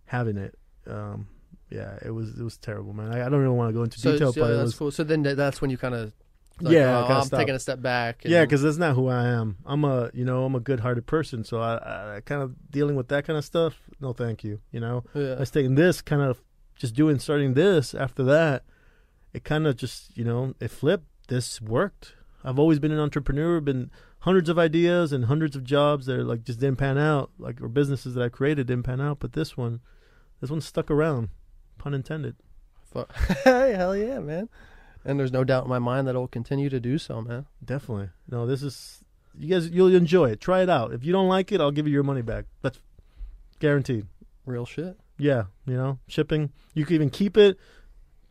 [0.06, 0.58] having it.
[0.88, 1.28] Um,
[1.70, 3.14] yeah, it was it was terrible, man.
[3.14, 4.76] I, I don't really want to go into So, detail, so but it that's was
[4.76, 4.92] cool.
[4.92, 6.14] So then that's when you kind of
[6.60, 7.40] like, Yeah, oh, I'm stop.
[7.40, 8.24] taking a step back.
[8.24, 9.58] and- yeah, because that's not who I am.
[9.66, 12.56] I'm a you know I'm a good hearted person, so I, I, I kind of
[12.72, 13.80] dealing with that kind of stuff.
[14.00, 14.60] No, thank you.
[14.72, 15.36] You know, I yeah.
[15.40, 16.42] was taking this kind of
[16.76, 18.64] just doing starting this after that.
[19.34, 21.06] It kind of just you know it flipped.
[21.28, 22.16] This worked.
[22.44, 23.60] I've always been an entrepreneur.
[23.60, 27.32] Been hundreds of ideas and hundreds of jobs that are like just didn't pan out,
[27.38, 29.20] like or businesses that I created didn't pan out.
[29.20, 29.82] But this one,
[30.40, 31.30] this one stuck around,
[31.78, 32.36] pun intended.
[33.46, 34.50] Hey, hell yeah, man.
[35.06, 37.46] And there's no doubt in my mind that it will continue to do so, man.
[37.64, 38.10] Definitely.
[38.30, 39.04] No, this is
[39.38, 39.70] you guys.
[39.70, 40.42] You'll enjoy it.
[40.42, 40.94] Try it out.
[40.94, 42.46] If you don't like it, I'll give you your money back.
[42.62, 42.80] That's
[43.60, 44.08] guaranteed.
[44.46, 44.98] Real shit.
[45.18, 46.52] Yeah, you know, shipping.
[46.74, 47.58] You can even keep it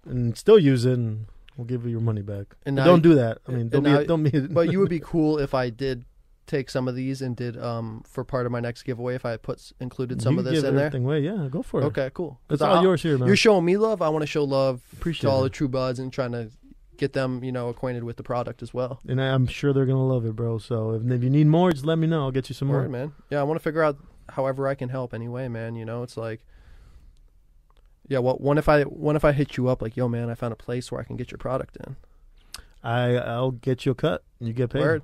[0.04, 1.26] and still use it, and
[1.60, 2.56] we'll give you your money back.
[2.66, 3.38] And now don't do that.
[3.46, 4.06] I mean, don't now- be.
[4.06, 4.40] Don't be.
[4.40, 6.04] but you would be cool if I did
[6.46, 9.36] take some of these and did um for part of my next giveaway if I
[9.36, 10.86] put included some You of this in there.
[10.86, 11.20] everything away.
[11.20, 11.84] Yeah, go for it.
[11.84, 12.40] Okay, cool.
[12.50, 13.26] It's all I'll- yours here, man.
[13.28, 14.02] You're showing me love.
[14.02, 15.44] I want to show love Appreciate to all it.
[15.44, 16.50] the true buds and trying to
[16.96, 19.00] get them, you know, acquainted with the product as well.
[19.08, 20.58] and I'm sure they're gonna love it, bro.
[20.58, 22.22] So if, if you need more, just let me know.
[22.22, 22.86] I'll get you some more.
[22.88, 23.12] Man.
[23.30, 23.96] Yeah, I want to figure out
[24.28, 25.76] however I can help anyway, man.
[25.76, 26.44] You know, it's like,
[28.10, 28.18] yeah.
[28.18, 28.42] What?
[28.42, 28.82] What if I?
[28.82, 31.04] What if I hit you up like, yo, man, I found a place where I
[31.04, 31.96] can get your product in.
[32.82, 34.22] I I'll get you a cut.
[34.38, 34.80] and You get paid.
[34.82, 35.02] Word.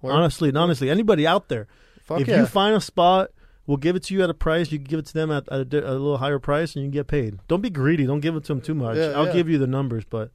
[0.00, 0.12] Word.
[0.12, 1.66] Honestly, and honestly, anybody out there,
[2.02, 2.40] Fuck if yeah.
[2.40, 3.30] you find a spot,
[3.66, 4.72] we'll give it to you at a price.
[4.72, 6.88] You can give it to them at, at a, a little higher price, and you
[6.88, 7.38] can get paid.
[7.48, 8.06] Don't be greedy.
[8.06, 8.96] Don't give it to them too much.
[8.96, 9.32] Yeah, I'll yeah.
[9.32, 10.30] give you the numbers, but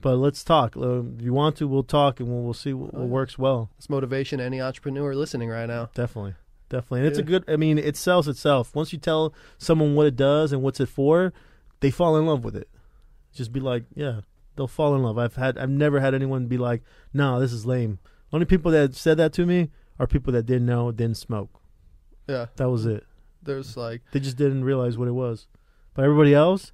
[0.00, 0.74] but let's talk.
[0.76, 3.70] If you want to, we'll talk, and we'll, we'll see what, what works well.
[3.78, 4.38] it's motivation.
[4.38, 5.90] to Any entrepreneur listening right now.
[5.94, 6.34] Definitely,
[6.68, 7.44] definitely, and it's a good.
[7.48, 8.74] I mean, it sells itself.
[8.74, 11.32] Once you tell someone what it does and what's it for,
[11.82, 12.68] they fall in love with it.
[13.34, 14.20] Just be like, yeah,
[14.56, 15.18] they'll fall in love.
[15.18, 17.98] I've had, I've never had anyone be like, no, this is lame.
[18.32, 21.60] Only people that said that to me are people that didn't know, didn't smoke.
[22.26, 22.46] Yeah.
[22.56, 23.04] That was it.
[23.42, 25.46] There's like, They just didn't realize what it was.
[25.94, 26.72] But everybody else,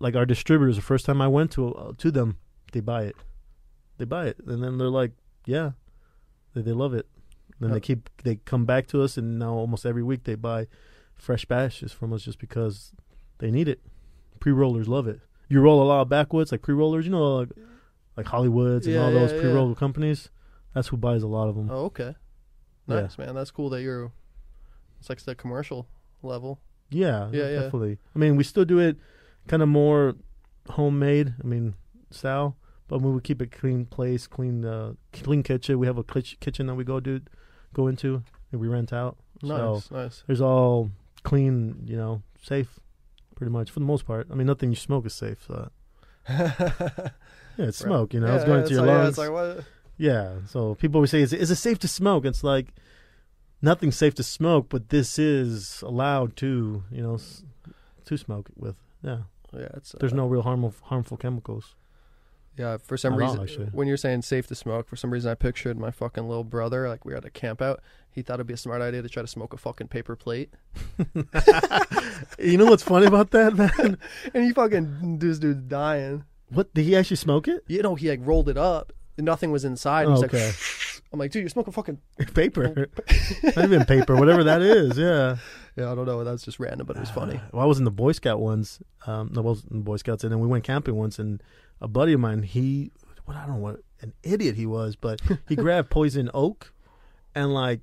[0.00, 2.38] like our distributors, the first time I went to uh, to them,
[2.72, 3.16] they buy it.
[3.98, 5.12] They buy it, and then they're like,
[5.46, 5.72] yeah,
[6.54, 7.06] they, they love it.
[7.60, 7.74] Then Yeah.
[7.74, 10.66] they keep they come back to us, and now almost every week they buy
[11.14, 12.92] fresh batches from us just because
[13.38, 13.80] they need it.
[14.44, 15.20] Pre rollers love it.
[15.48, 17.48] You roll a lot of backwoods, like pre rollers, you know, like,
[18.14, 19.42] like Hollywoods and Yeah, all those yeah, yeah.
[19.42, 20.28] pre roll companies.
[20.74, 21.70] That's who buys a lot of them.
[21.70, 22.14] oh, okay,
[22.86, 23.00] Yeah.
[23.00, 23.34] nice man.
[23.34, 24.12] That's cool that you're.
[25.00, 25.88] It's like the commercial
[26.22, 26.60] level.
[26.90, 27.60] Yeah, Yeah, yeah.
[27.60, 27.96] definitely.
[28.14, 28.98] I mean, we still do it
[29.48, 30.14] kind of more
[30.68, 31.32] homemade.
[31.42, 31.74] I mean,
[32.10, 35.78] style, but we would keep it clean place, clean, uh, clean kitchen.
[35.78, 37.22] We have a kitch- kitchen that we go do,
[37.72, 38.22] go into,
[38.52, 39.16] and we rent out.
[39.42, 40.22] Nice, So nice.
[40.26, 40.90] there's all
[41.22, 42.78] clean, you know, safe,
[43.34, 44.26] pretty much for the most part.
[44.30, 45.38] I mean, nothing you smoke is safe.
[45.46, 45.70] So
[46.28, 47.10] yeah,
[47.58, 48.14] it's smoke.
[48.14, 49.18] You know, yeah, it's going yeah, into your like, Yeah, lungs.
[49.18, 49.64] it's like?
[49.96, 50.32] Yeah.
[50.46, 52.24] So people always say, is, is it safe to smoke?
[52.24, 52.68] It's like
[53.62, 57.42] nothing's safe to smoke, but this is allowed to, you know, s-
[58.06, 58.76] to smoke with.
[59.02, 59.18] Yeah.
[59.52, 59.94] Yeah, it's.
[60.00, 61.74] There's uh, no real harmful harmful chemicals.
[62.56, 63.66] Yeah, for some Not all, reason, actually.
[63.72, 66.88] when you're saying safe to smoke, for some reason I pictured my fucking little brother.
[66.88, 67.80] Like we were at a camp out.
[68.10, 70.54] He thought it'd be a smart idea to try to smoke a fucking paper plate,
[72.38, 73.98] you know what's funny about that, man?
[74.32, 76.24] and he fucking this dude's dying.
[76.48, 77.64] What did he actually smoke it?
[77.66, 80.06] You know, he like rolled it up, and nothing was inside.
[80.06, 80.46] Oh, okay.
[80.46, 80.56] like,
[81.12, 81.98] I'm like, dude, you're smoking fucking.
[82.34, 82.88] paper,
[83.42, 84.96] not even paper, whatever that is.
[84.96, 85.38] Yeah.
[85.76, 86.22] Yeah, I don't know.
[86.22, 87.40] That's just random, but it was funny.
[87.52, 88.80] Well, I was in the Boy Scout once.
[89.06, 91.42] Um, no, I was in the Boy Scouts, and then we went camping once, and
[91.80, 92.92] a buddy of mine, he,
[93.24, 96.72] what I don't know what an idiot he was, but he grabbed poison oak,
[97.34, 97.80] and like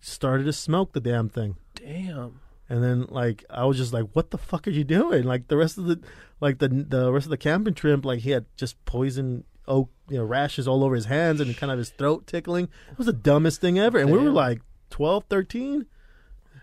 [0.00, 1.56] started to smoke the damn thing.
[1.74, 2.40] Damn.
[2.68, 5.56] And then like I was just like, "What the fuck are you doing?" Like the
[5.56, 6.00] rest of the,
[6.40, 10.18] like the the rest of the camping trip, like he had just poison oak, you
[10.18, 12.64] know, rashes all over his hands and kind of his throat tickling.
[12.90, 13.98] It was the dumbest thing ever.
[13.98, 15.86] And we were like 12, 13.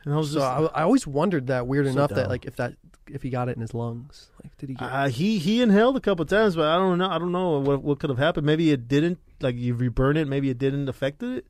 [0.06, 2.46] And I was So just I, I always wondered that weird So enough that like
[2.46, 2.76] if that
[3.08, 4.86] if he got it in his lungs, like did he get?
[4.86, 7.10] Uh, he he inhaled a couple times, but I don't know.
[7.10, 8.46] I don't know what what could have happened.
[8.46, 9.20] Maybe it didn't.
[9.42, 11.46] Like you reburn it, maybe it didn't affect it.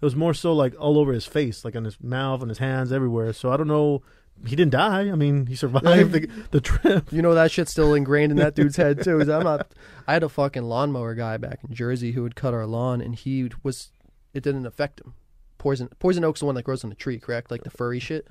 [0.00, 2.58] It was more so like all over his face, like on his mouth and his
[2.58, 3.32] hands, everywhere.
[3.32, 4.02] So I don't know.
[4.46, 5.08] He didn't die.
[5.08, 7.10] I mean, he survived the, the trip.
[7.10, 9.20] You know that shit's still ingrained in that dude's head too.
[9.20, 9.68] I'm not.
[10.06, 13.14] I had a fucking lawnmower guy back in Jersey who would cut our lawn, and
[13.14, 13.90] he was.
[14.34, 15.14] It didn't affect him.
[15.58, 17.50] Poison poison oak's the one that grows on the tree, correct?
[17.50, 18.28] Like the furry shit.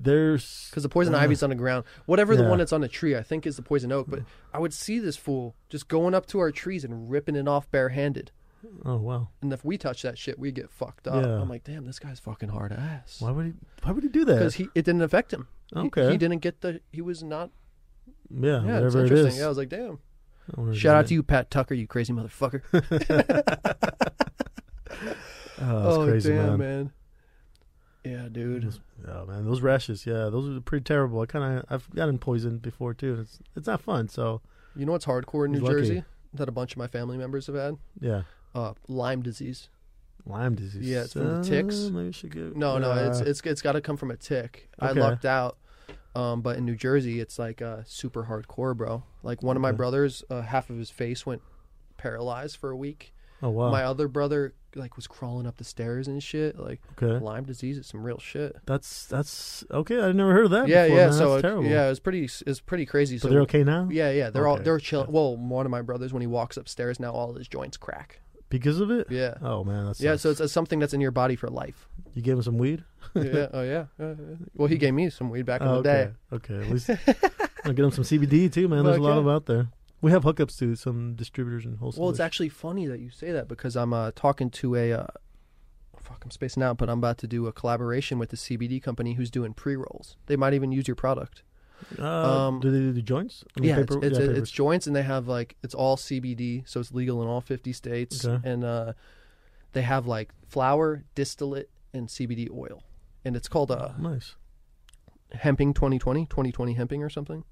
[0.00, 1.84] There's Because the poison Uh, ivy's on the ground.
[2.06, 4.06] Whatever the one that's on the tree, I think is the poison oak.
[4.08, 4.20] But
[4.54, 7.68] I would see this fool just going up to our trees and ripping it off
[7.70, 8.30] barehanded.
[8.84, 9.28] Oh wow!
[9.40, 11.24] And if we touch that shit, we get fucked up.
[11.24, 11.40] Yeah.
[11.40, 13.20] I'm like, damn, this guy's fucking hard ass.
[13.20, 13.52] Why would he?
[13.82, 14.34] Why would he do that?
[14.34, 15.46] Because he it didn't affect him.
[15.76, 16.10] Okay.
[16.10, 16.80] He, didn't get the.
[16.90, 17.50] He was not.
[18.30, 19.38] yeah, Yeah, whatever it is.
[19.38, 20.00] Yeah, I was like, damn.
[20.56, 22.62] I wonder if Shout out to you, Pat Tucker, you crazy motherfucker.
[25.60, 26.58] Oh, that's oh crazy, damn, man.
[26.58, 26.92] man.
[28.04, 28.72] Yeah, dude.
[29.06, 30.06] Oh man, those rashes.
[30.06, 31.20] Yeah, those are pretty terrible.
[31.20, 33.18] I kind of I've gotten poisoned before too.
[33.20, 34.08] It's it's not fun.
[34.08, 34.40] So
[34.76, 35.74] You know what's hardcore in New lucky.
[35.74, 36.04] Jersey
[36.34, 37.76] that a bunch of my family members have had?
[38.00, 38.22] yeah,
[38.54, 39.68] Uh, Lyme disease.
[40.26, 40.88] Lyme disease.
[40.88, 41.86] Yeah, it's from the ticks.
[41.86, 42.52] Uh, maybe should go.
[42.54, 44.68] No, no, it's uh, it's it's got to come from a tick.
[44.78, 45.58] I lucked out.
[46.14, 49.04] Um, but in New Jersey, it's like uh, super hardcore, bro.
[49.22, 49.76] Like one of my Okay.
[49.76, 51.42] brothers, uh, half of his face went
[51.96, 53.70] paralyzed for a week, Oh wow.
[53.70, 56.58] My other brother like was crawling up the stairs and shit.
[56.58, 57.22] Like okay.
[57.24, 58.56] Lyme disease is some real shit.
[58.66, 60.00] That's that's okay.
[60.00, 60.68] I never heard of that.
[60.68, 61.04] yeah, before, yeah.
[61.06, 61.12] man.
[61.12, 61.64] So that's it, terrible.
[61.70, 62.24] yeah, it was pretty.
[62.46, 63.16] It's pretty crazy.
[63.16, 64.30] But so they're okay now Yeah, yeah.
[64.30, 65.10] They're all they're chilling.
[65.12, 68.20] Well, one of my brothers when he walks upstairs now, all his joints crack.
[68.50, 69.06] because of it.
[69.10, 69.34] Yeah.
[69.42, 71.88] Oh man, that's Yeah, so it's, it's something that's in your body for life.
[72.14, 72.84] you gave him some weed.
[73.14, 73.86] yeah, oh yeah.
[73.98, 74.36] yeah, yeah.
[74.54, 76.10] Well, he gave me some weed back in Oh, the day.
[76.32, 76.54] okay.
[76.54, 76.66] Okay.
[76.66, 76.90] At least
[77.64, 78.84] I'll get him some CBD too, man.
[78.84, 79.68] There's a lot of out there.
[80.00, 82.00] We have hookups to some distributors and wholesalers.
[82.00, 85.06] Well, it's actually funny that you say that because I'm uh, talking to a uh,
[86.00, 89.14] fuck, I'm spacing out, but I'm about to do a collaboration with the CBD company
[89.14, 90.16] who's doing pre rolls.
[90.26, 91.42] They might even use your product.
[91.98, 93.44] Uh, um, do they do the joints?
[93.56, 95.96] I mean, yeah, paper- it's, it's, yeah, it's joints, and they have like it's all
[95.96, 98.24] CBD, so it's legal in all 50 states.
[98.24, 98.48] Okay.
[98.48, 98.92] And uh,
[99.72, 102.82] they have like flour, distillate, and CBD oil,
[103.24, 104.34] and it's called uh, nice.
[105.32, 107.44] Hemping 2020, 2020 Hemping or something.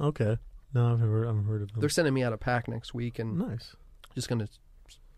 [0.00, 0.38] Okay.
[0.74, 1.80] No, I've never, I've heard of them.
[1.80, 3.76] They're sending me out a pack next week, and nice.
[4.14, 4.48] just gonna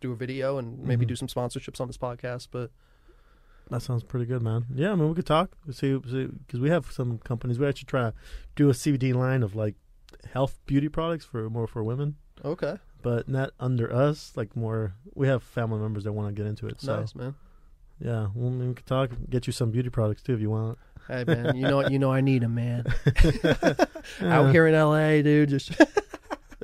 [0.01, 1.09] do a video and maybe Mhm.
[1.09, 2.49] do some sponsorships on this podcast.
[2.51, 2.71] But
[3.71, 4.67] That sounds pretty good, man.
[4.73, 5.57] Yeah, I mean, we could talk.
[5.73, 7.59] See, because we have some companies.
[7.59, 8.15] We actually try to
[8.55, 9.75] do a CBD line of like
[10.33, 14.37] health beauty products for more for women, okay, but not under us.
[14.37, 16.81] Like more, we have family members that want to get into it.
[16.81, 17.35] So nice man.
[17.99, 19.11] yeah, well, I mean, we could talk.
[19.31, 20.79] Get you some beauty products too if you want.
[21.09, 21.87] Hey man, you know?
[21.89, 22.85] You know I need a man
[24.23, 25.49] out here in L.A., dude.
[25.49, 25.71] Just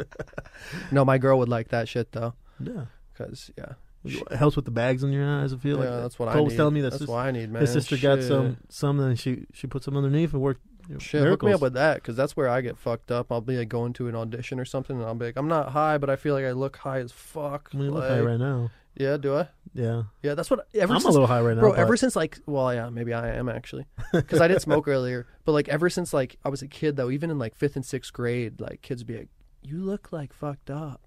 [0.90, 3.74] no, my girl would like that shit though, Yeah, because yeah,
[4.05, 5.52] it helps with the bags on your eyes.
[5.52, 6.47] I feel yeah, like that's what I Cole need.
[6.47, 7.60] was telling me that that's sis- what I need, man.
[7.62, 10.62] his sister got some some, and she she put some underneath and worked.
[10.89, 13.31] you know, Shit, hook me up with that because that's where I get fucked up.
[13.31, 15.70] I'll be like going to an audition or something, and I'll be like, I'm not
[15.70, 17.70] high, but I feel like I look high as fuck.
[17.73, 18.70] I mean, you look high right now.
[18.97, 19.48] Yeah, do I?
[19.74, 20.66] Yeah, Yeah, that's what.
[20.74, 22.90] Ever I'm since a little high right now, Bro, but- ever since like, well, yeah,
[22.90, 25.27] maybe I am actually, because I didn't smoke earlier.
[25.44, 27.85] But like, ever since like I was a kid, though, even in like fifth and
[27.85, 29.28] sixth grade, like kids would be like,
[29.62, 31.01] "You look like fucked up."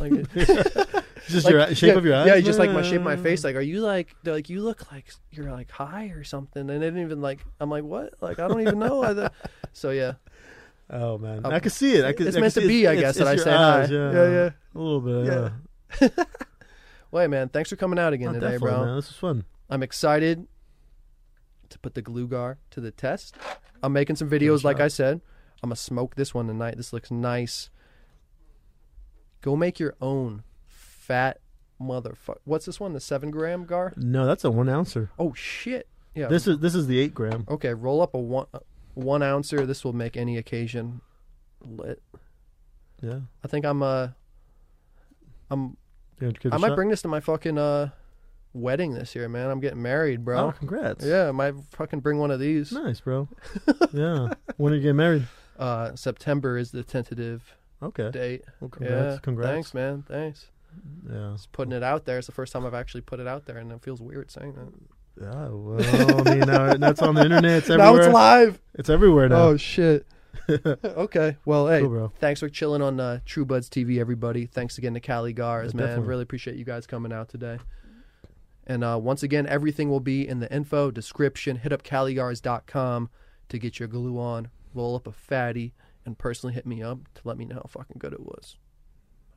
[0.00, 2.26] Like, just like, your shape yeah, of your eyes.
[2.26, 3.44] Yeah, just like my shape of my face.
[3.44, 4.14] Like, are you like?
[4.24, 6.68] They're like, you look like you're like high or something.
[6.68, 7.44] And they didn't even like.
[7.60, 8.14] I'm like, what?
[8.20, 9.28] Like, I don't even know.
[9.72, 10.14] So yeah,
[10.92, 12.04] Oh man, Uh, I can see it.
[12.04, 13.84] I can, it's I meant to be, I guess, it's that I say hi.
[13.84, 14.50] Yeah, Yeah, yeah.
[14.74, 15.26] a little bit.
[16.00, 16.08] Yeah.
[17.10, 18.84] Well, hey, man, thanks for coming out again Oh, today, bro.
[18.86, 18.96] man.
[18.96, 19.44] This was fun.
[19.68, 20.46] I'm excited
[21.68, 23.36] to put the Glugar to the test.
[23.82, 24.80] I'm making some videos, like.
[24.80, 25.20] I said.
[25.62, 26.76] I'm gonna smoke this one tonight.
[26.76, 27.68] This looks nice.
[29.42, 31.38] Go make your own fat
[31.80, 32.38] motherfucker.
[32.44, 32.92] What's this one?
[32.94, 33.92] The seven gram gar?
[33.96, 35.10] No, that's a one ouncer.
[35.18, 35.86] Oh shit!
[36.14, 36.28] Yeah.
[36.28, 37.44] This is this is the eight gram.
[37.48, 37.74] okay.
[37.74, 38.60] Roll up a one uh,
[38.94, 39.66] one ouncer.
[39.66, 41.00] This will make any occasion
[41.62, 42.02] lit.
[43.02, 44.08] Yeah, I think I'm uh
[45.50, 45.76] I'm
[46.20, 46.76] You want to give it might shot?
[46.76, 47.90] bring this to my fucking uh
[48.52, 49.50] wedding this year, man.
[49.50, 50.48] I'm getting married, bro.
[50.48, 51.04] Oh, congrats.
[51.04, 52.72] Yeah, I might fucking bring one of these.
[52.72, 53.28] nice, bro.
[53.92, 54.34] yeah.
[54.56, 55.26] When are you getting married?
[55.58, 58.10] Uh, September is the tentative Okay.
[58.10, 58.42] date.
[58.60, 59.14] Well, congrats.
[59.14, 59.50] yeah, congrats.
[59.52, 60.04] Thanks, man.
[60.08, 60.46] Thanks.
[61.08, 61.30] Yeah.
[61.32, 62.18] Just putting it out there.
[62.18, 64.54] It's the first time I've actually put it out there, and it feels weird saying
[64.54, 64.72] that.
[65.20, 65.48] Yeah.
[65.50, 67.58] Well, I mean, now that's on the internet.
[67.58, 67.92] It's everywhere.
[67.98, 68.60] now it's live.
[68.74, 69.36] It's everywhere now.
[69.42, 70.06] Oh shit.
[70.84, 71.36] okay.
[71.44, 74.46] Well, hey, Cool, thanks for chilling on uh, True Buds TV, everybody.
[74.46, 75.86] Thanks again to Caligars, Yeah, man.
[75.86, 76.08] definitely.
[76.08, 77.58] Really appreciate you guys coming out today.
[78.66, 81.56] And uh, once again, everything will be in the info description.
[81.56, 83.10] Hit up caligars.com
[83.48, 84.48] to get your glue on.
[84.74, 85.74] Roll up a fatty
[86.06, 88.56] and personally hit me up to let me know how fucking good it was.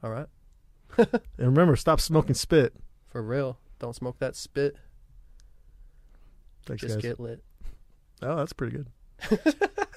[0.04, 0.28] All right.
[0.98, 2.76] And remember, stop smoking spit.
[3.10, 3.58] For real.
[3.80, 4.76] Don't smoke that spit.
[6.68, 7.02] Thanks, Just guys.
[7.02, 7.44] get lit.
[8.22, 8.88] Oh, that's pretty good.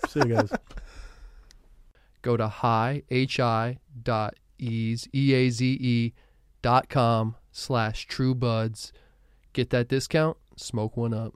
[0.08, 0.50] See you guys.
[2.26, 6.12] Go to hi, H-I dot Eaze, E-A-Z-E
[6.60, 8.92] dot com slash true buds.
[9.52, 10.36] Get that discount.
[10.56, 11.34] Smoke one up.